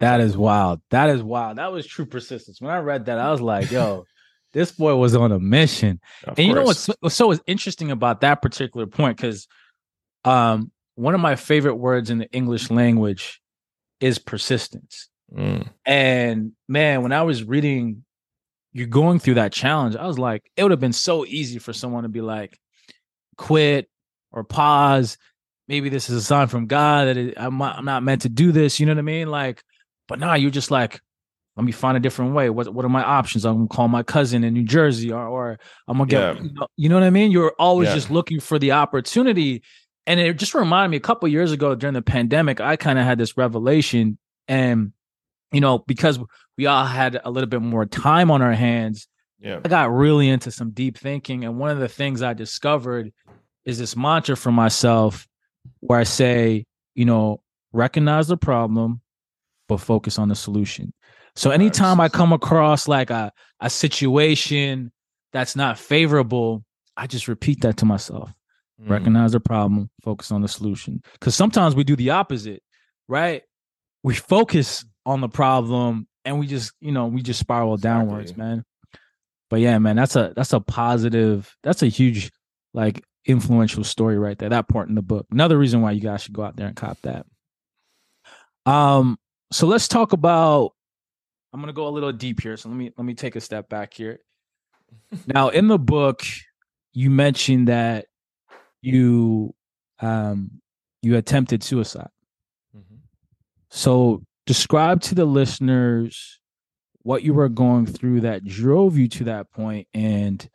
That 0.00 0.20
is 0.20 0.36
wild. 0.36 0.80
That 0.90 1.08
is 1.08 1.22
wild. 1.22 1.56
That 1.56 1.72
was 1.72 1.86
true 1.86 2.06
persistence. 2.06 2.60
When 2.60 2.70
I 2.70 2.78
read 2.78 3.06
that, 3.06 3.18
I 3.18 3.30
was 3.30 3.40
like, 3.40 3.70
yo, 3.70 4.04
this 4.52 4.72
boy 4.72 4.96
was 4.96 5.14
on 5.14 5.32
a 5.32 5.38
mission. 5.38 6.00
Of 6.24 6.28
and 6.28 6.36
course. 6.36 6.46
you 6.46 6.54
know 6.54 6.62
what's, 6.62 6.86
what's 7.00 7.14
so 7.14 7.32
interesting 7.46 7.90
about 7.90 8.20
that 8.20 8.42
particular 8.42 8.86
point? 8.86 9.16
Because 9.16 9.46
um, 10.24 10.70
one 10.94 11.14
of 11.14 11.20
my 11.20 11.36
favorite 11.36 11.76
words 11.76 12.10
in 12.10 12.18
the 12.18 12.30
English 12.30 12.70
language 12.70 13.40
is 14.00 14.18
persistence. 14.18 15.08
Mm. 15.34 15.68
And 15.86 16.52
man, 16.68 17.02
when 17.02 17.12
I 17.12 17.22
was 17.22 17.44
reading 17.44 18.04
you're 18.72 18.86
going 18.86 19.18
through 19.18 19.34
that 19.34 19.52
challenge, 19.52 19.96
I 19.96 20.06
was 20.06 20.16
like, 20.16 20.48
it 20.56 20.62
would 20.62 20.70
have 20.70 20.78
been 20.78 20.92
so 20.92 21.26
easy 21.26 21.58
for 21.58 21.72
someone 21.72 22.04
to 22.04 22.08
be 22.08 22.20
like, 22.20 22.56
quit 23.36 23.88
or 24.30 24.44
pause 24.44 25.18
maybe 25.70 25.88
this 25.88 26.10
is 26.10 26.16
a 26.16 26.22
sign 26.22 26.48
from 26.48 26.66
God 26.66 27.06
that 27.06 27.16
it, 27.16 27.34
I'm, 27.36 27.56
not, 27.56 27.78
I'm 27.78 27.84
not 27.84 28.02
meant 28.02 28.22
to 28.22 28.28
do 28.28 28.50
this. 28.50 28.80
You 28.80 28.86
know 28.86 28.92
what 28.92 28.98
I 28.98 29.02
mean? 29.02 29.28
Like, 29.30 29.62
but 30.08 30.18
now 30.18 30.34
you're 30.34 30.50
just 30.50 30.72
like, 30.72 31.00
let 31.56 31.64
me 31.64 31.70
find 31.70 31.96
a 31.96 32.00
different 32.00 32.34
way. 32.34 32.50
What 32.50 32.72
what 32.72 32.84
are 32.84 32.88
my 32.88 33.04
options? 33.04 33.44
I'm 33.44 33.54
gonna 33.54 33.68
call 33.68 33.86
my 33.86 34.02
cousin 34.02 34.44
in 34.44 34.54
New 34.54 34.64
Jersey, 34.64 35.12
or 35.12 35.26
or 35.26 35.58
I'm 35.86 35.98
gonna 35.98 36.08
get 36.08 36.36
Yeah. 36.36 36.42
you, 36.42 36.52
know, 36.52 36.66
you 36.76 36.88
know 36.88 36.94
what 36.94 37.04
I 37.04 37.10
mean. 37.10 37.30
You're 37.30 37.54
always 37.58 37.88
Yeah. 37.88 37.94
just 37.96 38.10
looking 38.10 38.40
for 38.40 38.58
the 38.58 38.72
opportunity, 38.72 39.62
and 40.10 40.18
it 40.18 40.36
just 40.38 40.54
reminded 40.54 40.90
me 40.90 40.96
a 40.96 41.00
couple 41.00 41.28
years 41.28 41.52
ago 41.52 41.76
during 41.76 41.94
the 41.94 42.02
pandemic. 42.02 42.60
I 42.60 42.74
kind 42.74 42.98
of 42.98 43.04
had 43.04 43.16
this 43.16 43.36
revelation, 43.36 44.18
and 44.48 44.92
you 45.52 45.60
know 45.60 45.78
because 45.78 46.18
we 46.58 46.66
all 46.66 46.84
had 46.84 47.20
a 47.24 47.30
little 47.30 47.48
bit 47.48 47.62
more 47.62 47.86
time 47.86 48.28
on 48.30 48.42
our 48.42 48.52
hands, 48.52 49.06
Yeah. 49.38 49.60
I 49.64 49.68
got 49.68 49.92
really 49.92 50.28
into 50.28 50.50
some 50.50 50.72
deep 50.72 50.98
thinking, 50.98 51.44
and 51.44 51.58
one 51.60 51.70
of 51.70 51.78
the 51.78 51.88
things 51.88 52.22
I 52.22 52.32
discovered 52.32 53.12
is 53.64 53.78
this 53.78 53.94
mantra 53.96 54.36
for 54.36 54.50
myself, 54.50 55.28
where 55.78 56.00
I 56.00 56.04
say, 56.04 56.64
you 56.96 57.04
know, 57.04 57.40
recognize 57.72 58.26
the 58.26 58.36
problem, 58.36 59.00
but 59.68 59.76
focus 59.78 60.18
on 60.18 60.28
the 60.28 60.34
solution. 60.34 60.92
So 61.36 61.52
anytime 61.52 62.00
I 62.00 62.08
come 62.08 62.32
across 62.32 62.88
like 62.88 63.10
a 63.10 63.32
a 63.60 63.70
situation 63.70 64.90
that's 65.32 65.54
not 65.54 65.78
favorable, 65.78 66.64
I 66.96 67.06
just 67.06 67.28
repeat 67.28 67.60
that 67.60 67.76
to 67.76 67.84
myself. 67.84 68.32
Mm. 68.82 68.90
Recognize 68.90 69.32
the 69.32 69.40
problem, 69.40 69.90
focus 70.02 70.32
on 70.32 70.42
the 70.42 70.48
solution. 70.48 71.02
Because 71.14 71.34
sometimes 71.34 71.74
we 71.74 71.84
do 71.84 71.96
the 71.96 72.10
opposite, 72.10 72.62
right? 73.08 73.42
We 74.02 74.14
focus 74.14 74.84
on 75.04 75.20
the 75.20 75.28
problem 75.28 76.06
and 76.24 76.38
we 76.38 76.46
just, 76.46 76.72
you 76.80 76.92
know, 76.92 77.06
we 77.06 77.22
just 77.22 77.40
spiral 77.40 77.76
downwards, 77.76 78.36
man. 78.36 78.64
But 79.48 79.60
yeah, 79.60 79.78
man, 79.78 79.96
that's 79.96 80.16
a 80.16 80.32
that's 80.36 80.52
a 80.52 80.60
positive, 80.60 81.54
that's 81.62 81.82
a 81.82 81.88
huge 81.88 82.30
like 82.72 83.02
influential 83.26 83.84
story 83.84 84.18
right 84.18 84.38
there. 84.38 84.48
That 84.48 84.68
part 84.68 84.88
in 84.88 84.94
the 84.94 85.02
book. 85.02 85.26
Another 85.30 85.58
reason 85.58 85.80
why 85.80 85.90
you 85.90 86.00
guys 86.00 86.22
should 86.22 86.32
go 86.32 86.44
out 86.44 86.56
there 86.56 86.68
and 86.68 86.76
cop 86.76 86.98
that. 87.02 87.26
Um, 88.64 89.18
so 89.50 89.66
let's 89.66 89.88
talk 89.88 90.12
about 90.12 90.72
I'm 91.52 91.60
gonna 91.60 91.72
go 91.72 91.88
a 91.88 91.90
little 91.90 92.12
deep 92.12 92.40
here. 92.40 92.56
So 92.56 92.68
let 92.68 92.78
me 92.78 92.92
let 92.96 93.04
me 93.04 93.14
take 93.14 93.36
a 93.36 93.40
step 93.40 93.68
back 93.68 93.92
here. 93.92 94.20
now, 95.26 95.48
in 95.48 95.68
the 95.68 95.78
book, 95.78 96.22
you 96.92 97.10
mentioned 97.10 97.68
that 97.68 98.06
you 98.82 99.54
um 100.00 100.50
you 101.02 101.16
attempted 101.16 101.62
suicide. 101.62 102.10
Mhm. 102.76 102.98
So 103.70 104.22
describe 104.46 105.00
to 105.02 105.14
the 105.14 105.24
listeners 105.24 106.40
what 107.02 107.22
you 107.22 107.32
were 107.32 107.48
going 107.48 107.86
through 107.86 108.20
that 108.20 108.44
drove 108.44 108.98
you 108.98 109.08
to 109.08 109.24
that 109.24 109.50
point 109.50 109.88
and 109.94 110.48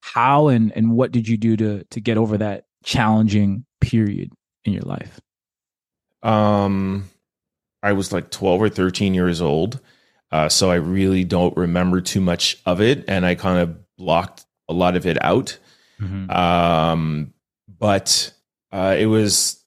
how 0.00 0.48
and 0.48 0.72
and 0.72 0.92
what 0.92 1.12
did 1.12 1.28
you 1.28 1.36
do 1.36 1.56
to 1.56 1.84
to 1.84 2.00
get 2.00 2.16
over 2.16 2.38
that 2.38 2.64
challenging 2.84 3.64
period 3.80 4.32
in 4.64 4.72
your 4.72 4.82
life? 4.82 5.20
Um, 6.22 7.08
I 7.82 7.92
was 7.92 8.12
like 8.12 8.30
12 8.30 8.62
or 8.62 8.68
13 8.68 9.14
years 9.14 9.40
old. 9.40 9.80
Uh, 10.32 10.48
so 10.48 10.70
I 10.70 10.76
really 10.76 11.22
don't 11.22 11.56
remember 11.56 12.00
too 12.00 12.20
much 12.20 12.58
of 12.66 12.80
it. 12.80 13.04
And 13.06 13.24
I 13.24 13.36
kind 13.36 13.60
of 13.60 13.78
blocked 13.96 14.44
a 14.68 14.72
lot 14.72 14.96
of 14.96 15.06
it 15.06 15.22
out. 15.22 15.58
Um, 16.28 17.32
but 17.78 18.32
uh, 18.72 18.96
it 18.98 19.06
was 19.06 19.62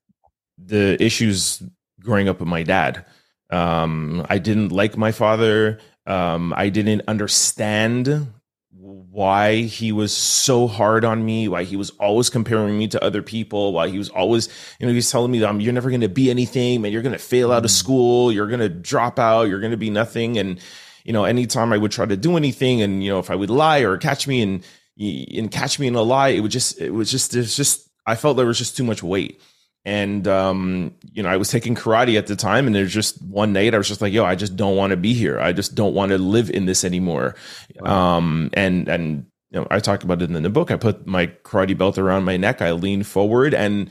the 0.57 1.01
issues 1.03 1.63
growing 2.01 2.29
up 2.29 2.39
with 2.39 2.47
my 2.47 2.63
dad. 2.63 3.05
Um, 3.49 4.25
I 4.29 4.37
didn't 4.37 4.71
like 4.71 4.97
my 4.97 5.11
father. 5.11 5.79
Um, 6.05 6.53
I 6.55 6.69
didn't 6.69 7.03
understand 7.07 8.33
why 8.71 9.61
he 9.63 9.91
was 9.91 10.15
so 10.15 10.67
hard 10.67 11.03
on 11.03 11.25
me, 11.25 11.47
why 11.47 11.63
he 11.63 11.75
was 11.75 11.89
always 11.91 12.29
comparing 12.29 12.77
me 12.77 12.87
to 12.87 13.03
other 13.03 13.21
people, 13.21 13.73
why 13.73 13.89
he 13.89 13.97
was 13.97 14.09
always, 14.09 14.47
you 14.79 14.87
know, 14.87 14.93
he's 14.93 15.11
telling 15.11 15.31
me 15.31 15.39
that 15.39 15.49
um, 15.49 15.59
you're 15.59 15.73
never 15.73 15.89
going 15.89 16.01
to 16.01 16.09
be 16.09 16.29
anything, 16.29 16.81
man. 16.81 16.91
You're 16.91 17.01
going 17.01 17.13
to 17.13 17.19
fail 17.19 17.51
out 17.51 17.65
of 17.65 17.71
Mm. 17.71 17.73
school. 17.73 18.31
You're 18.31 18.47
going 18.47 18.59
to 18.59 18.69
drop 18.69 19.19
out. 19.19 19.43
You're 19.43 19.59
going 19.59 19.71
to 19.71 19.77
be 19.77 19.89
nothing. 19.89 20.37
And, 20.37 20.59
you 21.03 21.11
know, 21.11 21.25
anytime 21.25 21.73
I 21.73 21.77
would 21.77 21.91
try 21.91 22.05
to 22.05 22.15
do 22.15 22.37
anything 22.37 22.81
and, 22.81 23.03
you 23.03 23.11
know, 23.11 23.19
if 23.19 23.29
I 23.29 23.35
would 23.35 23.49
lie 23.49 23.79
or 23.79 23.97
catch 23.97 24.27
me 24.27 24.41
and, 24.41 24.63
and 24.99 25.51
catch 25.51 25.79
me 25.79 25.87
in 25.87 25.95
a 25.95 26.01
lie, 26.01 26.29
it 26.29 26.41
would 26.41 26.51
just, 26.51 26.79
it 26.79 26.91
was 26.91 27.11
just, 27.11 27.31
there's 27.31 27.55
just, 27.57 27.88
I 28.05 28.15
felt 28.15 28.37
there 28.37 28.45
was 28.45 28.57
just 28.57 28.77
too 28.77 28.83
much 28.83 29.03
weight. 29.03 29.41
And, 29.85 30.27
um, 30.27 30.93
you 31.11 31.23
know, 31.23 31.29
I 31.29 31.37
was 31.37 31.49
taking 31.49 31.73
karate 31.73 32.17
at 32.17 32.27
the 32.27 32.35
time 32.35 32.67
and 32.67 32.75
there's 32.75 32.93
just 32.93 33.21
one 33.23 33.53
night 33.53 33.73
I 33.73 33.77
was 33.77 33.87
just 33.87 34.01
like, 34.01 34.13
yo, 34.13 34.25
I 34.25 34.35
just 34.35 34.55
don't 34.55 34.75
want 34.75 34.91
to 34.91 34.97
be 34.97 35.13
here. 35.13 35.39
I 35.39 35.53
just 35.53 35.73
don't 35.73 35.93
want 35.93 36.11
to 36.11 36.17
live 36.17 36.49
in 36.49 36.65
this 36.65 36.83
anymore. 36.83 37.35
Um, 37.83 38.49
and, 38.53 38.87
and, 38.87 39.25
you 39.51 39.59
know, 39.59 39.67
I 39.71 39.79
talk 39.79 40.03
about 40.03 40.21
it 40.21 40.29
in 40.29 40.43
the 40.43 40.49
book. 40.49 40.69
I 40.69 40.75
put 40.75 41.07
my 41.07 41.27
karate 41.27 41.77
belt 41.77 41.97
around 41.97 42.25
my 42.25 42.37
neck. 42.37 42.61
I 42.61 42.71
leaned 42.71 43.07
forward 43.07 43.53
and, 43.53 43.89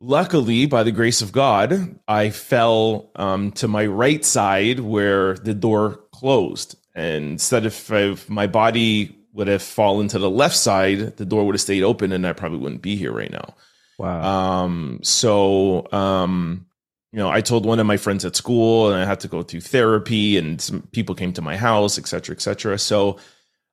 luckily 0.00 0.66
by 0.66 0.82
the 0.82 0.92
grace 0.92 1.22
of 1.22 1.32
god 1.32 1.98
i 2.08 2.28
fell 2.28 3.10
um, 3.16 3.50
to 3.52 3.66
my 3.66 3.86
right 3.86 4.24
side 4.24 4.80
where 4.80 5.34
the 5.34 5.54
door 5.54 6.00
closed 6.12 6.76
and 6.94 7.24
instead 7.24 7.64
of 7.64 7.90
if 7.90 8.28
my 8.28 8.46
body 8.46 9.16
would 9.34 9.48
have 9.48 9.62
fallen 9.62 10.08
to 10.08 10.18
the 10.18 10.30
left 10.30 10.56
side 10.56 11.16
the 11.18 11.24
door 11.26 11.44
would 11.44 11.54
have 11.54 11.60
stayed 11.60 11.82
open 11.82 12.12
and 12.12 12.26
i 12.26 12.32
probably 12.32 12.58
wouldn't 12.58 12.82
be 12.82 12.96
here 12.96 13.12
right 13.12 13.30
now 13.32 13.54
Wow. 13.98 14.64
um, 14.64 15.00
so 15.02 15.86
um, 15.92 16.66
you 17.12 17.18
know 17.18 17.28
i 17.28 17.40
told 17.40 17.66
one 17.66 17.78
of 17.80 17.86
my 17.86 17.96
friends 17.96 18.24
at 18.24 18.34
school 18.36 18.90
and 18.90 19.00
i 19.00 19.04
had 19.04 19.20
to 19.20 19.28
go 19.28 19.42
through 19.42 19.60
therapy 19.60 20.36
and 20.38 20.60
some 20.60 20.82
people 20.92 21.14
came 21.14 21.32
to 21.34 21.42
my 21.42 21.56
house 21.56 21.98
et 21.98 22.06
cetera 22.08 22.34
et 22.34 22.40
cetera 22.40 22.78
so 22.78 23.18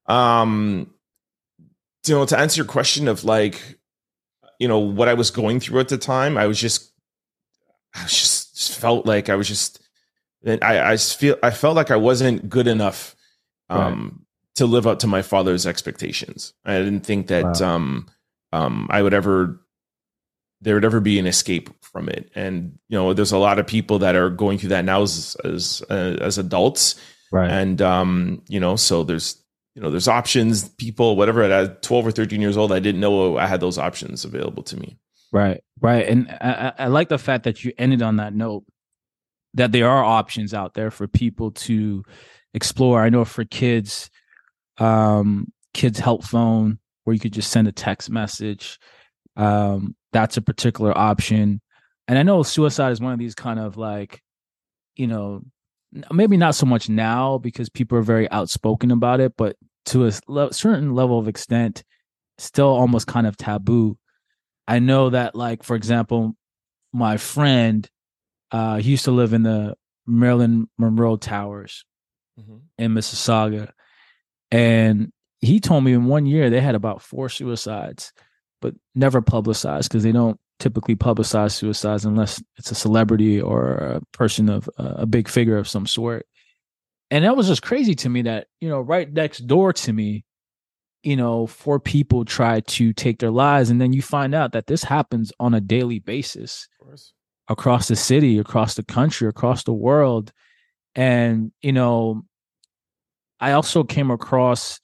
um 0.08 0.92
you 2.08 2.14
know 2.16 2.26
to 2.26 2.38
answer 2.38 2.58
your 2.60 2.66
question 2.68 3.08
of 3.08 3.24
like 3.24 3.78
you 4.60 4.68
know 4.68 4.78
what 4.80 5.08
I 5.08 5.16
was 5.16 5.32
going 5.32 5.60
through 5.60 5.80
at 5.80 5.88
the 5.90 5.98
time. 5.98 6.38
I 6.38 6.46
was 6.46 6.60
just, 6.60 6.92
I 7.96 8.04
was 8.04 8.12
just, 8.12 8.56
just 8.56 8.78
felt 8.80 9.08
like 9.08 9.28
I 9.28 9.34
was 9.36 9.48
just, 9.48 9.82
I 10.46 10.92
I 10.94 10.98
feel 10.98 11.36
I 11.42 11.50
felt 11.50 11.76
like 11.76 11.90
I 11.90 11.96
wasn't 11.96 12.48
good 12.48 12.68
enough 12.68 13.16
um, 13.72 14.24
to 14.62 14.68
live 14.68 14.86
up 14.86 15.00
to 15.00 15.08
my 15.08 15.24
father's 15.24 15.66
expectations. 15.66 16.54
I 16.64 16.78
didn't 16.78 17.00
think 17.02 17.28
that 17.28 17.60
Wow. 17.60 17.76
um, 17.76 18.08
um, 18.54 18.88
I 18.92 19.02
would 19.02 19.14
ever 19.14 19.60
there 20.62 20.76
would 20.76 20.86
ever 20.86 21.00
be 21.00 21.18
an 21.18 21.26
escape 21.26 21.72
from 21.82 22.08
it. 22.08 22.30
And 22.36 22.78
you 22.88 22.96
know, 22.96 23.14
there's 23.14 23.32
a 23.32 23.40
lot 23.40 23.58
of 23.58 23.66
people 23.66 23.98
that 24.00 24.16
are 24.16 24.30
going 24.30 24.60
through 24.60 24.70
that 24.70 24.86
now 24.86 25.02
as 25.02 25.36
as 25.44 25.82
uh, 25.90 26.18
as 26.22 26.38
adults, 26.38 26.96
right. 27.32 27.50
and 27.50 27.82
um, 27.82 28.44
you 28.48 28.60
know, 28.60 28.76
so 28.76 29.04
there's 29.04 29.44
you 29.74 29.82
know 29.82 29.90
there's 29.90 30.08
options. 30.08 30.70
People, 30.70 31.16
whatever. 31.16 31.42
At 31.42 31.82
12 31.82 32.06
or 32.06 32.12
13 32.12 32.40
years 32.40 32.56
old, 32.56 32.72
I 32.72 32.80
didn't 32.80 33.02
know 33.02 33.38
I 33.38 33.48
had 33.48 33.62
those 33.62 33.80
options 33.80 34.24
available 34.24 34.62
to 34.64 34.78
me. 34.78 35.00
Right, 35.32 35.64
right, 35.80 36.08
and 36.08 36.30
I, 36.40 36.74
I 36.78 36.84
I 36.84 36.88
like 36.88 37.10
the 37.10 37.18
fact 37.18 37.46
that 37.46 37.64
you 37.64 37.74
ended 37.80 38.04
on 38.04 38.18
that 38.18 38.36
note. 38.36 38.64
That 39.56 39.72
there 39.72 39.90
are 39.90 40.04
options 40.04 40.54
out 40.54 40.76
there 40.76 40.92
for 40.92 41.08
people 41.08 41.50
to 41.52 42.04
explore. 42.54 43.02
I 43.02 43.10
know 43.10 43.26
for 43.26 43.44
kids, 43.44 44.12
um, 44.82 45.52
kids 45.74 46.00
help 46.00 46.24
phone 46.24 46.80
where 47.04 47.14
you 47.14 47.20
could 47.20 47.34
just 47.34 47.52
send 47.52 47.68
a 47.68 47.72
text 47.72 48.10
message. 48.10 48.80
Um, 49.36 49.96
that's 50.12 50.38
a 50.38 50.42
particular 50.42 50.98
option, 50.98 51.62
and 52.08 52.20
I 52.20 52.24
know 52.24 52.44
suicide 52.44 52.92
is 52.92 53.00
one 53.00 53.14
of 53.14 53.20
these 53.20 53.36
kind 53.36 53.60
of 53.60 53.78
like, 53.78 54.22
you 54.96 55.08
know, 55.08 55.42
maybe 56.12 56.38
not 56.38 56.56
so 56.56 56.66
much 56.66 56.90
now 56.90 57.38
because 57.38 57.70
people 57.70 57.98
are 57.98 58.02
very 58.04 58.30
outspoken 58.32 58.92
about 58.92 59.20
it, 59.20 59.34
but 59.38 59.56
to 59.86 60.06
a 60.08 60.12
le- 60.28 60.54
certain 60.54 60.94
level 60.94 61.18
of 61.18 61.28
extent, 61.28 61.84
still 62.38 62.68
almost 62.68 63.08
kind 63.08 63.26
of 63.28 63.38
taboo. 63.38 63.98
I 64.68 64.80
know 64.80 65.10
that, 65.10 65.36
like, 65.36 65.64
for 65.64 65.76
example, 65.76 66.36
my 66.94 67.18
friend, 67.18 67.90
uh, 68.52 68.78
he 68.78 68.92
used 68.92 69.06
to 69.06 69.12
live 69.12 69.34
in 69.34 69.44
the 69.44 69.76
Marilyn 70.06 70.70
Monroe 70.78 71.18
Towers 71.18 71.86
in 72.78 72.94
Mississauga. 72.94 73.72
And 74.52 75.12
he 75.40 75.60
told 75.60 75.84
me 75.84 75.94
in 75.94 76.06
one 76.06 76.26
year 76.26 76.50
they 76.50 76.62
had 76.62 76.76
about 76.76 77.02
four 77.02 77.30
suicides, 77.30 78.14
but 78.62 78.76
never 78.94 79.22
publicized 79.22 79.90
because 79.90 80.04
they 80.04 80.12
don't 80.12 80.40
typically 80.60 80.96
publicize 80.96 81.54
suicides 81.54 82.06
unless 82.06 82.42
it's 82.58 82.72
a 82.72 82.76
celebrity 82.76 83.42
or 83.42 83.74
a 83.74 84.02
person 84.12 84.50
of 84.50 84.70
uh, 84.78 84.94
a 84.98 85.06
big 85.06 85.28
figure 85.28 85.58
of 85.58 85.68
some 85.68 85.88
sort. 85.88 86.28
And 87.10 87.26
that 87.26 87.36
was 87.36 87.48
just 87.48 87.64
crazy 87.64 87.96
to 87.96 88.10
me 88.10 88.22
that, 88.24 88.48
you 88.62 88.70
know, 88.70 88.80
right 88.80 89.12
next 89.12 89.40
door 89.40 89.74
to 89.74 89.92
me, 89.92 90.24
you 91.04 91.16
know, 91.16 91.48
four 91.48 91.80
people 91.80 92.24
try 92.24 92.60
to 92.62 92.94
take 92.94 93.20
their 93.20 93.32
lives. 93.32 93.70
And 93.70 93.82
then 93.82 93.92
you 93.92 94.02
find 94.02 94.36
out 94.36 94.52
that 94.52 94.68
this 94.68 94.84
happens 94.84 95.34
on 95.40 95.54
a 95.54 95.60
daily 95.60 96.00
basis 96.00 96.68
across 97.50 97.88
the 97.88 97.96
city, 97.96 98.38
across 98.38 98.76
the 98.76 98.84
country, 98.84 99.28
across 99.28 99.64
the 99.64 99.74
world. 99.74 100.32
And, 100.96 101.52
you 101.62 101.74
know, 101.74 102.24
I 103.42 103.54
also 103.54 103.84
came 103.84 104.12
across 104.12 104.80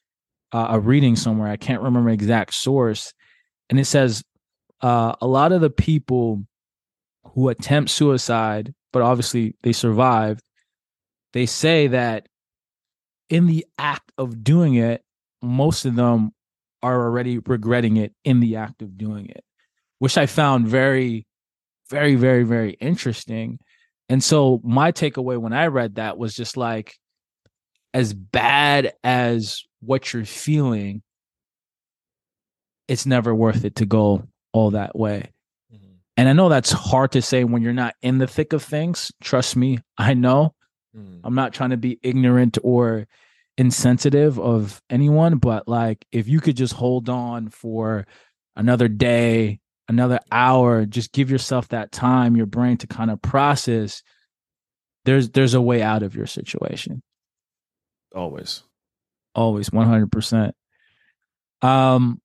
uh, 0.52 0.68
a 0.72 0.80
reading 0.80 1.16
somewhere, 1.16 1.50
I 1.50 1.58
can't 1.58 1.82
remember 1.82 2.10
exact 2.10 2.56
source, 2.56 3.14
and 3.70 3.80
it 3.80 3.86
says 3.86 4.24
uh, 4.82 5.14
a 5.22 5.28
lot 5.28 5.52
of 5.52 5.62
the 5.62 5.70
people 5.70 6.44
who 7.24 7.50
attempt 7.50 7.92
suicide, 7.92 8.74
but 8.92 9.04
obviously 9.04 9.56
they 9.62 9.74
survived, 9.74 10.42
they 11.34 11.46
say 11.46 11.88
that 11.88 12.28
in 13.30 13.46
the 13.46 13.66
act 13.78 14.12
of 14.18 14.44
doing 14.44 14.76
it, 14.76 15.04
most 15.42 15.86
of 15.86 15.96
them 15.96 16.32
are 16.82 17.06
already 17.06 17.40
regretting 17.40 17.98
it 17.98 18.14
in 18.24 18.40
the 18.40 18.56
act 18.56 18.82
of 18.82 18.98
doing 18.98 19.28
it, 19.28 19.44
which 20.00 20.18
I 20.18 20.26
found 20.26 20.68
very, 20.68 21.28
very, 21.90 22.16
very, 22.16 22.44
very 22.44 22.72
interesting. 22.72 23.60
And 24.10 24.24
so 24.24 24.62
my 24.64 24.92
takeaway 24.92 25.38
when 25.38 25.54
I 25.54 25.68
read 25.68 25.96
that 25.96 26.18
was 26.18 26.34
just 26.34 26.58
like, 26.58 26.96
as 27.98 28.14
bad 28.14 28.94
as 29.04 29.64
what 29.80 30.14
you're 30.14 30.24
feeling, 30.24 31.02
it's 32.88 33.08
never 33.08 33.34
worth 33.34 33.66
it 33.66 33.78
to 33.78 33.88
go 33.88 34.22
all 34.54 34.70
that 34.70 34.96
way. 34.96 35.32
Mm-hmm. 35.74 35.94
And 36.16 36.30
I 36.30 36.34
know 36.34 36.48
that's 36.48 36.72
hard 36.72 37.14
to 37.14 37.24
say 37.24 37.44
when 37.44 37.64
you're 37.64 37.74
not 37.74 37.96
in 38.04 38.20
the 38.20 38.28
thick 38.28 38.54
of 38.54 38.62
things. 38.62 39.12
Trust 39.20 39.56
me, 39.56 39.80
I 39.98 40.14
know. 40.14 40.54
Mm. 40.96 41.22
I'm 41.24 41.34
not 41.34 41.54
trying 41.54 41.72
to 41.72 41.78
be 41.78 42.00
ignorant 42.04 42.60
or 42.62 43.08
insensitive 43.58 44.40
of 44.40 44.80
anyone, 44.92 45.40
but 45.40 45.68
like 45.68 46.06
if 46.12 46.28
you 46.28 46.40
could 46.40 46.56
just 46.56 46.74
hold 46.74 47.10
on 47.10 47.50
for 47.50 48.06
another 48.56 48.88
day, 48.88 49.60
another 49.88 50.20
hour, 50.32 50.86
just 50.86 51.14
give 51.14 51.32
yourself 51.32 51.70
that 51.70 51.92
time, 51.92 52.36
your 52.36 52.46
brain 52.46 52.78
to 52.78 52.86
kind 52.86 53.10
of 53.10 53.24
process, 53.24 54.04
there's 55.04 55.32
there's 55.32 55.56
a 55.56 55.62
way 55.62 55.82
out 55.82 56.04
of 56.04 56.16
your 56.16 56.28
situation. 56.28 57.02
Always. 58.18 58.64
Always 59.36 59.70
100%. 59.70 60.52
Um 61.62 62.20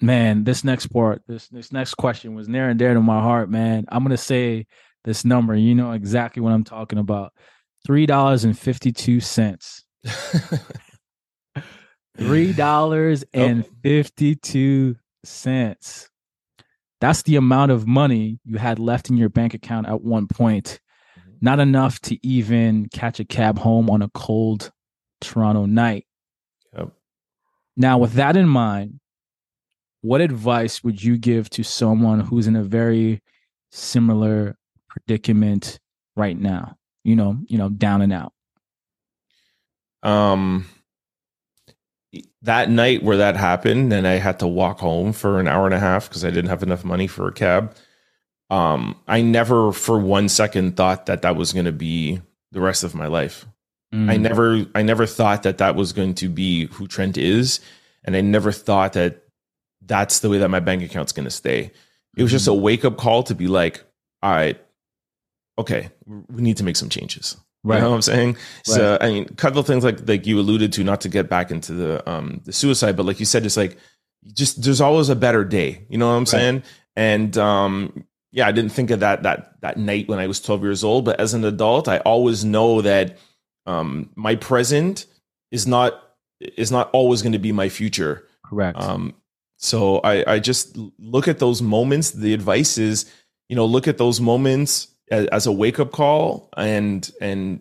man, 0.00 0.44
this 0.44 0.64
next 0.64 0.86
part, 0.88 1.22
this 1.26 1.48
this 1.48 1.72
next 1.72 1.94
question 1.94 2.34
was 2.34 2.48
near 2.48 2.68
and 2.68 2.78
dear 2.78 2.94
to 2.94 3.00
my 3.00 3.20
heart, 3.20 3.50
man. 3.50 3.84
I'm 3.88 4.02
going 4.02 4.10
to 4.10 4.16
say 4.16 4.66
this 5.04 5.24
number, 5.24 5.54
you 5.54 5.74
know 5.74 5.92
exactly 5.92 6.42
what 6.42 6.52
I'm 6.52 6.64
talking 6.64 6.98
about. 6.98 7.32
Three 7.86 8.06
dollars 8.06 8.44
and 8.44 8.58
fifty 8.58 8.92
two 8.92 9.20
cents. 9.20 9.84
Three 12.16 12.52
dollars 12.52 13.24
and 13.32 13.66
fifty 13.82 14.34
two 14.34 14.96
cents. 15.24 16.08
That's 17.00 17.22
the 17.22 17.36
amount 17.36 17.70
of 17.70 17.86
money 17.86 18.40
you 18.44 18.58
had 18.58 18.80
left 18.80 19.08
in 19.08 19.16
your 19.16 19.28
bank 19.28 19.54
account 19.54 19.86
at 19.86 20.02
one 20.02 20.26
point. 20.26 20.80
Not 21.40 21.60
enough 21.60 22.00
to 22.00 22.26
even 22.26 22.88
catch 22.88 23.20
a 23.20 23.24
cab 23.24 23.58
home 23.58 23.88
on 23.90 24.02
a 24.02 24.08
cold 24.10 24.72
Toronto 25.20 25.66
night. 25.66 26.06
Yep. 26.76 26.92
Now, 27.76 27.98
with 27.98 28.14
that 28.14 28.36
in 28.36 28.48
mind, 28.48 29.00
what 30.00 30.20
advice 30.20 30.82
would 30.82 31.02
you 31.02 31.18
give 31.18 31.50
to 31.50 31.62
someone 31.62 32.20
who's 32.20 32.46
in 32.46 32.56
a 32.56 32.62
very 32.62 33.22
similar 33.70 34.56
predicament 34.88 35.78
right 36.16 36.38
now? 36.38 36.76
You 37.04 37.16
know, 37.16 37.38
you 37.46 37.58
know, 37.58 37.68
down 37.68 38.02
and 38.02 38.12
out. 38.12 38.32
Um 40.02 40.66
that 42.42 42.70
night 42.70 43.02
where 43.02 43.16
that 43.16 43.36
happened 43.36 43.92
and 43.92 44.06
I 44.06 44.12
had 44.12 44.38
to 44.38 44.46
walk 44.46 44.78
home 44.78 45.12
for 45.12 45.40
an 45.40 45.48
hour 45.48 45.66
and 45.66 45.74
a 45.74 45.78
half 45.78 46.08
because 46.08 46.24
I 46.24 46.30
didn't 46.30 46.50
have 46.50 46.62
enough 46.62 46.84
money 46.84 47.06
for 47.06 47.26
a 47.28 47.32
cab. 47.32 47.74
Um, 48.50 48.96
I 49.06 49.20
never 49.20 49.72
for 49.72 49.98
one 49.98 50.28
second 50.28 50.76
thought 50.76 51.06
that 51.06 51.22
that 51.22 51.36
was 51.36 51.52
going 51.52 51.66
to 51.66 51.72
be 51.72 52.20
the 52.52 52.60
rest 52.60 52.84
of 52.84 52.94
my 52.94 53.06
life. 53.06 53.46
Mm. 53.94 54.10
I 54.10 54.16
never, 54.16 54.66
I 54.74 54.82
never 54.82 55.06
thought 55.06 55.42
that 55.42 55.58
that 55.58 55.76
was 55.76 55.92
going 55.92 56.14
to 56.14 56.28
be 56.28 56.66
who 56.66 56.86
Trent 56.86 57.16
is, 57.18 57.60
and 58.04 58.16
I 58.16 58.20
never 58.20 58.52
thought 58.52 58.94
that 58.94 59.24
that's 59.84 60.20
the 60.20 60.28
way 60.28 60.38
that 60.38 60.48
my 60.48 60.60
bank 60.60 60.82
account's 60.82 61.12
going 61.12 61.24
to 61.24 61.30
stay. 61.30 61.70
It 62.16 62.22
was 62.22 62.30
mm. 62.30 62.34
just 62.34 62.48
a 62.48 62.54
wake 62.54 62.84
up 62.84 62.96
call 62.96 63.22
to 63.24 63.34
be 63.34 63.48
like, 63.48 63.84
all 64.22 64.30
right, 64.30 64.60
okay, 65.58 65.90
we 66.06 66.42
need 66.42 66.56
to 66.58 66.64
make 66.64 66.76
some 66.76 66.88
changes. 66.88 67.36
Right. 67.64 67.76
You 67.76 67.82
know 67.82 67.90
what 67.90 67.96
I'm 67.96 68.02
saying? 68.02 68.34
Right. 68.34 68.40
So 68.64 68.98
I 69.00 69.10
mean, 69.10 69.26
a 69.28 69.34
couple 69.34 69.62
things 69.62 69.84
like 69.84 70.06
like 70.08 70.26
you 70.26 70.38
alluded 70.38 70.72
to, 70.74 70.84
not 70.84 71.00
to 71.02 71.08
get 71.08 71.28
back 71.28 71.50
into 71.50 71.74
the 71.74 72.08
um 72.08 72.40
the 72.44 72.52
suicide, 72.52 72.96
but 72.96 73.04
like 73.04 73.20
you 73.20 73.26
said, 73.26 73.42
just 73.42 73.56
like 73.56 73.76
just 74.32 74.62
there's 74.62 74.80
always 74.80 75.08
a 75.08 75.16
better 75.16 75.44
day. 75.44 75.84
You 75.88 75.98
know 75.98 76.06
what 76.08 76.14
I'm 76.14 76.20
right. 76.20 76.28
saying? 76.28 76.62
And 76.96 77.36
um 77.36 78.04
yeah, 78.30 78.46
I 78.46 78.52
didn't 78.52 78.72
think 78.72 78.90
of 78.90 79.00
that 79.00 79.22
that 79.22 79.60
that 79.60 79.76
night 79.78 80.08
when 80.08 80.18
I 80.18 80.26
was 80.26 80.40
12 80.40 80.62
years 80.62 80.84
old, 80.84 81.04
but 81.04 81.18
as 81.20 81.34
an 81.34 81.44
adult, 81.44 81.88
I 81.88 81.98
always 81.98 82.44
know 82.44 82.82
that 82.82 83.18
um 83.66 84.10
my 84.14 84.36
present 84.36 85.06
is 85.50 85.66
not 85.66 86.02
is 86.40 86.70
not 86.70 86.90
always 86.92 87.22
going 87.22 87.32
to 87.32 87.38
be 87.38 87.52
my 87.52 87.68
future. 87.68 88.26
Correct. 88.44 88.78
Um 88.80 89.14
so 89.56 89.98
I 90.04 90.34
I 90.34 90.38
just 90.38 90.76
look 90.98 91.28
at 91.28 91.38
those 91.38 91.62
moments. 91.62 92.10
The 92.10 92.34
advice 92.34 92.78
is, 92.78 93.10
you 93.48 93.56
know, 93.56 93.66
look 93.66 93.88
at 93.88 93.98
those 93.98 94.20
moments 94.20 94.88
as 95.10 95.46
a 95.46 95.52
wake 95.52 95.80
up 95.80 95.90
call 95.92 96.48
and 96.56 97.10
and 97.20 97.60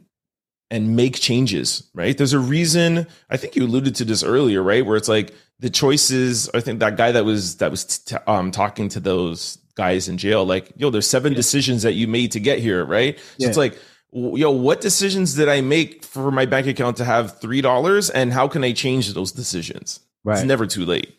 and 0.69 0.97
make 0.97 1.15
changes 1.15 1.89
right 1.93 2.17
there's 2.17 2.33
a 2.33 2.39
reason 2.39 3.07
i 3.29 3.37
think 3.37 3.55
you 3.55 3.63
alluded 3.63 3.95
to 3.95 4.03
this 4.03 4.21
earlier 4.21 4.61
right 4.61 4.85
where 4.85 4.97
it's 4.97 5.07
like 5.07 5.33
the 5.59 5.69
choices 5.69 6.49
i 6.53 6.59
think 6.59 6.79
that 6.79 6.97
guy 6.97 7.11
that 7.11 7.23
was 7.23 7.57
that 7.57 7.71
was 7.71 7.99
t- 7.99 8.17
um, 8.27 8.51
talking 8.51 8.89
to 8.89 8.99
those 8.99 9.59
guys 9.77 10.09
in 10.09 10.17
jail. 10.17 10.45
Like 10.45 10.71
yo 10.75 10.89
there's 10.89 11.07
seven 11.07 11.31
yeah. 11.33 11.37
decisions 11.37 11.83
that 11.83 11.93
you 11.93 12.07
made 12.07 12.33
to 12.33 12.39
get 12.39 12.59
here 12.59 12.83
right? 12.83 13.17
So 13.17 13.23
yeah. 13.37 13.47
it's 13.47 13.57
like 13.57 13.79
yo 14.11 14.51
what 14.51 14.81
decisions 14.81 15.35
did 15.35 15.49
i 15.49 15.59
make 15.59 16.03
for 16.03 16.31
my 16.31 16.45
bank 16.45 16.65
account 16.65 16.95
to 16.97 17.03
have 17.03 17.39
three 17.41 17.59
dollars 17.59 18.09
and 18.09 18.31
how 18.31 18.47
can 18.47 18.63
i 18.63 18.71
change 18.71 19.13
those 19.13 19.31
decisions? 19.31 19.99
Right. 20.23 20.39
it's 20.39 20.45
never 20.45 20.67
too 20.67 20.85
late. 20.85 21.13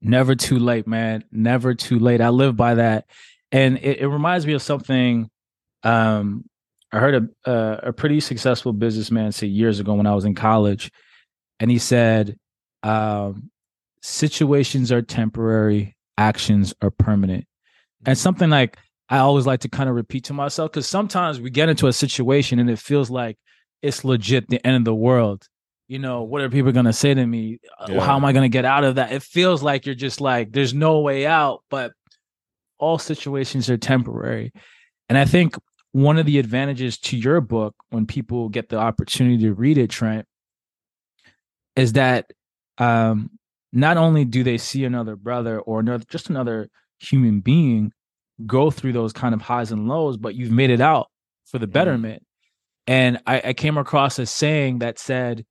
Never 0.00 0.36
too 0.36 0.60
late 0.60 0.86
man. 0.86 1.24
Never 1.32 1.74
too 1.74 1.98
late. 1.98 2.20
I 2.20 2.28
live 2.28 2.56
by 2.56 2.74
that. 2.74 3.06
And 3.50 3.78
it, 3.78 3.98
it 3.98 4.08
reminds 4.08 4.46
me 4.46 4.52
of 4.52 4.62
something 4.62 5.28
um, 5.82 6.44
I 6.92 6.98
heard 6.98 7.30
a, 7.46 7.50
a, 7.50 7.80
a 7.88 7.92
pretty 7.92 8.20
successful 8.20 8.72
businessman 8.72 9.32
say 9.32 9.46
years 9.46 9.80
ago 9.80 9.94
when 9.94 10.06
I 10.06 10.14
was 10.14 10.24
in 10.24 10.34
college, 10.34 10.90
and 11.60 11.70
he 11.70 11.78
said, 11.78 12.36
um, 12.82 13.50
"Situations 14.02 14.90
are 14.90 15.02
temporary, 15.02 15.96
actions 16.16 16.74
are 16.80 16.90
permanent." 16.90 17.46
And 18.06 18.16
something 18.16 18.50
like 18.50 18.76
I 19.08 19.18
always 19.18 19.46
like 19.46 19.60
to 19.60 19.68
kind 19.68 19.88
of 19.88 19.96
repeat 19.96 20.24
to 20.24 20.32
myself 20.32 20.70
because 20.70 20.88
sometimes 20.88 21.40
we 21.40 21.50
get 21.50 21.68
into 21.68 21.86
a 21.86 21.92
situation 21.92 22.58
and 22.58 22.68
it 22.70 22.78
feels 22.78 23.10
like 23.10 23.38
it's 23.82 24.04
legit 24.04 24.48
the 24.48 24.64
end 24.66 24.76
of 24.76 24.84
the 24.84 24.94
world. 24.94 25.46
You 25.88 25.98
know, 25.98 26.22
what 26.22 26.42
are 26.42 26.50
people 26.50 26.72
going 26.72 26.84
to 26.84 26.92
say 26.92 27.14
to 27.14 27.26
me? 27.26 27.60
Uh, 27.80 27.92
yeah. 27.92 28.00
How 28.00 28.16
am 28.16 28.24
I 28.24 28.32
going 28.32 28.42
to 28.42 28.52
get 28.52 28.66
out 28.66 28.84
of 28.84 28.96
that? 28.96 29.12
It 29.12 29.22
feels 29.22 29.62
like 29.62 29.86
you're 29.86 29.94
just 29.94 30.20
like, 30.20 30.52
there's 30.52 30.74
no 30.74 31.00
way 31.00 31.26
out, 31.26 31.62
but 31.70 31.92
all 32.78 32.98
situations 32.98 33.70
are 33.70 33.78
temporary. 33.78 34.52
And 35.08 35.16
I 35.16 35.24
think 35.24 35.56
one 35.92 36.18
of 36.18 36.26
the 36.26 36.38
advantages 36.38 36.98
to 36.98 37.16
your 37.16 37.40
book 37.40 37.74
when 37.88 38.06
people 38.06 38.50
get 38.50 38.68
the 38.68 38.76
opportunity 38.76 39.38
to 39.44 39.54
read 39.54 39.78
it, 39.78 39.88
Trent, 39.88 40.26
is 41.74 41.94
that 41.94 42.30
um, 42.76 43.30
not 43.72 43.96
only 43.96 44.26
do 44.26 44.42
they 44.42 44.58
see 44.58 44.84
another 44.84 45.16
brother 45.16 45.58
or 45.58 45.80
another 45.80 46.04
just 46.08 46.28
another 46.28 46.68
human 46.98 47.40
being 47.40 47.92
go 48.46 48.70
through 48.70 48.92
those 48.92 49.12
kind 49.12 49.34
of 49.34 49.42
highs 49.42 49.72
and 49.72 49.88
lows, 49.88 50.16
but 50.16 50.34
you've 50.34 50.52
made 50.52 50.70
it 50.70 50.80
out 50.80 51.08
for 51.46 51.58
the 51.58 51.66
mm-hmm. 51.66 51.72
betterment. 51.72 52.22
And 52.86 53.20
I, 53.26 53.42
I 53.46 53.52
came 53.52 53.76
across 53.76 54.18
a 54.18 54.26
saying 54.26 54.78
that 54.78 54.98
said, 54.98 55.44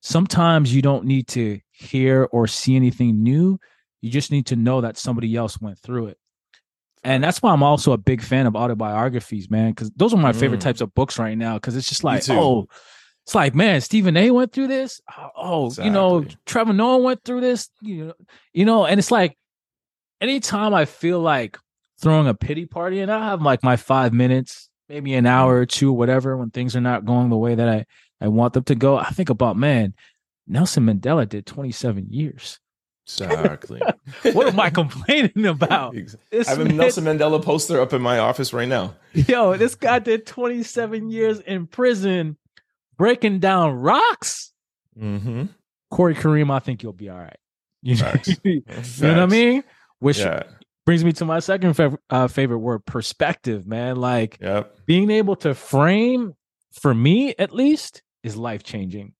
sometimes 0.00 0.74
you 0.74 0.82
don't 0.82 1.04
need 1.04 1.28
to 1.28 1.60
hear 1.70 2.28
or 2.32 2.46
see 2.46 2.76
anything 2.76 3.22
new. 3.22 3.58
You 4.00 4.10
just 4.10 4.30
need 4.30 4.46
to 4.46 4.56
know 4.56 4.80
that 4.80 4.96
somebody 4.96 5.36
else 5.36 5.60
went 5.60 5.78
through 5.78 6.06
it 6.06 6.18
and 7.02 7.24
that's 7.24 7.40
why 7.40 7.52
I'm 7.52 7.62
also 7.62 7.92
a 7.92 7.98
big 7.98 8.22
fan 8.22 8.46
of 8.46 8.54
autobiographies, 8.54 9.50
man, 9.50 9.70
because 9.70 9.90
those 9.96 10.12
are 10.12 10.18
my 10.18 10.32
mm. 10.32 10.36
favorite 10.36 10.60
types 10.60 10.80
of 10.80 10.94
books 10.94 11.18
right 11.18 11.36
now. 11.36 11.54
Because 11.54 11.76
it's 11.76 11.88
just 11.88 12.04
like, 12.04 12.28
oh, 12.28 12.68
it's 13.24 13.34
like, 13.34 13.54
man, 13.54 13.80
Stephen 13.80 14.16
A. 14.16 14.30
went 14.30 14.52
through 14.52 14.68
this. 14.68 15.00
Oh, 15.36 15.66
exactly. 15.66 15.86
you 15.86 15.92
know, 15.92 16.26
Trevor 16.44 16.72
Noah 16.72 16.98
went 16.98 17.24
through 17.24 17.40
this. 17.40 17.70
You 17.80 18.06
know, 18.06 18.14
you 18.52 18.64
know, 18.66 18.84
and 18.84 18.98
it's 18.98 19.10
like, 19.10 19.36
anytime 20.20 20.74
I 20.74 20.84
feel 20.84 21.20
like 21.20 21.58
throwing 22.00 22.28
a 22.28 22.34
pity 22.34 22.66
party, 22.66 23.00
and 23.00 23.10
I 23.10 23.28
have 23.28 23.42
like 23.42 23.62
my 23.62 23.76
five 23.76 24.12
minutes, 24.12 24.68
maybe 24.88 25.14
an 25.14 25.26
hour 25.26 25.56
or 25.56 25.66
two, 25.66 25.92
whatever, 25.92 26.36
when 26.36 26.50
things 26.50 26.76
are 26.76 26.80
not 26.80 27.04
going 27.04 27.30
the 27.30 27.36
way 27.36 27.54
that 27.54 27.68
I 27.68 27.86
I 28.20 28.28
want 28.28 28.52
them 28.52 28.64
to 28.64 28.74
go, 28.74 28.98
I 28.98 29.10
think 29.10 29.30
about, 29.30 29.56
man, 29.56 29.94
Nelson 30.46 30.84
Mandela 30.84 31.28
did 31.28 31.46
27 31.46 32.08
years. 32.10 32.60
Exactly. 33.06 33.80
what 34.32 34.48
am 34.48 34.60
I 34.60 34.70
complaining 34.70 35.46
about? 35.46 35.94
This 36.30 36.48
I 36.48 36.50
have 36.50 36.60
a 36.60 36.64
man, 36.64 36.76
Nelson 36.76 37.04
Mandela 37.04 37.42
poster 37.42 37.80
up 37.80 37.92
in 37.92 38.02
my 38.02 38.18
office 38.18 38.52
right 38.52 38.68
now. 38.68 38.94
Yo, 39.14 39.56
this 39.56 39.74
guy 39.74 39.98
did 39.98 40.26
27 40.26 41.10
years 41.10 41.40
in 41.40 41.66
prison 41.66 42.36
breaking 42.96 43.40
down 43.40 43.72
rocks. 43.72 44.52
Mm-hmm. 45.00 45.44
Corey 45.90 46.14
Kareem, 46.14 46.52
I 46.52 46.58
think 46.60 46.82
you'll 46.82 46.92
be 46.92 47.08
all 47.08 47.18
right. 47.18 47.38
You 47.82 47.96
know, 47.96 48.12
you 48.44 48.62
know 48.68 49.08
what 49.08 49.18
I 49.18 49.26
mean? 49.26 49.64
Which 50.00 50.18
yeah. 50.18 50.42
brings 50.84 51.04
me 51.04 51.12
to 51.12 51.24
my 51.24 51.38
second 51.38 51.74
fav- 51.74 51.98
uh, 52.10 52.28
favorite 52.28 52.58
word 52.58 52.84
perspective, 52.84 53.66
man. 53.66 53.96
Like 53.96 54.38
yep. 54.40 54.74
being 54.86 55.10
able 55.10 55.36
to 55.36 55.54
frame, 55.54 56.34
for 56.72 56.92
me 56.92 57.34
at 57.38 57.54
least, 57.54 58.02
is 58.22 58.36
life 58.36 58.62
changing 58.62 59.14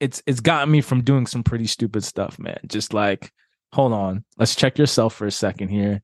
it's 0.00 0.22
it's 0.26 0.40
gotten 0.40 0.70
me 0.70 0.80
from 0.80 1.02
doing 1.02 1.26
some 1.26 1.42
pretty 1.42 1.66
stupid 1.66 2.04
stuff, 2.04 2.38
man. 2.38 2.58
Just 2.66 2.92
like, 2.92 3.32
hold 3.72 3.92
on, 3.92 4.24
let's 4.36 4.54
check 4.54 4.78
yourself 4.78 5.14
for 5.14 5.26
a 5.26 5.30
second 5.30 5.68
here. 5.68 6.02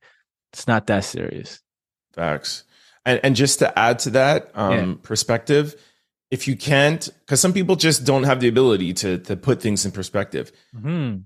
It's 0.52 0.66
not 0.66 0.86
that 0.86 1.04
serious. 1.04 1.60
Facts. 2.14 2.64
And 3.04 3.20
and 3.22 3.36
just 3.36 3.58
to 3.58 3.76
add 3.78 3.98
to 4.00 4.10
that 4.10 4.50
um, 4.54 4.72
yeah. 4.72 4.94
perspective, 5.02 5.74
if 6.30 6.46
you 6.48 6.56
can't, 6.56 7.08
because 7.20 7.40
some 7.40 7.52
people 7.52 7.76
just 7.76 8.04
don't 8.04 8.24
have 8.24 8.40
the 8.40 8.48
ability 8.48 8.94
to 8.94 9.18
to 9.18 9.36
put 9.36 9.60
things 9.60 9.84
in 9.84 9.92
perspective. 9.92 10.52
Mm-hmm. 10.74 11.18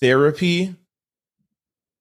Therapy 0.00 0.74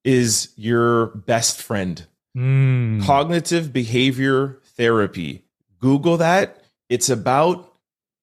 is 0.04 0.54
your 0.56 1.08
best 1.08 1.62
friend. 1.62 2.06
Mm. 2.38 3.06
Cognitive 3.06 3.72
behavior 3.72 4.60
therapy. 4.76 5.44
Google 5.80 6.18
that. 6.18 6.64
It's 6.90 7.10
about 7.10 7.74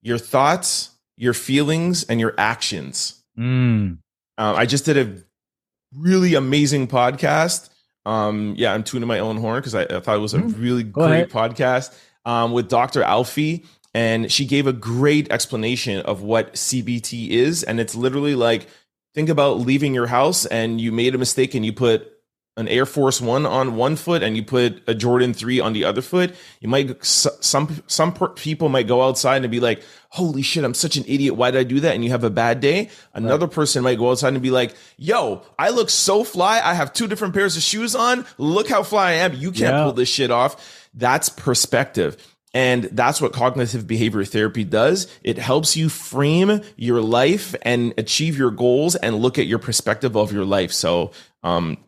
your 0.02 0.18
thoughts, 0.18 0.90
your 1.16 1.34
feelings, 1.34 2.04
and 2.04 2.18
your 2.20 2.34
actions. 2.38 3.22
Mm. 3.38 3.98
Uh, 4.38 4.54
I 4.56 4.66
just 4.66 4.84
did 4.84 4.96
a 4.96 5.22
really 5.96 6.34
amazing 6.34 6.88
podcast. 6.88 7.68
Um, 8.06 8.54
yeah, 8.56 8.72
I'm 8.72 8.82
tuning 8.82 9.06
my 9.08 9.18
own 9.18 9.36
horn 9.36 9.58
because 9.60 9.74
I, 9.74 9.82
I, 9.82 10.00
thought 10.00 10.16
it 10.16 10.20
was 10.20 10.34
a 10.34 10.38
Mm. 10.38 10.54
really 10.58 10.82
Go 10.84 11.06
great 11.06 11.12
ahead. 11.12 11.30
podcast 11.30 11.94
um, 12.24 12.52
with 12.52 12.68
Dr. 12.68 13.02
Alfie. 13.02 13.64
And 13.92 14.30
she 14.30 14.46
gave 14.46 14.66
a 14.68 14.72
great 14.72 15.30
explanation 15.32 16.00
of 16.02 16.22
what 16.22 16.54
CBT 16.54 17.28
is. 17.30 17.64
And 17.64 17.80
it's 17.80 17.94
literally 17.96 18.36
like 18.36 18.68
think 19.14 19.28
about 19.28 19.60
leaving 19.60 19.94
your 19.94 20.06
house 20.06 20.46
and 20.46 20.80
you 20.80 20.92
made 20.92 21.14
a 21.14 21.18
mistake 21.18 21.54
and 21.54 21.64
you 21.64 21.72
put 21.72 22.06
an 22.56 22.68
Air 22.68 22.84
Force 22.84 23.20
One 23.20 23.46
on 23.46 23.76
one 23.76 23.96
foot 23.96 24.22
and 24.22 24.36
you 24.36 24.42
put 24.42 24.82
a 24.86 24.94
Jordan 24.94 25.32
Three 25.32 25.60
on 25.60 25.72
the 25.72 25.84
other 25.84 26.02
foot. 26.02 26.34
You 26.60 26.68
might 26.68 27.02
some 27.04 27.82
some 27.86 28.12
people 28.34 28.68
might 28.68 28.86
go 28.88 29.02
outside 29.02 29.42
and 29.44 29.50
be 29.50 29.60
like, 29.60 29.82
"Holy 30.10 30.42
shit, 30.42 30.64
I'm 30.64 30.74
such 30.74 30.96
an 30.96 31.04
idiot. 31.06 31.36
Why 31.36 31.52
did 31.52 31.60
I 31.60 31.64
do 31.64 31.80
that?" 31.80 31.94
And 31.94 32.04
you 32.04 32.10
have 32.10 32.24
a 32.24 32.28
bad 32.28 32.60
day. 32.60 32.90
Another 33.14 33.46
person 33.46 33.82
might 33.84 33.98
go 33.98 34.10
outside 34.10 34.34
and 34.34 34.42
be 34.42 34.50
like, 34.50 34.74
"Yo, 34.98 35.42
I 35.58 35.70
look 35.70 35.88
so 35.90 36.22
fly. 36.24 36.60
I 36.62 36.74
have 36.74 36.92
two 36.92 37.06
different 37.06 37.34
pairs 37.34 37.56
of 37.56 37.62
shoes 37.62 37.94
on. 37.94 38.26
Look 38.36 38.68
how 38.68 38.82
fly 38.82 39.10
I 39.10 39.12
am. 39.12 39.32
You 39.34 39.52
can't 39.52 39.74
Yeah. 39.76 39.84
pull 39.84 39.92
this 39.92 40.08
shit 40.08 40.30
off." 40.30 40.88
That's 40.92 41.28
perspective. 41.28 42.16
And 42.52 42.84
that's 42.84 43.20
what 43.20 43.32
cognitive 43.32 43.86
behavior 43.86 44.24
therapy 44.24 44.64
does. 44.64 45.06
It 45.22 45.38
helps 45.38 45.76
you 45.76 45.88
frame 45.88 46.62
your 46.76 47.00
life 47.00 47.54
and 47.62 47.94
achieve 47.96 48.36
your 48.36 48.50
goals 48.50 48.96
and 48.96 49.16
look 49.16 49.38
at 49.38 49.46
your 49.46 49.60
perspective 49.60 50.16
of 50.16 50.32
your 50.32 50.44
life. 50.44 50.72
So, 50.72 51.12
um, 51.44 51.78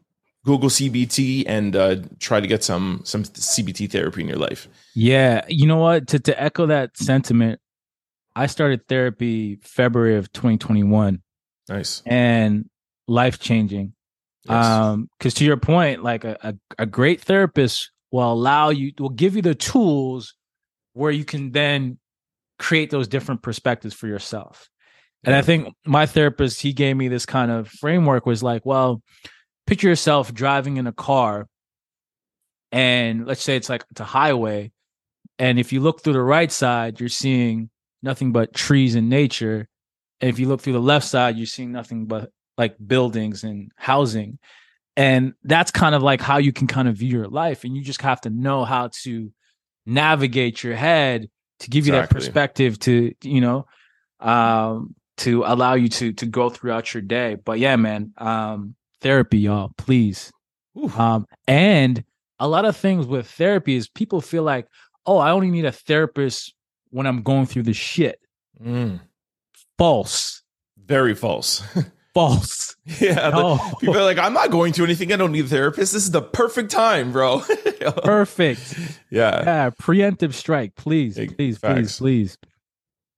Google 0.45 0.71
CBT 0.71 1.45
and 1.47 1.77
uh, 1.77 1.97
try 2.19 2.41
to 2.41 2.47
get 2.49 2.65
some 2.65 3.03
some 3.05 3.23
CBT 3.23 3.91
therapy 3.91 4.23
in 4.23 4.29
your 4.29 4.39
life. 4.39 4.67
Yeah, 4.95 5.45
you 5.49 5.67
know 5.67 5.77
what? 5.77 6.09
To 6.09 6.19
to 6.19 6.43
echo 6.43 6.67
that 6.67 6.97
sentiment, 6.97 7.61
I 8.35 8.47
started 8.47 8.89
therapy 8.89 9.61
February 9.63 10.17
of 10.17 10.33
2021 10.33 11.23
Nice. 11.69 12.03
and 12.07 12.69
life 13.07 13.39
changing. 13.39 13.95
Yes. 14.45 14.67
Um, 14.67 15.09
because 15.17 15.35
to 15.35 15.45
your 15.45 15.57
point, 15.57 16.03
like 16.03 16.25
a, 16.25 16.37
a, 16.43 16.55
a 16.81 16.87
great 16.87 17.21
therapist 17.21 17.93
will 18.11 18.33
allow 18.33 18.71
you 18.71 18.93
will 18.99 19.11
give 19.11 19.37
you 19.37 19.43
the 19.43 19.55
tools 19.55 20.35
where 20.93 21.11
you 21.11 21.24
can 21.24 21.53
then 21.53 21.99
create 22.59 22.90
those 22.90 23.09
different 23.09 23.43
perspectives 23.43 23.95
for 23.95 24.07
yourself. 24.07 24.68
And 25.24 25.34
I 25.34 25.43
think 25.43 25.72
my 25.86 26.07
therapist, 26.07 26.61
he 26.61 26.72
gave 26.72 26.97
me 26.97 27.09
this 27.09 27.26
kind 27.26 27.51
of 27.51 27.68
framework 27.68 28.26
was 28.26 28.43
like, 28.43 28.66
well, 28.66 29.03
picture 29.66 29.88
yourself 29.88 30.34
driving 30.34 30.78
in 30.78 30.86
a 30.86 30.93
car 30.93 31.47
and 32.72 33.26
let's 33.26 33.43
say 33.43 33.55
it's 33.57 33.68
like 33.68 33.84
it's 33.90 34.01
a 34.01 34.05
highway. 34.05 34.72
And 35.38 35.59
if 35.59 35.72
you 35.72 35.80
look 35.80 36.03
through 36.03 36.14
the 36.14 36.22
right 36.22 36.51
side, 36.51 36.99
you're 36.99 37.09
seeing 37.09 37.70
nothing 38.03 38.32
but 38.32 38.55
trees 38.55 38.95
and 38.95 39.09
nature. 39.09 39.68
And 40.20 40.30
if 40.30 40.38
you 40.38 40.49
look 40.49 40.62
through 40.62 40.72
the 40.72 40.80
left 40.80 41.07
side, 41.07 41.36
you're 41.36 41.47
seeing 41.47 41.70
nothing 41.70 42.07
but 42.07 42.30
like 42.57 42.76
buildings 42.84 43.45
and 43.45 43.70
housing. 43.76 44.38
And 44.97 45.34
that's 45.45 45.70
kind 45.70 45.95
of 45.95 46.03
like 46.03 46.20
how 46.20 46.38
you 46.38 46.53
can 46.53 46.66
kind 46.66 46.88
of 46.88 46.97
view 46.97 47.11
your 47.11 47.28
life. 47.28 47.64
And 47.64 47.76
you 47.76 47.82
just 47.82 48.03
have 48.03 48.20
to 48.22 48.30
know 48.30 48.64
how 48.64 48.90
to 49.03 49.32
navigate 49.87 50.62
your 50.62 50.74
head 50.74 51.28
to 51.61 51.70
give 51.70 51.87
you 51.87 51.93
that 51.93 52.11
perspective 52.11 52.78
to, 52.80 53.12
you 53.22 53.41
know, 53.41 53.66
um, 54.20 54.95
to 55.18 55.45
allow 55.45 55.74
you 55.74 55.89
to 55.89 56.12
to 56.12 56.26
go 56.26 56.49
throughout 56.51 56.95
your 56.95 57.03
day. 57.03 57.37
But 57.37 57.59
yeah, 57.59 57.76
man, 57.76 58.12
um, 58.18 58.74
therapy, 59.01 59.39
y'all, 59.39 59.72
please. 59.76 60.33
Ooh. 60.76 60.89
Um, 60.97 61.26
and 61.47 62.03
a 62.39 62.49
lot 62.49 62.64
of 62.64 62.76
things 62.76 63.07
with 63.07 63.28
therapy 63.30 63.76
is 63.76 63.89
people 63.89 64.20
feel 64.20 64.43
like, 64.43 64.66
oh, 65.07 65.18
I 65.18 65.30
only 65.30 65.51
need 65.51 65.64
a 65.64 65.72
therapist 65.72 66.55
when 66.91 67.07
I'm 67.07 67.22
going 67.22 67.47
through 67.47 67.64
the 67.64 67.72
shit. 67.72 68.18
Mm, 68.62 69.01
False. 69.78 70.43
very 70.76 71.14
false. 71.14 71.62
False. 72.15 72.77
yeah. 73.01 73.31
No. 73.31 73.59
people 73.81 73.97
are 73.97 74.05
like, 74.05 74.19
I'm 74.19 74.35
not 74.35 74.51
going 74.51 74.73
to 74.75 74.85
anything. 74.85 75.13
I 75.13 75.17
don't 75.17 75.33
need 75.33 75.47
a 75.47 75.49
therapist. 75.49 75.93
This 75.93 76.05
is 76.05 76.11
the 76.11 76.23
perfect 76.23 76.71
time, 76.71 77.13
bro. 77.13 77.43
Perfect. 78.05 78.79
yeah. 79.11 79.43
Yeah, 79.43 79.71
preemptive 79.71 80.35
strike, 80.35 80.77
please, 80.77 81.17
Big 81.17 81.37
please, 81.37 81.59
facts. 81.59 81.99
please, 81.99 82.37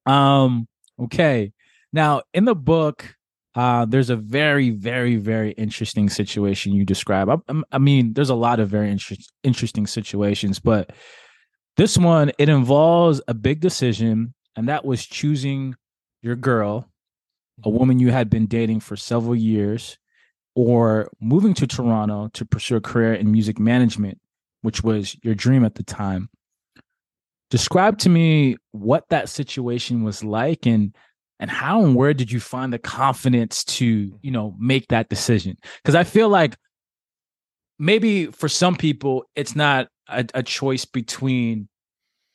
please. 0.06 0.12
Um, 0.14 0.66
okay. 0.98 1.52
Now, 1.92 2.22
in 2.32 2.46
the 2.46 2.54
book, 2.54 3.14
uh, 3.54 3.84
there's 3.84 4.10
a 4.10 4.16
very, 4.16 4.70
very, 4.70 5.16
very 5.16 5.52
interesting 5.52 6.08
situation 6.08 6.72
you 6.72 6.84
describe. 6.84 7.28
I, 7.30 7.62
I 7.72 7.78
mean, 7.78 8.14
there's 8.14 8.30
a 8.30 8.34
lot 8.34 8.58
of 8.58 8.68
very 8.68 8.90
inter- 8.90 9.16
interesting 9.42 9.86
situations, 9.86 10.58
but 10.58 10.90
this 11.76 11.98
one 11.98 12.32
it 12.38 12.48
involves 12.48 13.20
a 13.28 13.34
big 13.34 13.60
decision, 13.60 14.34
and 14.56 14.68
that 14.68 14.84
was 14.84 15.04
choosing 15.04 15.74
your 16.22 16.36
girl, 16.36 16.88
a 17.62 17.68
mm-hmm. 17.68 17.78
woman 17.78 17.98
you 17.98 18.10
had 18.10 18.30
been 18.30 18.46
dating 18.46 18.80
for 18.80 18.96
several 18.96 19.36
years, 19.36 19.98
or 20.54 21.10
moving 21.20 21.54
to 21.54 21.66
Toronto 21.66 22.28
to 22.34 22.44
pursue 22.44 22.76
a 22.76 22.80
career 22.80 23.14
in 23.14 23.30
music 23.30 23.58
management, 23.58 24.18
which 24.62 24.82
was 24.82 25.16
your 25.22 25.34
dream 25.34 25.64
at 25.64 25.74
the 25.74 25.82
time. 25.82 26.28
Describe 27.50 27.98
to 27.98 28.08
me 28.08 28.56
what 28.72 29.04
that 29.10 29.28
situation 29.28 30.02
was 30.02 30.24
like 30.24 30.66
and 30.66 30.94
and 31.40 31.50
how 31.50 31.84
and 31.84 31.94
where 31.96 32.14
did 32.14 32.30
you 32.30 32.40
find 32.40 32.72
the 32.72 32.78
confidence 32.78 33.64
to, 33.64 34.18
you 34.22 34.30
know, 34.30 34.54
make 34.58 34.86
that 34.88 35.08
decision? 35.08 35.56
Because 35.82 35.94
I 35.94 36.04
feel 36.04 36.28
like 36.28 36.56
maybe 37.78 38.26
for 38.26 38.48
some 38.48 38.76
people 38.76 39.24
it's 39.34 39.56
not 39.56 39.88
a, 40.08 40.24
a 40.34 40.42
choice 40.42 40.84
between 40.84 41.68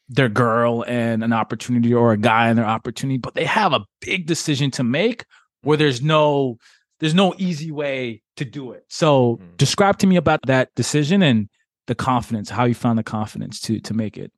their 0.10 0.30
girl 0.30 0.84
and 0.88 1.24
an 1.24 1.32
opportunity 1.32 1.94
or 1.94 2.12
a 2.12 2.18
guy 2.18 2.50
and 2.50 2.58
their 2.58 2.66
opportunity, 2.66 3.18
but 3.18 3.36
they 3.36 3.46
have 3.46 3.74
a 3.74 3.86
big 4.02 4.26
decision 4.26 4.72
to 4.72 4.84
make 4.84 5.24
where 5.62 5.78
there's 5.78 6.02
no 6.02 6.58
there's 7.00 7.14
no 7.16 7.34
easy 7.38 7.72
way 7.72 8.22
to 8.36 8.44
do 8.44 8.72
it. 8.74 8.84
So 8.90 9.38
Mhm. 9.42 9.58
describe 9.58 9.98
to 10.00 10.08
me 10.08 10.18
about 10.18 10.42
that 10.48 10.70
decision 10.76 11.22
and 11.24 11.48
the 11.88 11.96
confidence, 11.96 12.50
how 12.50 12.66
you 12.66 12.74
found 12.74 13.00
the 13.00 13.04
confidence 13.04 13.62
to 13.62 13.80
to 13.80 13.94
make 13.94 14.18
it. 14.18 14.32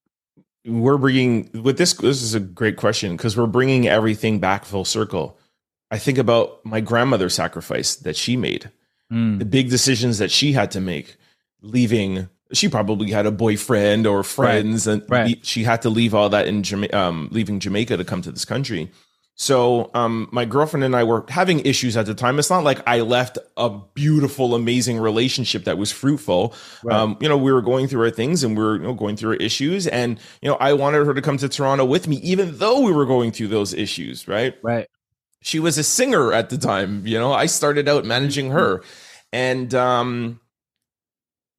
we're 0.63 0.97
bringing 0.99 1.49
with 1.63 1.77
this 1.79 1.93
this 1.93 2.21
is 2.21 2.35
a 2.35 2.39
great 2.39 2.77
question 2.77 3.17
because 3.17 3.35
we're 3.35 3.47
bringing 3.47 3.87
everything 3.87 4.39
back 4.39 4.63
full 4.63 4.85
circle 4.85 5.35
i 5.89 5.97
think 5.97 6.19
about 6.19 6.63
my 6.63 6.79
grandmother's 6.79 7.33
sacrifice 7.33 7.95
that 7.95 8.15
she 8.15 8.37
made 8.37 8.69
Mm, 9.11 9.39
the 9.39 9.45
big 9.45 9.69
decisions 9.71 10.19
that 10.19 10.29
she 10.29 10.53
had 10.53 10.69
to 10.71 10.79
make 10.79 11.17
leaving 11.63 12.29
she 12.53 12.67
probably 12.67 13.11
had 13.11 13.25
a 13.25 13.31
boyfriend 13.31 14.07
or 14.07 14.23
friends 14.23 14.87
and 14.87 15.03
right. 15.09 15.45
she 15.45 15.63
had 15.63 15.81
to 15.83 15.89
leave 15.89 16.13
all 16.13 16.29
that 16.29 16.47
in 16.47 16.63
Jama- 16.63 16.93
um, 16.93 17.29
leaving 17.31 17.59
jamaica 17.59 17.97
to 17.97 18.03
come 18.03 18.21
to 18.21 18.31
this 18.31 18.45
country. 18.45 18.91
So 19.35 19.89
um, 19.95 20.27
my 20.31 20.45
girlfriend 20.45 20.83
and 20.83 20.95
i 20.95 21.03
were 21.03 21.25
having 21.29 21.61
issues 21.61 21.97
at 21.97 22.05
the 22.05 22.13
time. 22.13 22.37
It's 22.37 22.49
not 22.49 22.63
like 22.63 22.79
i 22.85 22.99
left 22.99 23.37
a 23.57 23.69
beautiful 23.93 24.53
amazing 24.53 24.99
relationship 24.99 25.63
that 25.63 25.77
was 25.77 25.91
fruitful. 25.91 26.53
Right. 26.83 26.95
um, 26.95 27.17
you 27.19 27.29
know 27.29 27.37
we 27.37 27.51
were 27.51 27.61
going 27.61 27.87
through 27.87 28.03
our 28.03 28.11
things 28.11 28.43
and 28.43 28.57
we 28.57 28.63
were 28.63 28.75
you 28.75 28.83
know, 28.83 28.93
going 28.93 29.15
through 29.15 29.31
our 29.31 29.37
issues 29.37 29.87
and 29.87 30.19
you 30.41 30.49
know 30.49 30.57
i 30.59 30.73
wanted 30.73 31.05
her 31.05 31.13
to 31.13 31.21
come 31.21 31.37
to 31.37 31.49
toronto 31.49 31.85
with 31.85 32.07
me 32.07 32.17
even 32.17 32.57
though 32.57 32.81
we 32.81 32.91
were 32.91 33.05
going 33.05 33.31
through 33.31 33.47
those 33.47 33.73
issues 33.73 34.27
right? 34.27 34.55
Right. 34.61 34.87
she 35.41 35.59
was 35.59 35.77
a 35.77 35.83
singer 35.83 36.33
at 36.33 36.49
the 36.49 36.57
time 36.57 37.07
you 37.07 37.17
know? 37.17 37.31
I 37.31 37.45
started 37.45 37.87
out 37.87 38.05
managing 38.05 38.51
her. 38.51 38.83
And 39.33 39.73
um 39.73 40.40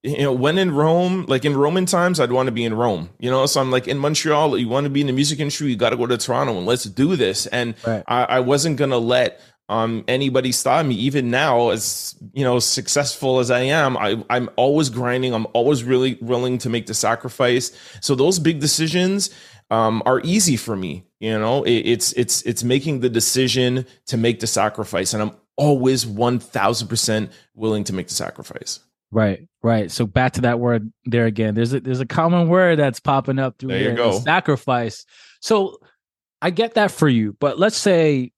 you 0.03 0.22
know 0.22 0.32
when 0.32 0.59
in 0.59 0.72
rome 0.72 1.24
like 1.28 1.44
in 1.44 1.57
roman 1.57 1.86
times 1.86 2.18
i'd 2.18 2.32
want 2.32 2.46
to 2.46 2.53
be 2.53 2.64
in 2.64 2.74
rome 2.74 3.09
you 3.18 3.30
know 3.30 3.46
so 3.46 3.61
i'm 3.61 3.70
like 3.70 3.86
in 3.86 3.98
montreal 3.98 4.59
you 4.59 4.68
want 4.68 4.84
to 4.84 4.90
be 4.90 5.00
in 5.00 5.07
the 5.07 5.12
music 5.12 5.38
industry 5.38 5.68
you 5.68 5.76
got 5.76 5.90
to 5.90 5.96
go 5.96 6.07
to 6.07 6.16
toronto 6.16 6.57
and 6.57 6.66
let's 6.66 6.84
do 6.84 7.16
this 7.16 7.46
and 7.46 7.74
Right. 7.86 8.03
I, 8.07 8.24
I 8.24 8.40
wasn't 8.40 8.76
gonna 8.76 8.98
let 8.98 9.40
um 9.68 10.05
anybody 10.09 10.50
stop 10.50 10.84
me 10.84 10.96
even 10.96 11.30
now 11.30 11.70
as 11.70 12.16
you 12.32 12.44
know 12.44 12.59
successful 12.59 13.38
as 13.38 13.50
i 13.50 13.61
am 13.61 13.96
I, 13.96 14.22
i'm 14.28 14.50
always 14.57 14.90
grinding 14.90 15.34
i'm 15.34 15.46
always 15.53 15.84
really 15.84 16.18
willing 16.20 16.59
to 16.59 16.68
make 16.68 16.86
the 16.86 16.94
sacrifice 16.94 17.70
so 18.00 18.14
those 18.14 18.40
big 18.40 18.59
decisions 18.59 19.30
um, 19.72 20.03
are 20.05 20.20
easy 20.22 20.59
for 20.59 20.76
me. 20.76 21.07
You 21.18 21.38
know, 21.38 21.62
it, 21.64 21.72
it's 21.72 22.12
it's 22.12 22.42
it's 22.42 22.62
making 22.62 23.00
the 23.00 23.09
decision 23.09 23.86
to 24.07 24.18
make 24.18 24.40
the 24.40 24.46
sacrifice, 24.46 25.14
and 25.14 25.22
I'm 25.22 25.32
always 25.57 26.07
one 26.07 26.38
thousand 26.38 26.88
percent 26.88 27.32
willing 27.55 27.84
to 27.84 27.94
make 27.94 28.09
the 28.09 28.14
sacrifice. 28.14 28.80
Right, 29.13 29.47
right. 29.63 29.91
So 29.91 30.07
back 30.07 30.33
to 30.33 30.41
that 30.41 30.59
word 30.59 30.91
there 31.05 31.27
again. 31.27 31.55
There's 31.55 31.75
a 31.75 31.81
there's 31.81 32.01
a 32.01 32.07
common 32.07 32.49
word 32.49 32.79
that's 32.79 32.99
popping 32.99 33.39
up 33.39 33.59
through 33.59 33.69
There 33.69 33.79
you 33.79 33.85
here, 33.89 33.95
go. 33.95 34.19
Sacrifice. 34.19 35.05
So 35.41 35.77
I 36.41 36.49
get 36.49 36.75
that 36.75 36.91
for 36.91 37.09
you, 37.09 37.37
but 37.39 37.59
let's 37.59 37.77
say 37.77 38.33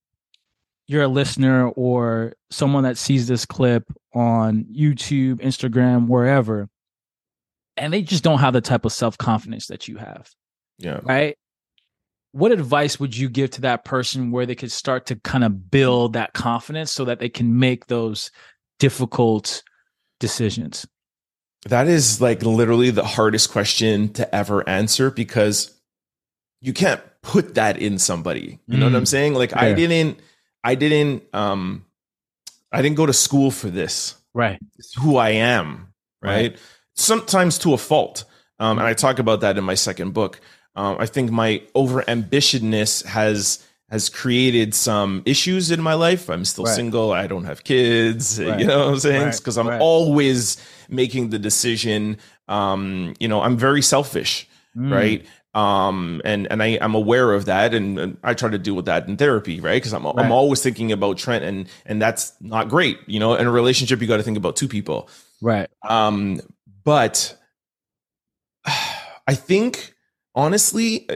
you're 0.88 1.04
a 1.04 1.08
listener 1.08 1.68
or 1.68 2.34
someone 2.50 2.82
that 2.82 2.98
sees 2.98 3.28
this 3.28 3.46
clip 3.46 3.84
on 4.14 4.64
YouTube, 4.64 5.36
Instagram, 5.36 6.08
wherever, 6.08 6.68
and 7.76 7.92
they 7.92 8.02
just 8.02 8.24
don't 8.24 8.40
have 8.40 8.52
the 8.52 8.60
type 8.60 8.84
of 8.84 8.92
self 8.92 9.16
confidence 9.16 9.68
that 9.68 9.86
you 9.86 9.96
have. 9.96 10.28
Yeah, 10.78 10.98
right? 11.04 11.38
What 12.32 12.50
advice 12.50 12.98
would 12.98 13.16
you 13.16 13.28
give 13.28 13.50
to 13.52 13.60
that 13.60 13.84
person 13.84 14.32
where 14.32 14.44
they 14.44 14.56
could 14.56 14.72
start 14.72 15.06
to 15.06 15.14
kind 15.14 15.44
of 15.44 15.70
build 15.70 16.14
that 16.14 16.32
confidence 16.32 16.90
so 16.90 17.04
that 17.04 17.20
they 17.20 17.28
can 17.28 17.60
make 17.60 17.86
those 17.86 18.32
difficult 18.80 19.62
decisions? 20.28 20.86
that 21.66 21.86
is 21.88 22.20
like 22.20 22.42
literally 22.42 22.90
the 22.90 23.04
hardest 23.04 23.50
question 23.50 24.12
to 24.12 24.34
ever 24.34 24.68
answer 24.68 25.10
because 25.10 25.72
you 26.60 26.74
can't 26.74 27.00
put 27.22 27.54
that 27.54 27.78
in 27.78 27.98
somebody. 27.98 28.58
You 28.66 28.76
know 28.76 28.84
what 28.86 28.92
Mm. 28.92 28.96
I'm 28.98 29.06
saying? 29.06 29.32
Like 29.34 29.56
I 29.56 29.72
didn't 29.72 30.18
I 30.62 30.74
didn't 30.74 31.22
um 31.32 31.86
I 32.70 32.82
didn't 32.82 32.96
go 32.96 33.06
to 33.06 33.14
school 33.14 33.50
for 33.50 33.70
this. 33.70 34.14
Right. 34.34 34.58
It's 34.78 34.92
who 34.94 35.16
I 35.16 35.30
am, 35.30 35.88
right? 36.20 36.54
Sometimes 36.96 37.56
to 37.60 37.72
a 37.72 37.78
fault. 37.78 38.24
Um, 38.58 38.78
and 38.78 38.86
I 38.86 38.92
talk 38.94 39.18
about 39.18 39.40
that 39.40 39.56
in 39.56 39.64
my 39.64 39.74
second 39.74 40.12
book. 40.12 40.40
Um, 40.76 40.96
I 41.00 41.06
think 41.06 41.30
my 41.30 41.62
over 41.74 42.02
ambitionness 42.02 43.04
has 43.06 43.64
has 43.90 44.08
created 44.08 44.74
some 44.74 45.22
issues 45.26 45.70
in 45.70 45.80
my 45.82 45.94
life. 45.94 46.28
I'm 46.30 46.44
still 46.44 46.64
Right. 46.64 46.74
single. 46.74 47.12
I 47.12 47.26
don't 47.26 47.44
have 47.44 47.64
kids. 47.64 48.40
Right. 48.44 48.58
You 48.60 48.66
know 48.66 48.78
what 48.86 48.88
I'm 48.94 48.98
saying? 48.98 49.22
Right. 49.26 49.36
Because 49.36 49.58
I'm 49.58 49.68
Right. 49.68 49.80
always 49.80 50.56
making 50.88 51.30
the 51.30 51.38
decision. 51.38 52.16
Um, 52.48 53.14
you 53.20 53.28
know, 53.28 53.42
I'm 53.42 53.56
very 53.56 53.82
selfish, 53.82 54.48
Mm. 54.76 54.90
right? 54.92 55.26
Um, 55.54 56.20
and 56.24 56.48
and 56.50 56.60
I 56.62 56.78
I'm 56.80 56.96
aware 56.96 57.32
of 57.32 57.44
that, 57.44 57.74
and, 57.74 57.96
and 57.98 58.16
I 58.24 58.34
try 58.34 58.50
to 58.50 58.58
deal 58.58 58.74
with 58.74 58.86
that 58.86 59.06
in 59.06 59.16
therapy, 59.16 59.60
right? 59.60 59.76
Because 59.80 59.92
I'm. 59.94 60.04
I'm 60.04 60.32
always 60.32 60.60
thinking 60.62 60.90
about 60.90 61.16
Trent, 61.16 61.44
and 61.44 61.68
and 61.86 62.02
that's 62.02 62.32
not 62.40 62.68
great. 62.68 62.98
You 63.06 63.20
know, 63.20 63.34
in 63.36 63.46
a 63.46 63.50
relationship, 63.52 64.00
you 64.00 64.08
got 64.08 64.16
to 64.16 64.24
think 64.24 64.36
about 64.36 64.56
two 64.56 64.66
people. 64.66 65.08
Right. 65.40 65.68
Um, 65.88 66.40
but 66.82 67.36
I 69.26 69.34
think 69.34 69.93
honestly, 70.34 71.08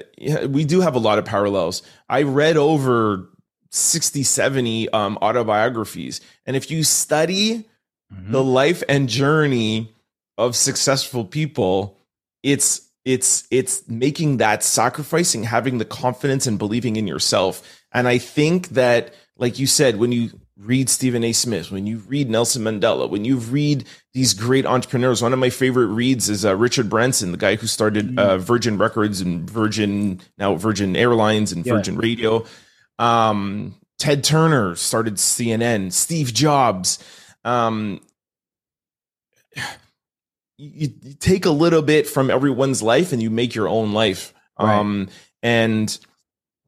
we 0.48 0.64
do 0.64 0.80
have 0.80 0.94
a 0.94 0.98
lot 0.98 1.18
of 1.18 1.24
parallels. 1.24 1.82
I 2.08 2.22
read 2.22 2.56
over 2.56 3.28
60, 3.70 4.22
70 4.22 4.88
um, 4.90 5.18
autobiographies. 5.20 6.20
And 6.46 6.56
if 6.56 6.70
you 6.70 6.84
study 6.84 7.68
Mhm. 8.12 8.32
the 8.32 8.42
life 8.42 8.82
and 8.88 9.06
journey 9.08 9.94
of 10.38 10.56
successful 10.56 11.26
people, 11.26 11.98
it's 12.42 12.80
it's 13.04 13.46
it's 13.50 13.86
making 13.88 14.38
that 14.38 14.62
sacrificing, 14.64 15.42
having 15.44 15.76
the 15.76 15.84
confidence 15.84 16.46
and 16.46 16.58
believing 16.58 16.96
in 16.96 17.06
yourself. 17.06 17.62
And 17.92 18.08
I 18.08 18.16
think 18.18 18.70
that, 18.70 19.12
like 19.36 19.58
you 19.58 19.66
said, 19.66 19.96
when 19.96 20.12
you 20.12 20.30
read 20.58 20.88
Stephen 20.90 21.22
A. 21.22 21.32
Smith, 21.32 21.70
when 21.70 21.86
you 21.86 21.98
read 22.08 22.28
Nelson 22.28 22.62
Mandela, 22.62 23.08
when 23.08 23.24
you 23.24 23.36
read 23.36 23.84
these 24.12 24.34
great 24.34 24.66
entrepreneurs, 24.66 25.22
one 25.22 25.32
of 25.32 25.38
my 25.38 25.50
favorite 25.50 25.86
reads 25.86 26.28
is 26.28 26.44
uh, 26.44 26.56
Richard 26.56 26.90
Branson, 26.90 27.30
the 27.30 27.38
guy 27.38 27.54
who 27.56 27.66
started 27.68 28.18
uh, 28.18 28.38
Virgin 28.38 28.76
Records 28.76 29.20
and 29.20 29.48
Virgin 29.48 30.20
now 30.36 30.56
Virgin 30.56 30.96
Airlines 30.96 31.52
and 31.52 31.64
Yeah. 31.64 31.74
Virgin 31.74 31.96
Radio. 31.96 32.44
Um, 32.98 33.76
Ted 33.98 34.24
Turner 34.24 34.74
started 34.74 35.14
CNN. 35.14 35.92
Steve 35.92 36.34
Jobs. 36.34 36.98
Um, 37.44 38.00
you, 40.56 40.88
you 41.02 41.14
take 41.14 41.46
a 41.46 41.50
little 41.50 41.82
bit 41.82 42.06
from 42.06 42.30
everyone's 42.30 42.82
life 42.82 43.12
and 43.12 43.22
you 43.22 43.30
make 43.30 43.54
your 43.54 43.68
own 43.68 43.92
life. 43.92 44.34
Right. 44.58 44.76
Um, 44.78 45.08
and 45.42 45.96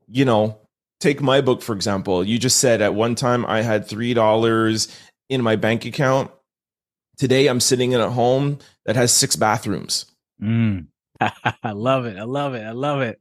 you 0.08 0.24
know, 0.24 0.58
take 1.00 1.20
my 1.20 1.40
book 1.40 1.62
for 1.62 1.74
example. 1.74 2.24
You 2.24 2.38
just 2.38 2.58
said 2.58 2.82
at 2.82 2.94
one 2.94 3.14
time 3.14 3.44
I 3.46 3.62
had 3.62 3.86
three 3.86 4.14
dollars 4.14 4.88
in 5.28 5.42
my 5.42 5.56
bank 5.56 5.84
account. 5.84 6.30
Today 7.16 7.48
I'm 7.48 7.60
sitting 7.60 7.92
in 7.92 8.00
a 8.00 8.10
home 8.10 8.58
that 8.86 8.96
has 8.96 9.12
six 9.12 9.36
bathrooms. 9.36 10.06
Mm. 10.42 10.86
I 11.20 11.72
love 11.72 12.06
it. 12.06 12.16
I 12.16 12.24
love 12.24 12.54
it. 12.54 12.62
I 12.62 12.72
love 12.72 13.00
it. 13.02 13.20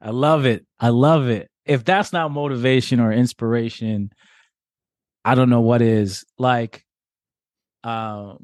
I 0.00 0.10
love 0.10 0.46
it. 0.46 0.66
I 0.78 0.88
love 0.88 1.28
it. 1.28 1.48
If 1.64 1.84
that's 1.84 2.12
not 2.12 2.32
motivation 2.32 3.00
or 3.00 3.12
inspiration, 3.12 4.10
I 5.24 5.34
don't 5.34 5.50
know 5.50 5.60
what 5.60 5.80
is. 5.82 6.24
Like, 6.38 6.84
uh, 7.84 8.34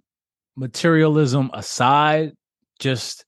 materialism 0.56 1.50
aside, 1.52 2.32
just 2.78 3.24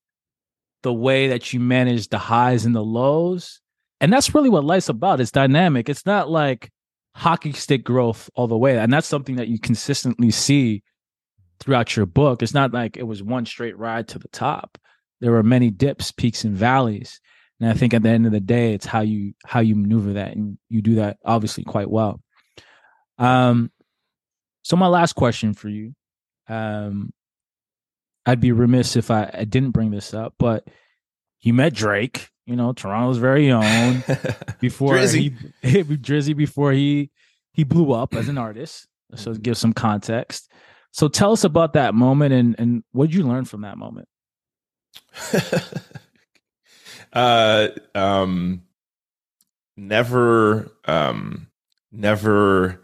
the 0.83 0.93
way 0.93 1.29
that 1.29 1.53
you 1.53 1.61
manage 1.61 2.09
the 2.09 2.19
highs 2.19 2.65
and 2.65 2.75
the 2.75 2.85
lows. 2.85 3.61
And 4.01 4.13
that's 4.13 4.35
really 4.35 4.49
what 4.49 4.65
life's 4.65 4.89
about. 4.89 5.21
It's 5.21 5.31
dynamic. 5.31 5.89
It's 5.89 6.07
not 6.07 6.31
like 6.31 6.71
hockey 7.15 7.53
stick 7.53 7.85
growth 7.85 8.31
all 8.35 8.47
the 8.47 8.57
way. 8.57 8.79
And 8.79 8.93
that's 8.93 9.07
something 9.07 9.37
that 9.37 9.49
you 9.49 9.59
consistently 9.59 10.31
see 10.31 10.83
throughout 11.59 11.97
your 11.97 12.07
book. 12.07 12.43
It's 12.43 12.55
not 12.55 12.73
like 12.73 12.97
it 12.97 13.03
was 13.03 13.23
one 13.23 13.45
straight 13.45 13.77
ride 13.77 14.09
to 14.09 14.19
the 14.19 14.29
top. 14.29 14.79
There 15.21 15.33
were 15.33 15.43
many 15.43 15.71
dips, 15.71 16.13
peaks, 16.13 16.45
and 16.45 16.57
valleys. 16.57 17.21
And 17.61 17.69
I 17.69 17.75
think 17.75 17.93
at 17.93 18.03
the 18.03 18.09
end 18.09 18.25
of 18.25 18.33
the 18.33 18.41
day, 18.41 18.73
it's 18.73 18.87
how 18.87 19.01
you 19.01 19.35
how 19.45 19.61
you 19.61 19.77
maneuver 19.77 20.15
that, 20.15 20.35
and 20.35 20.57
you 20.71 20.81
do 20.81 20.95
that 20.95 21.19
obviously 21.27 21.63
quite 21.63 21.91
well. 21.91 22.23
Um, 23.19 23.71
so 24.63 24.77
my 24.77 24.87
last 24.87 25.13
question 25.13 25.53
for 25.53 25.69
you, 25.69 25.95
um, 26.49 27.13
I'd 28.25 28.41
be 28.41 28.53
remiss 28.53 28.97
if 28.97 29.11
I, 29.11 29.31
I 29.35 29.45
didn't 29.45 29.73
bring 29.73 29.91
this 29.91 30.15
up, 30.15 30.35
but 30.39 30.67
you 31.43 31.53
met 31.53 31.75
Drake, 31.75 32.31
you 32.51 32.57
know, 32.57 32.73
Toronto's 32.73 33.19
very 33.19 33.53
own 33.53 34.03
before 34.61 34.97
Drizzy. 34.97 35.37
he 35.63 35.85
Drizzy 35.85 36.37
before 36.37 36.73
he 36.73 37.11
he 37.53 37.63
blew 37.63 37.93
up 37.93 38.13
as 38.17 38.27
an 38.29 38.39
artist. 38.39 38.89
So 39.15 39.35
give 39.35 39.57
some 39.57 39.73
context. 39.73 40.51
So 40.91 41.07
tell 41.07 41.31
us 41.31 41.45
about 41.45 41.75
that 41.75 41.95
moment 41.95 42.35
and 42.35 42.57
and 42.59 42.83
what 42.91 43.07
did 43.07 43.15
you 43.15 43.23
learn 43.23 43.45
from 43.45 43.61
that 43.61 43.79
moment? 43.79 44.09
uh 47.13 47.69
um 47.95 48.63
never 49.77 50.73
um 50.87 51.47
never 51.93 52.83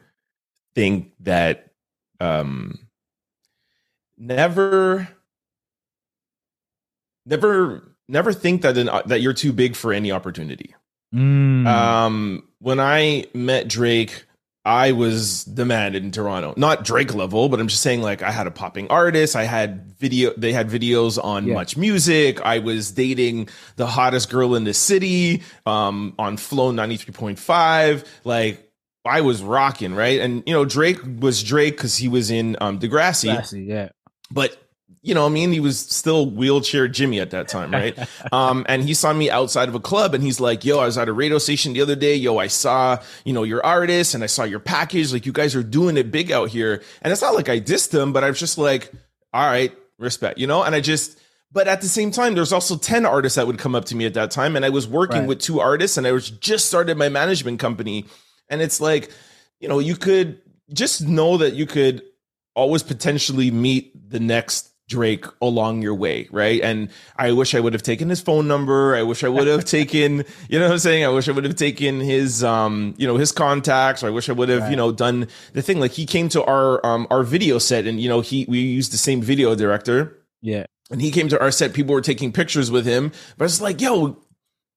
think 0.77 1.11
that 1.21 1.71
um 2.21 2.79
never 4.17 5.09
never 7.25 7.96
never 8.09 8.33
think 8.33 8.63
that 8.63 8.77
an, 8.79 8.89
that 9.07 9.21
you're 9.21 9.33
too 9.35 9.53
big 9.53 9.77
for 9.77 9.93
any 9.93 10.11
opportunity 10.13 10.75
Mm. 11.15 11.67
um 11.67 12.43
when 12.59 12.81
i 12.81 13.25
met 13.33 13.69
drake 13.69 14.25
I 14.69 14.91
was 14.91 15.45
the 15.45 15.65
man 15.65 15.95
in 15.95 16.11
Toronto. 16.11 16.53
Not 16.57 16.83
Drake 16.85 17.15
level, 17.15 17.49
but 17.49 17.61
I'm 17.61 17.69
just 17.69 17.83
saying 17.83 18.03
like 18.03 18.21
I 18.23 18.33
had 18.33 18.49
a 18.49 18.51
popping 18.51 18.89
artist. 18.89 19.37
I 19.37 19.45
had 19.45 19.93
video 20.01 20.33
they 20.37 20.53
had 20.53 20.69
videos 20.69 21.23
on 21.23 21.47
Yeah. 21.47 21.55
much 21.55 21.77
music. 21.77 22.41
I 22.41 22.59
was 22.59 22.91
dating 22.91 23.49
the 23.77 23.87
hottest 23.87 24.29
girl 24.29 24.57
in 24.57 24.65
the 24.65 24.75
city 24.75 25.45
um 25.67 26.15
on 26.19 26.37
Flow 26.37 26.73
93.5. 26.73 28.05
Like 28.25 28.69
I 29.05 29.21
was 29.21 29.41
rocking, 29.41 29.95
right? 29.95 30.21
And 30.21 30.43
you 30.49 30.53
know, 30.53 30.65
Drake 30.65 30.99
was 31.21 31.45
Drake 31.45 31.77
cuz 31.79 31.97
he 31.97 32.09
was 32.09 32.33
in 32.33 32.57
um 32.61 32.81
Degrassi 32.81 33.33
Classy, 33.33 33.63
yeah. 33.63 33.91
but 34.33 34.57
you 35.07 35.15
know, 35.15 35.25
I 35.25 35.29
mean, 35.29 35.53
he 35.53 35.61
was 35.61 35.79
still 35.79 36.29
wheelchair 36.29 36.89
Jimmy 36.89 37.21
at 37.21 37.31
that 37.31 37.47
time, 37.47 37.71
right? 37.71 37.97
um, 38.33 38.67
and 38.69 38.83
he 38.83 38.93
saw 38.93 39.13
me 39.13 39.31
outside 39.31 39.69
of 39.69 39.77
a 39.77 39.81
club, 39.81 40.15
and 40.15 40.25
he's 40.25 40.41
like, 40.41 40.65
"Yo, 40.65 40.81
I 40.81 40.87
was 40.87 40.99
at 40.99 41.09
a 41.09 41.13
radio 41.13 41.39
station 41.39 41.75
the 41.75 41.81
other 41.81 41.95
day. 41.95 42.17
Yo, 42.17 42.39
I 42.39 42.49
saw 42.49 42.99
you 43.25 43.33
know 43.33 43.45
your 43.45 43.65
artist, 43.65 44.15
and 44.15 44.25
I 44.25 44.27
saw 44.27 44.43
your 44.43 44.59
package. 44.59 45.13
Like, 45.13 45.25
you 45.25 45.31
guys 45.33 45.55
are 45.55 45.63
doing 45.63 45.97
it 45.97 46.11
big 46.11 46.33
out 46.33 46.49
here." 46.49 46.83
And 47.03 47.13
it's 47.13 47.23
not 47.23 47.37
like 47.37 47.49
I 47.49 47.61
dissed 47.61 47.95
him, 47.95 48.13
but 48.13 48.25
I 48.25 48.29
was 48.29 48.41
just 48.41 48.59
like, 48.59 48.91
"All 49.33 49.47
right, 49.47 49.73
respect," 49.97 50.39
you 50.41 50.49
know. 50.49 50.65
And 50.65 50.75
I 50.75 50.81
just, 50.81 51.21
but 51.53 51.69
at 51.69 51.83
the 51.83 51.89
same 51.89 52.11
time, 52.11 52.35
there's 52.35 52.53
also 52.53 52.77
ten 52.77 53.07
artists 53.07 53.37
that 53.37 53.47
would 53.47 53.59
come 53.59 53.77
up 53.77 53.85
to 53.87 53.95
me 53.95 54.07
at 54.07 54.15
that 54.15 54.33
time, 54.33 54.57
and 54.57 54.65
I 54.65 54.71
was 54.71 54.89
working 54.89 55.21
Right. 55.21 55.29
with 55.29 55.39
two 55.39 55.61
artists, 55.61 55.97
and 55.97 56.05
I 56.05 56.11
was 56.11 56.31
just 56.31 56.67
started 56.67 56.99
my 56.99 57.11
management 57.11 57.61
company, 57.61 58.07
and 58.49 58.61
it's 58.61 58.81
like, 58.81 59.13
you 59.61 59.69
know, 59.69 59.79
you 59.79 59.95
could 59.95 60.41
just 60.73 61.07
know 61.07 61.37
that 61.37 61.55
you 61.55 61.65
could 61.65 62.03
always 62.57 62.83
potentially 62.83 63.53
meet 63.53 64.11
the 64.11 64.19
next 64.19 64.73
Drake 64.89 65.25
along 65.43 65.83
your 65.83 65.95
way, 65.97 66.29
right? 66.31 66.61
And 66.63 66.91
I 67.17 67.33
wish 67.33 67.57
I 67.57 67.61
would 67.61 67.73
have 67.73 67.83
taken 67.83 68.09
his 68.09 68.21
phone 68.21 68.47
number. 68.47 68.95
I 68.95 69.03
wish 69.03 69.25
I 69.25 69.29
would 69.29 69.49
have 69.49 69.65
taken, 69.79 70.25
you 70.49 70.59
know 70.61 70.67
what 70.67 70.73
I'm 70.75 70.79
saying? 70.79 71.05
I 71.05 71.09
wish 71.09 71.29
I 71.29 71.33
would 71.33 71.43
have 71.45 71.57
taken 71.57 71.99
his 71.99 72.45
um, 72.45 72.95
you 72.97 73.07
know, 73.07 73.17
his 73.17 73.33
contacts, 73.33 74.05
or 74.05 74.07
I 74.07 74.11
wish 74.11 74.29
I 74.29 74.33
would 74.33 74.49
have, 74.49 74.63
Right. 74.63 74.71
you 74.71 74.77
know, 74.77 74.93
done 74.93 75.27
the 75.55 75.63
thing. 75.63 75.81
Like 75.81 75.91
he 75.91 76.07
came 76.07 76.29
to 76.31 76.45
our 76.45 76.85
um 76.87 77.09
our 77.11 77.25
video 77.25 77.59
set 77.59 77.87
and 77.87 78.01
you 78.01 78.09
know, 78.09 78.21
he 78.21 78.47
we 78.49 78.61
used 78.61 78.93
the 78.93 78.97
same 78.99 79.21
video 79.21 79.57
director 79.57 80.17
Yeah. 80.41 80.67
and 80.91 81.03
he 81.03 81.11
came 81.11 81.29
to 81.31 81.41
our 81.41 81.51
set, 81.51 81.73
people 81.75 81.93
were 81.95 82.01
taking 82.01 82.33
pictures 82.33 82.71
with 82.71 82.87
him. 82.87 83.11
But 83.39 83.47
it's 83.47 83.61
like, 83.61 83.81
yo, 83.81 84.17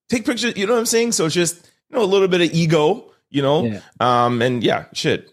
take 0.09 0.25
pictures, 0.25 0.57
you 0.57 0.65
know 0.65 0.73
what 0.73 0.79
I'm 0.79 0.85
saying? 0.87 1.11
So 1.11 1.25
it's 1.27 1.35
just, 1.35 1.55
you 1.91 1.97
know, 1.97 2.03
a 2.03 2.09
little 2.09 2.27
bit 2.27 2.41
of 2.41 2.51
ego, 2.51 3.11
you 3.29 3.43
know? 3.43 3.63
Yeah. 3.65 3.81
Um, 3.99 4.41
and 4.41 4.63
yeah, 4.63 4.85
shit. 4.91 5.29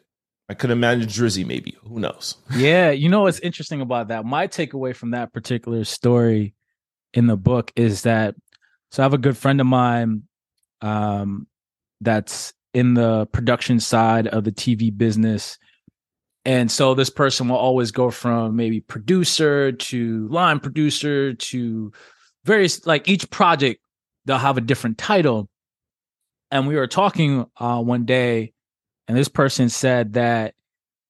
I 0.48 0.54
could 0.54 0.70
imagine 0.70 1.08
Drizzy, 1.08 1.44
maybe. 1.44 1.76
Who 1.84 1.98
knows? 1.98 2.36
Yeah, 2.56 2.90
you 2.90 3.08
know 3.08 3.22
what's 3.22 3.40
interesting 3.40 3.80
about 3.80 4.08
that? 4.08 4.24
My 4.24 4.46
takeaway 4.46 4.94
from 4.94 5.10
that 5.10 5.32
particular 5.32 5.84
story 5.84 6.54
in 7.12 7.26
the 7.26 7.36
book 7.36 7.72
is 7.76 8.02
that 8.02 8.34
so 8.90 9.02
I 9.02 9.04
have 9.04 9.14
a 9.14 9.18
good 9.18 9.36
friend 9.36 9.60
of 9.60 9.66
mine 9.66 10.22
um 10.82 11.46
that's 12.00 12.52
in 12.74 12.94
the 12.94 13.26
production 13.32 13.80
side 13.80 14.26
of 14.28 14.44
the 14.44 14.52
TV 14.52 14.96
business. 14.96 15.58
And 16.44 16.70
so 16.70 16.94
this 16.94 17.10
person 17.10 17.48
will 17.48 17.56
always 17.56 17.90
go 17.90 18.10
from 18.10 18.54
maybe 18.54 18.80
producer 18.80 19.72
to 19.72 20.28
line 20.28 20.60
producer 20.60 21.34
to 21.34 21.92
various 22.44 22.86
like 22.86 23.08
each 23.08 23.28
project 23.30 23.80
they'll 24.26 24.38
have 24.38 24.58
a 24.58 24.60
different 24.60 24.98
title. 24.98 25.48
And 26.50 26.68
we 26.68 26.76
were 26.76 26.86
talking 26.86 27.46
uh 27.56 27.82
one 27.82 28.04
day 28.04 28.52
and 29.08 29.16
this 29.16 29.28
person 29.28 29.68
said 29.68 30.14
that 30.14 30.54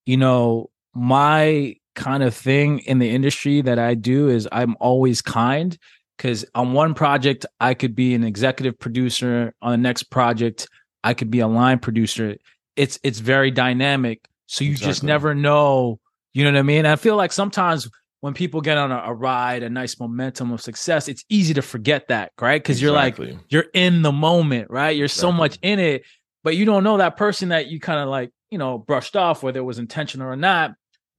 you 0.04 0.16
know 0.16 0.70
my 0.94 1.76
kind 1.94 2.22
of 2.22 2.34
thing 2.34 2.80
in 2.80 2.98
the 2.98 3.10
industry 3.10 3.62
that 3.62 3.78
I 3.78 3.94
do 3.94 4.28
is 4.28 4.48
I'm 4.52 4.76
always 4.80 5.22
kind 5.22 5.76
because 6.16 6.44
on 6.54 6.72
one 6.72 6.94
project 6.94 7.44
I 7.60 7.74
could 7.74 7.94
be 7.94 8.14
an 8.14 8.24
executive 8.24 8.78
producer, 8.78 9.54
on 9.60 9.72
the 9.72 9.78
next 9.78 10.04
project 10.04 10.68
I 11.02 11.14
could 11.14 11.30
be 11.30 11.40
a 11.40 11.46
line 11.46 11.78
producer. 11.78 12.36
It's 12.76 12.98
it's 13.02 13.18
very 13.18 13.50
dynamic, 13.50 14.26
so 14.46 14.64
you 14.64 14.74
just 14.74 15.02
never 15.02 15.34
know. 15.34 15.98
You 16.34 16.44
know 16.44 16.52
what 16.52 16.58
I 16.58 16.62
mean? 16.62 16.84
I 16.84 16.96
feel 16.96 17.16
like 17.16 17.32
sometimes 17.32 17.88
when 18.20 18.34
people 18.34 18.60
get 18.60 18.76
on 18.76 18.92
a, 18.92 19.02
a 19.06 19.14
ride, 19.14 19.62
a 19.62 19.70
nice 19.70 19.98
momentum 19.98 20.52
of 20.52 20.60
success, 20.60 21.08
it's 21.08 21.24
easy 21.30 21.54
to 21.54 21.62
forget 21.62 22.08
that, 22.08 22.32
right? 22.40 22.62
Because 22.62 22.82
you're 22.82 22.92
like 22.92 23.18
you're 23.48 23.66
in 23.72 24.02
the 24.02 24.12
moment, 24.12 24.70
right? 24.70 24.96
You're 24.96 25.08
so 25.08 25.32
much 25.32 25.58
in 25.62 25.78
it, 25.78 26.04
but 26.46 26.54
you 26.54 26.64
don't 26.64 26.84
know 26.84 26.98
that 26.98 27.16
person 27.16 27.48
that 27.48 27.66
you 27.66 27.80
kind 27.80 27.98
of 27.98 28.08
like, 28.08 28.30
you 28.50 28.56
know, 28.58 28.78
brushed 28.78 29.16
off, 29.16 29.42
whether 29.42 29.58
it 29.58 29.64
was 29.64 29.80
intentional 29.80 30.28
or 30.28 30.36
not. 30.36 30.74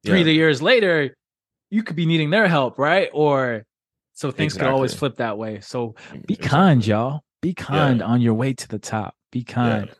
Three 0.05 0.21
Yeah. 0.21 0.31
years 0.31 0.61
later, 0.61 1.17
you 1.69 1.83
could 1.83 1.97
be 1.97 2.05
needing 2.05 2.29
their 2.29 2.47
help, 2.47 2.79
right? 2.79 3.09
Or 3.11 3.65
so 4.13 4.31
things 4.31 4.53
could 4.53 4.67
always 4.67 4.93
flip 4.93 5.17
that 5.17 5.37
way. 5.37 5.59
So 5.59 5.95
be 6.13 6.35
Exactly. 6.35 6.37
kind, 6.47 6.87
y'all. 6.87 7.19
Be 7.41 7.53
kind 7.53 7.99
Yeah. 7.99 8.05
on 8.05 8.21
your 8.21 8.35
way 8.35 8.53
to 8.53 8.67
the 8.69 8.79
top. 8.79 9.15
Be 9.33 9.43
kind. 9.43 9.87
Yeah. 9.89 9.93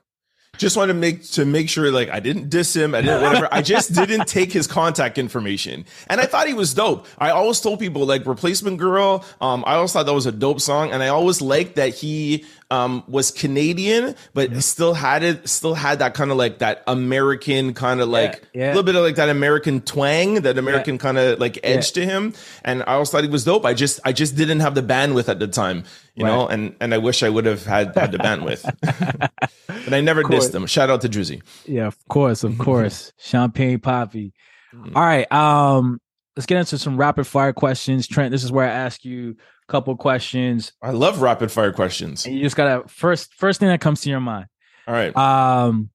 Just 0.58 0.76
want 0.78 0.90
to 0.90 0.96
make 0.96 1.24
to 1.34 1.46
make 1.46 1.70
sure 1.70 1.92
like 1.92 2.10
I 2.10 2.20
didn't 2.20 2.50
diss 2.50 2.74
him. 2.76 2.96
I 2.96 3.02
didn't 3.02 3.22
whatever. 3.22 3.48
I 3.52 3.62
just 3.62 3.94
didn't 3.94 4.28
take 4.38 4.52
his 4.52 4.66
contact 4.66 5.18
information. 5.20 5.86
And 6.10 6.20
I 6.20 6.26
thought 6.26 6.48
he 6.48 6.56
was 6.56 6.74
dope. 6.74 7.06
I 7.20 7.30
always 7.30 7.60
told 7.60 7.80
people 7.80 8.06
like 8.08 8.26
replacement 8.26 8.78
girl. 8.80 9.24
Um, 9.40 9.64
I 9.68 9.76
always 9.76 9.92
thought 9.92 10.08
that 10.08 10.14
was 10.14 10.26
a 10.26 10.32
dope 10.32 10.62
song. 10.62 10.92
And 10.92 11.04
I 11.04 11.10
always 11.10 11.42
liked 11.42 11.76
that 11.76 11.94
he 11.94 12.46
um 12.70 13.04
was 13.08 13.32
Canadian, 13.32 14.16
but 14.34 14.50
Mm-hmm. 14.50 14.60
still 14.60 14.94
had 14.94 15.24
it, 15.24 15.48
still 15.48 15.74
had 15.74 16.00
that 16.00 16.14
kind 16.14 16.32
of 16.32 16.38
like 16.38 16.60
that 16.60 16.84
American 16.88 17.74
kind 17.74 18.02
of 18.02 18.10
like 18.10 18.44
a 18.54 18.58
yeah. 18.58 18.68
little 18.68 18.84
bit 18.84 18.96
of 18.96 19.04
like 19.04 19.16
that 19.16 19.30
American 19.30 19.80
twang, 19.82 20.36
that 20.42 20.58
American 20.58 20.98
kind 20.98 21.18
of 21.18 21.40
like 21.40 21.60
edge 21.64 21.92
to 21.94 22.04
him. 22.06 22.34
And 22.66 22.84
I 22.84 22.94
always 22.94 23.10
thought 23.10 23.24
he 23.24 23.30
was 23.30 23.46
dope. 23.46 23.66
I 23.66 23.74
just 23.74 24.00
I 24.04 24.12
just 24.12 24.36
didn't 24.36 24.60
have 24.60 24.76
the 24.76 24.84
bandwidth 24.84 25.30
at 25.30 25.40
the 25.40 25.48
time, 25.48 25.86
you 26.16 26.26
Right. 26.26 26.32
know, 26.32 26.48
and 26.48 26.76
and 26.82 26.94
I 26.94 26.98
wish 26.98 27.24
I 27.24 27.30
would 27.30 27.46
have 27.46 27.66
had 27.66 27.96
had 27.96 28.12
the 28.12 28.18
bandwidth. 28.18 28.64
but 29.68 29.94
I 29.94 30.02
never 30.02 30.24
dissed 30.24 30.54
him. 30.54 30.66
Shout 30.66 30.90
out 30.90 31.02
to 31.02 31.10
Drizzy. 31.10 31.42
Yeah, 31.66 31.88
of 31.88 31.98
course, 32.10 32.44
of 32.44 32.58
course. 32.58 33.14
Champagne 33.18 33.80
Papi. 33.80 34.32
Mhm. 34.76 34.96
All 34.96 35.04
right. 35.04 35.32
Um, 35.32 36.00
let's 36.36 36.46
get 36.46 36.58
into 36.58 36.78
some 36.78 36.98
rapid 36.98 37.26
fire 37.26 37.54
questions. 37.54 38.08
Trent, 38.08 38.32
this 38.32 38.44
is 38.44 38.52
where 38.52 38.66
I 38.68 38.72
ask 38.72 39.06
you 39.06 39.38
couple 39.68 39.96
questions. 39.98 40.72
I 40.82 40.92
love 40.92 41.22
rapid 41.22 41.52
fire 41.52 41.72
questions. 41.74 42.26
And 42.26 42.36
you 42.36 42.42
just 42.44 42.56
gotta 42.56 42.88
first 42.88 43.34
first 43.34 43.60
thing 43.60 43.70
that 43.70 43.82
comes 43.82 44.02
to 44.02 44.10
your 44.10 44.20
mind. 44.20 44.48
All 44.88 44.94
right. 44.94 45.16
Um 45.16 45.90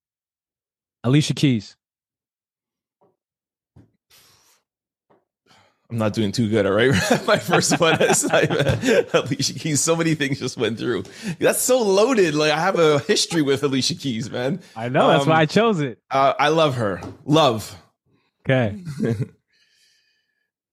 Alicia 1.05 1.35
Keys. 1.35 1.77
I'm 5.91 5.99
not 5.99 6.15
doing 6.15 6.33
too 6.33 6.49
good. 6.49 6.65
All 6.65 6.73
right. 6.73 6.91
My 7.27 7.39
first 7.39 7.79
one 7.81 8.01
is 8.03 8.25
like, 8.25 8.49
Alicia 9.15 9.53
Keys. 9.55 9.81
So 9.81 9.95
many 9.95 10.15
things 10.15 10.39
just 10.39 10.57
went 10.57 10.79
through. 10.79 11.05
That's 11.39 11.61
so 11.61 11.83
loaded. 11.83 12.35
Like 12.35 12.51
I 12.53 12.59
have 12.61 12.79
a 12.79 13.01
history 13.01 13.43
with 13.43 13.63
Alicia 13.63 13.97
Keys, 13.97 14.31
man. 14.31 14.61
I 14.75 14.89
know 14.89 15.09
that's 15.09 15.25
Um, 15.25 15.29
why 15.31 15.41
I 15.41 15.47
chose 15.47 15.81
it. 15.81 15.99
Uh, 16.11 16.33
I 16.39 16.49
love 16.49 16.77
her. 16.77 17.03
Love. 17.27 17.77
Okay. 18.49 18.79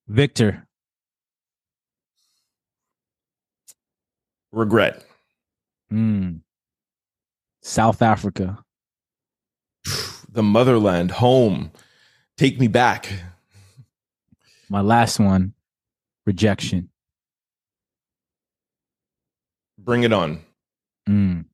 Victor. 0.07 0.65
Regret. 4.51 5.03
Mm. 5.91 6.41
South 7.61 8.01
Africa. 8.01 8.63
The 10.31 10.43
motherland. 10.43 11.09
Home. 11.09 11.71
Take 12.37 12.59
me 12.59 12.67
back. 12.67 13.11
My 14.69 14.81
last 14.81 15.19
one. 15.19 15.53
Rejection. 16.27 16.89
Bring 19.79 20.03
it 20.03 20.13
on. 20.13 20.41
Mm. 21.09 21.45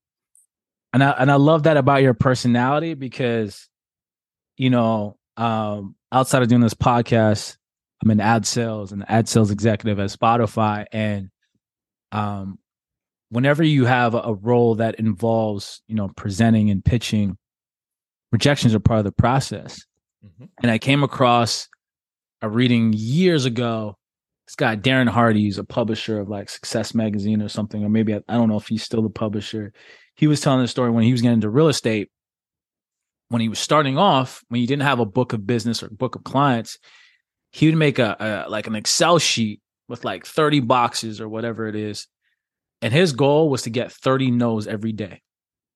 And 0.92 1.04
I 1.04 1.12
and 1.12 1.32
I 1.32 1.36
love 1.36 1.64
that 1.64 1.78
about 1.78 2.02
your 2.02 2.14
personality 2.14 2.96
because, 2.96 3.70
you 4.58 4.70
know, 4.70 5.18
um, 5.38 5.96
outside 6.12 6.42
of 6.42 6.50
doing 6.50 6.60
this 6.60 6.74
podcast, 6.74 7.56
I'm 8.04 8.12
in 8.12 8.20
ad 8.20 8.46
sales 8.46 8.92
and 8.92 9.06
ad 9.10 9.30
sales 9.30 9.52
executive 9.52 10.00
at 10.00 10.10
Spotify. 10.10 10.86
And 10.92 11.30
um, 12.12 12.60
whenever 13.36 13.64
you 13.64 13.84
have 13.84 14.16
a, 14.16 14.34
role 14.42 14.76
that 14.76 14.96
involves, 14.96 15.82
you 15.88 15.96
know, 15.96 16.08
presenting 16.16 16.70
and 16.70 16.84
pitching, 16.86 17.38
rejections 18.32 18.74
are 18.74 18.80
part 18.80 19.00
of 19.00 19.04
the 19.04 19.12
process. 19.12 19.86
Mhm. 20.26 20.48
And 20.64 20.72
I 20.72 20.78
came 20.78 21.04
across 21.04 21.68
a 22.42 22.48
reading 22.48 22.94
years 22.96 23.44
ago. 23.44 23.98
This 24.48 24.56
guy, 24.56 24.78
Darren 24.78 25.10
Hardy, 25.10 25.48
is 25.50 25.58
a 25.58 25.66
publisher 25.66 26.18
of 26.18 26.30
like 26.30 26.50
Success 26.50 26.96
Magazine 26.96 27.42
or 27.42 27.50
something, 27.50 27.84
or 27.84 27.90
maybe 27.90 28.14
I, 28.14 28.22
I 28.30 28.36
don't 28.36 28.48
know 28.48 28.56
if 28.56 28.68
he's 28.68 28.84
still 28.84 29.02
the 29.02 29.10
publisher. 29.10 29.74
He 30.16 30.28
was 30.28 30.40
telling 30.40 30.62
the 30.62 30.68
story 30.70 30.92
when 30.92 31.04
he 31.04 31.12
was 31.12 31.22
getting 31.22 31.36
into 31.36 31.50
real 31.50 31.68
estate. 31.68 32.10
When 33.28 33.42
he 33.42 33.50
was 33.50 33.60
starting 33.60 33.98
off, 33.98 34.46
when 34.48 34.62
he 34.62 34.68
didn't 34.68 34.84
have 34.84 35.00
a 35.00 35.06
book 35.06 35.34
of 35.34 35.46
business 35.46 35.84
or 35.84 35.90
book 35.90 36.16
of 36.16 36.24
clients, 36.24 36.78
he 37.52 37.66
would 37.66 37.76
make 37.76 38.00
a, 38.00 38.46
a 38.48 38.50
like 38.50 38.68
an 38.68 38.76
Excel 38.76 39.20
sheet 39.20 39.60
with 39.90 40.06
like 40.06 40.26
30 40.26 40.62
boxes 40.62 41.20
or 41.20 41.28
whatever 41.28 41.68
it 41.68 41.76
is. 41.76 42.08
And 42.86 42.94
his 42.94 43.14
goal 43.14 43.50
was 43.50 43.64
to 43.64 43.72
get 43.72 43.92
30 43.92 44.30
no's 44.30 44.68
every 44.68 44.92
day. 44.92 45.24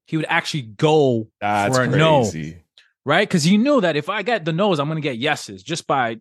He 0.06 0.16
would 0.16 0.28
actually 0.30 0.62
go 0.62 1.28
That's 1.42 1.76
for 1.76 1.84
a 1.84 1.88
no 1.88 2.32
right? 3.04 3.28
Because 3.28 3.44
he 3.44 3.58
knew 3.58 3.82
that 3.82 3.96
if 3.96 4.10
I 4.10 4.22
get 4.22 4.46
the 4.46 4.54
no's, 4.54 4.80
I'm 4.80 4.88
going 4.88 4.98
to 4.98 5.02
get 5.02 5.18
yeses 5.18 5.64
just 5.64 5.88
by 5.88 6.20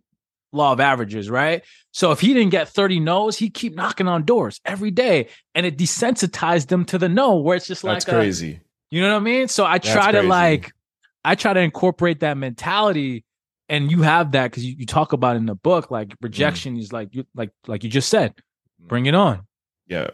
law 0.51 0.73
of 0.73 0.81
averages, 0.81 1.29
right? 1.29 1.63
So 1.93 2.11
if 2.11 2.21
he 2.21 2.33
didn't 2.33 2.53
get 2.53 2.71
30 2.71 3.01
no's, 3.01 3.37
he'd 3.37 3.53
keep 3.53 3.75
knocking 3.75 4.09
on 4.09 4.25
doors 4.25 4.63
every 4.65 4.91
day, 4.91 5.29
and 5.55 5.67
it 5.67 5.77
desensitized 5.77 6.69
them 6.69 6.87
to 6.87 6.97
the 6.97 7.07
no, 7.07 7.37
where 7.37 7.59
it's 7.59 7.67
just 7.67 7.83
That's 7.83 8.09
like, 8.09 8.15
a- 8.15 8.19
crazy. 8.19 8.63
you 8.91 9.03
know 9.03 9.11
what 9.11 9.21
I 9.21 9.25
mean? 9.25 9.49
So 9.49 9.67
I 9.67 9.77
try 9.77 10.13
to 10.13 10.23
like, 10.23 10.73
I 11.23 11.35
try 11.35 11.53
to 11.53 11.61
incorporate 11.61 12.21
that 12.21 12.39
mentality, 12.39 13.27
and 13.69 13.91
you 13.91 14.01
have 14.01 14.33
that 14.33 14.51
because 14.51 14.65
you, 14.65 14.75
you 14.79 14.87
talk 14.87 15.13
about 15.13 15.37
in 15.37 15.45
the 15.45 15.55
book, 15.55 15.91
like 15.91 16.09
mm. 16.09 16.17
rejection 16.23 16.79
is 16.79 16.95
like 16.95 17.15
you 17.15 17.27
like 17.35 17.51
like 17.67 17.85
you 17.85 17.91
just 17.91 18.09
said, 18.09 18.33
bring 18.81 19.05
it 19.05 19.15
on. 19.15 19.43
Yeah. 19.87 20.09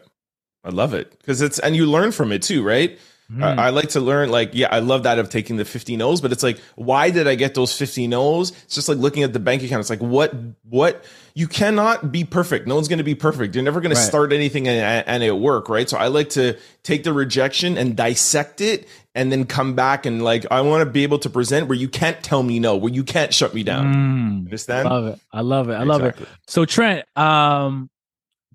I 0.65 0.71
love 0.71 0.95
it 0.95 1.11
because 1.19 1.41
it's 1.43 1.59
and 1.59 1.77
you 1.77 1.87
learn 1.87 2.13
from 2.13 2.33
it 2.33 2.43
too, 2.43 2.63
right? 2.63 2.99
Mm. 3.33 3.43
I, 3.43 3.67
I 3.67 3.71
like 3.71 3.89
to 3.91 4.01
learn, 4.01 4.31
like, 4.31 4.51
yeah, 4.53 4.69
I 4.71 4.81
love 4.81 5.05
that 5.05 5.19
of 5.19 5.31
taking 5.31 5.57
the 5.57 5.65
50 5.65 5.97
no's, 5.97 6.21
but 6.21 6.31
it's 6.31 6.43
like, 6.43 6.59
why 6.77 7.09
did 7.11 7.27
I 7.27 7.37
get 7.37 7.55
those 7.55 7.75
50 7.77 8.07
no's? 8.07 8.51
It's 8.65 8.75
just 8.75 8.87
like 8.87 8.99
looking 8.99 9.23
at 9.23 9.33
the 9.33 9.39
bank 9.39 9.63
account. 9.63 9.81
It's 9.81 9.89
like, 9.89 10.03
what, 10.03 10.35
what, 10.69 11.05
you 11.33 11.49
cannot 11.49 12.13
be 12.13 12.25
perfect. 12.25 12.67
No 12.67 12.75
one's 12.75 12.87
going 12.87 12.99
to 12.99 13.05
be 13.05 13.15
perfect. 13.15 13.55
You're 13.55 13.65
never 13.65 13.81
going 13.81 13.95
Right. 13.95 14.01
to 14.01 14.07
start 14.07 14.33
anything 14.35 14.69
and, 14.69 15.05
and 15.09 15.23
it 15.23 15.33
work, 15.39 15.71
right? 15.71 15.89
So 15.89 15.97
I 15.97 16.09
like 16.09 16.29
to 16.31 16.59
take 16.83 17.05
the 17.05 17.15
rejection 17.15 17.79
and 17.79 17.97
dissect 17.97 18.61
it 18.61 18.87
and 19.15 19.33
then 19.33 19.47
come 19.47 19.75
back 19.75 20.05
and 20.05 20.23
like, 20.23 20.45
I 20.51 20.61
want 20.61 20.85
to 20.85 20.91
be 20.91 21.03
able 21.03 21.19
to 21.21 21.31
present 21.31 21.67
where 21.67 21.79
you 21.79 21.89
can't 21.89 22.23
tell 22.23 22.43
me 22.43 22.61
no, 22.61 22.77
where 22.77 22.93
you 22.93 23.05
can't 23.05 23.33
shut 23.33 23.55
me 23.55 23.63
down. 23.63 23.95
Mm. 23.95 24.45
Understand? 24.45 24.89
love 24.89 25.07
it. 25.07 25.21
I 25.33 25.41
love 25.41 25.71
it. 25.71 25.75
I 25.75 25.85
love 25.85 26.03
it. 26.03 26.17
So 26.47 26.67
Trent, 26.67 27.07
um, 27.17 27.89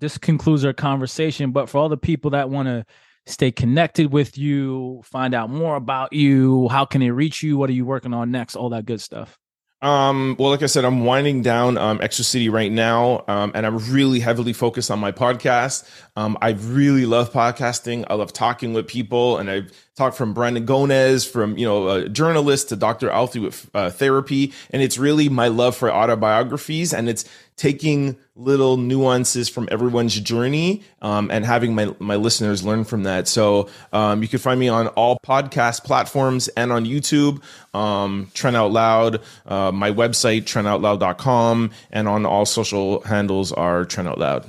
this 0.00 0.18
concludes 0.18 0.64
our 0.64 0.72
conversation. 0.72 1.52
But 1.52 1.68
for 1.68 1.78
all 1.78 1.88
the 1.88 1.96
people 1.96 2.30
that 2.32 2.50
want 2.50 2.66
to 2.66 2.84
stay 3.26 3.52
connected 3.52 4.12
with 4.12 4.36
you, 4.36 5.02
find 5.04 5.34
out 5.34 5.50
more 5.50 5.76
about 5.76 6.12
you, 6.12 6.68
how 6.68 6.84
can 6.84 7.00
they 7.00 7.10
reach 7.10 7.42
you? 7.42 7.56
What 7.56 7.70
are 7.70 7.74
you 7.74 7.84
working 7.84 8.14
on 8.14 8.30
next? 8.30 8.56
All 8.56 8.70
that 8.70 8.86
good 8.86 9.00
stuff. 9.00 9.38
Um, 9.82 10.36
well, 10.38 10.50
like 10.50 10.62
I 10.62 10.66
said, 10.66 10.84
I'm 10.84 11.04
winding 11.06 11.40
down 11.40 11.78
um, 11.78 12.02
Exclucity 12.02 12.50
right 12.50 12.70
now, 12.70 13.24
um, 13.28 13.52
and 13.54 13.64
I'm 13.64 13.78
really 13.90 14.20
heavily 14.20 14.52
focused 14.52 14.90
on 14.90 14.98
my 14.98 15.10
podcast. 15.10 15.88
Um, 16.16 16.36
I 16.42 16.50
really 16.50 17.06
love 17.06 17.32
podcasting. 17.32 18.04
I 18.10 18.14
love 18.14 18.30
talking 18.30 18.74
with 18.74 18.86
people, 18.86 19.38
and 19.38 19.50
I've 19.50 19.72
talked 19.96 20.18
from 20.18 20.34
Brandon 20.34 20.66
Gomez, 20.66 21.24
from 21.24 21.56
you 21.56 21.66
know 21.66 21.88
a 21.88 22.08
journalist 22.10 22.68
to 22.68 22.76
Dr. 22.76 23.08
Alfie 23.08 23.38
with 23.38 23.70
uh, 23.72 23.88
therapy, 23.88 24.52
and 24.70 24.82
it's 24.82 24.98
really 24.98 25.30
my 25.30 25.48
love 25.48 25.74
for 25.74 25.90
autobiographies, 25.90 26.92
and 26.92 27.08
it's 27.08 27.24
taking 27.60 28.16
little 28.34 28.78
nuances 28.78 29.50
from 29.50 29.68
everyone's 29.70 30.18
journey 30.18 30.82
um, 31.02 31.30
and 31.30 31.44
having 31.44 31.74
my 31.74 31.94
my 31.98 32.16
listeners 32.16 32.64
learn 32.64 32.84
from 32.84 33.02
that. 33.02 33.28
So 33.28 33.68
um, 33.92 34.22
you 34.22 34.28
can 34.28 34.38
find 34.38 34.58
me 34.58 34.68
on 34.68 34.86
all 34.88 35.18
podcast 35.22 35.84
platforms 35.84 36.48
and 36.48 36.72
on 36.72 36.86
YouTube. 36.86 37.42
Um, 37.74 38.30
Trent 38.32 38.56
Out 38.56 38.72
Loud, 38.72 39.20
uh, 39.44 39.72
my 39.72 39.90
website 39.90 40.44
trentoutloud.com, 40.44 41.70
and 41.90 42.08
on 42.08 42.24
all 42.24 42.46
social 42.46 43.02
handles 43.02 43.52
are 43.52 43.84
Trent 43.84 44.08
Out 44.08 44.18
Loud, 44.18 44.46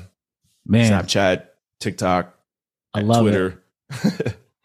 Man, 0.65 0.89
Snapchat, 0.89 1.47
TikTok, 1.81 2.33
I 2.93 3.01
love 3.01 3.27
it. 3.27 3.57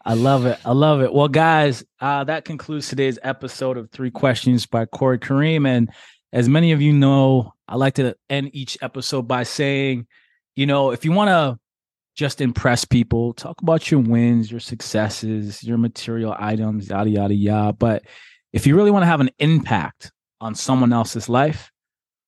I 0.05 0.13
love 0.13 0.45
it. 0.45 0.57
I 0.63 0.71
love 0.71 1.01
it. 1.01 1.13
Well, 1.13 1.27
guys, 1.27 1.83
uh, 1.99 2.23
that 2.23 2.45
concludes 2.45 2.87
today's 2.87 3.19
episode 3.23 3.75
of 3.75 3.89
Three 3.89 4.09
Questions 4.09 4.65
by 4.65 4.85
Corey 4.85 5.19
Kareem. 5.19 5.67
And 5.67 5.89
as 6.33 6.49
many 6.49 6.71
of 6.71 6.81
you 6.81 6.93
know, 6.93 7.53
I 7.67 7.75
like 7.75 7.95
to 7.95 8.15
end 8.29 8.51
each 8.53 8.77
episode 8.81 9.23
by 9.23 9.43
saying, 9.43 10.07
you 10.55 10.65
know, 10.65 10.91
if 10.91 11.05
you 11.05 11.11
want 11.11 11.29
to 11.29 11.59
just 12.15 12.41
impress 12.41 12.83
people, 12.83 13.33
talk 13.33 13.61
about 13.61 13.91
your 13.91 13.99
wins, 13.99 14.49
your 14.49 14.59
successes, 14.59 15.63
your 15.63 15.77
material 15.77 16.35
items, 16.37 16.89
yada, 16.89 17.09
yada, 17.09 17.33
yada. 17.33 17.73
But 17.73 18.03
if 18.53 18.65
you 18.65 18.75
really 18.75 18.91
want 18.91 19.03
to 19.03 19.07
have 19.07 19.21
an 19.21 19.29
impact 19.39 20.11
on 20.41 20.55
someone 20.55 20.93
else's 20.93 21.29
life, 21.29 21.71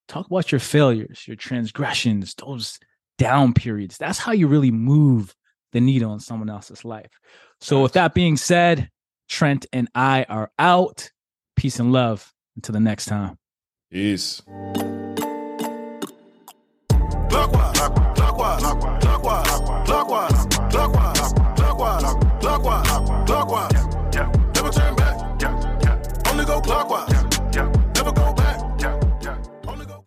talk 0.08 0.28
about 0.28 0.52
your 0.52 0.60
failures, 0.60 1.28
your 1.28 1.36
transgressions, 1.36 2.36
those 2.36 2.80
down 3.18 3.54
periods. 3.54 3.98
That's 3.98 4.20
how 4.20 4.32
you 4.32 4.48
really 4.48 4.72
move 4.72 5.34
the 5.72 5.82
needle 5.82 6.14
in 6.14 6.20
someone 6.20 6.50
else's 6.50 6.86
life. 6.86 7.12
So, 7.62 7.82
with 7.82 7.94
that 7.94 8.14
being 8.14 8.38
said, 8.38 8.90
Trent 9.28 9.66
and 9.74 9.90
I 9.94 10.24
are 10.24 10.52
out. 10.58 11.10
Peace 11.56 11.80
and 11.80 11.92
love. 11.92 12.32
Until 12.56 12.74
the 12.74 12.80
next 12.80 13.06
time. 13.06 13.39
Isso. 13.92 14.44
Água, 17.34 17.74
água. 17.84 18.19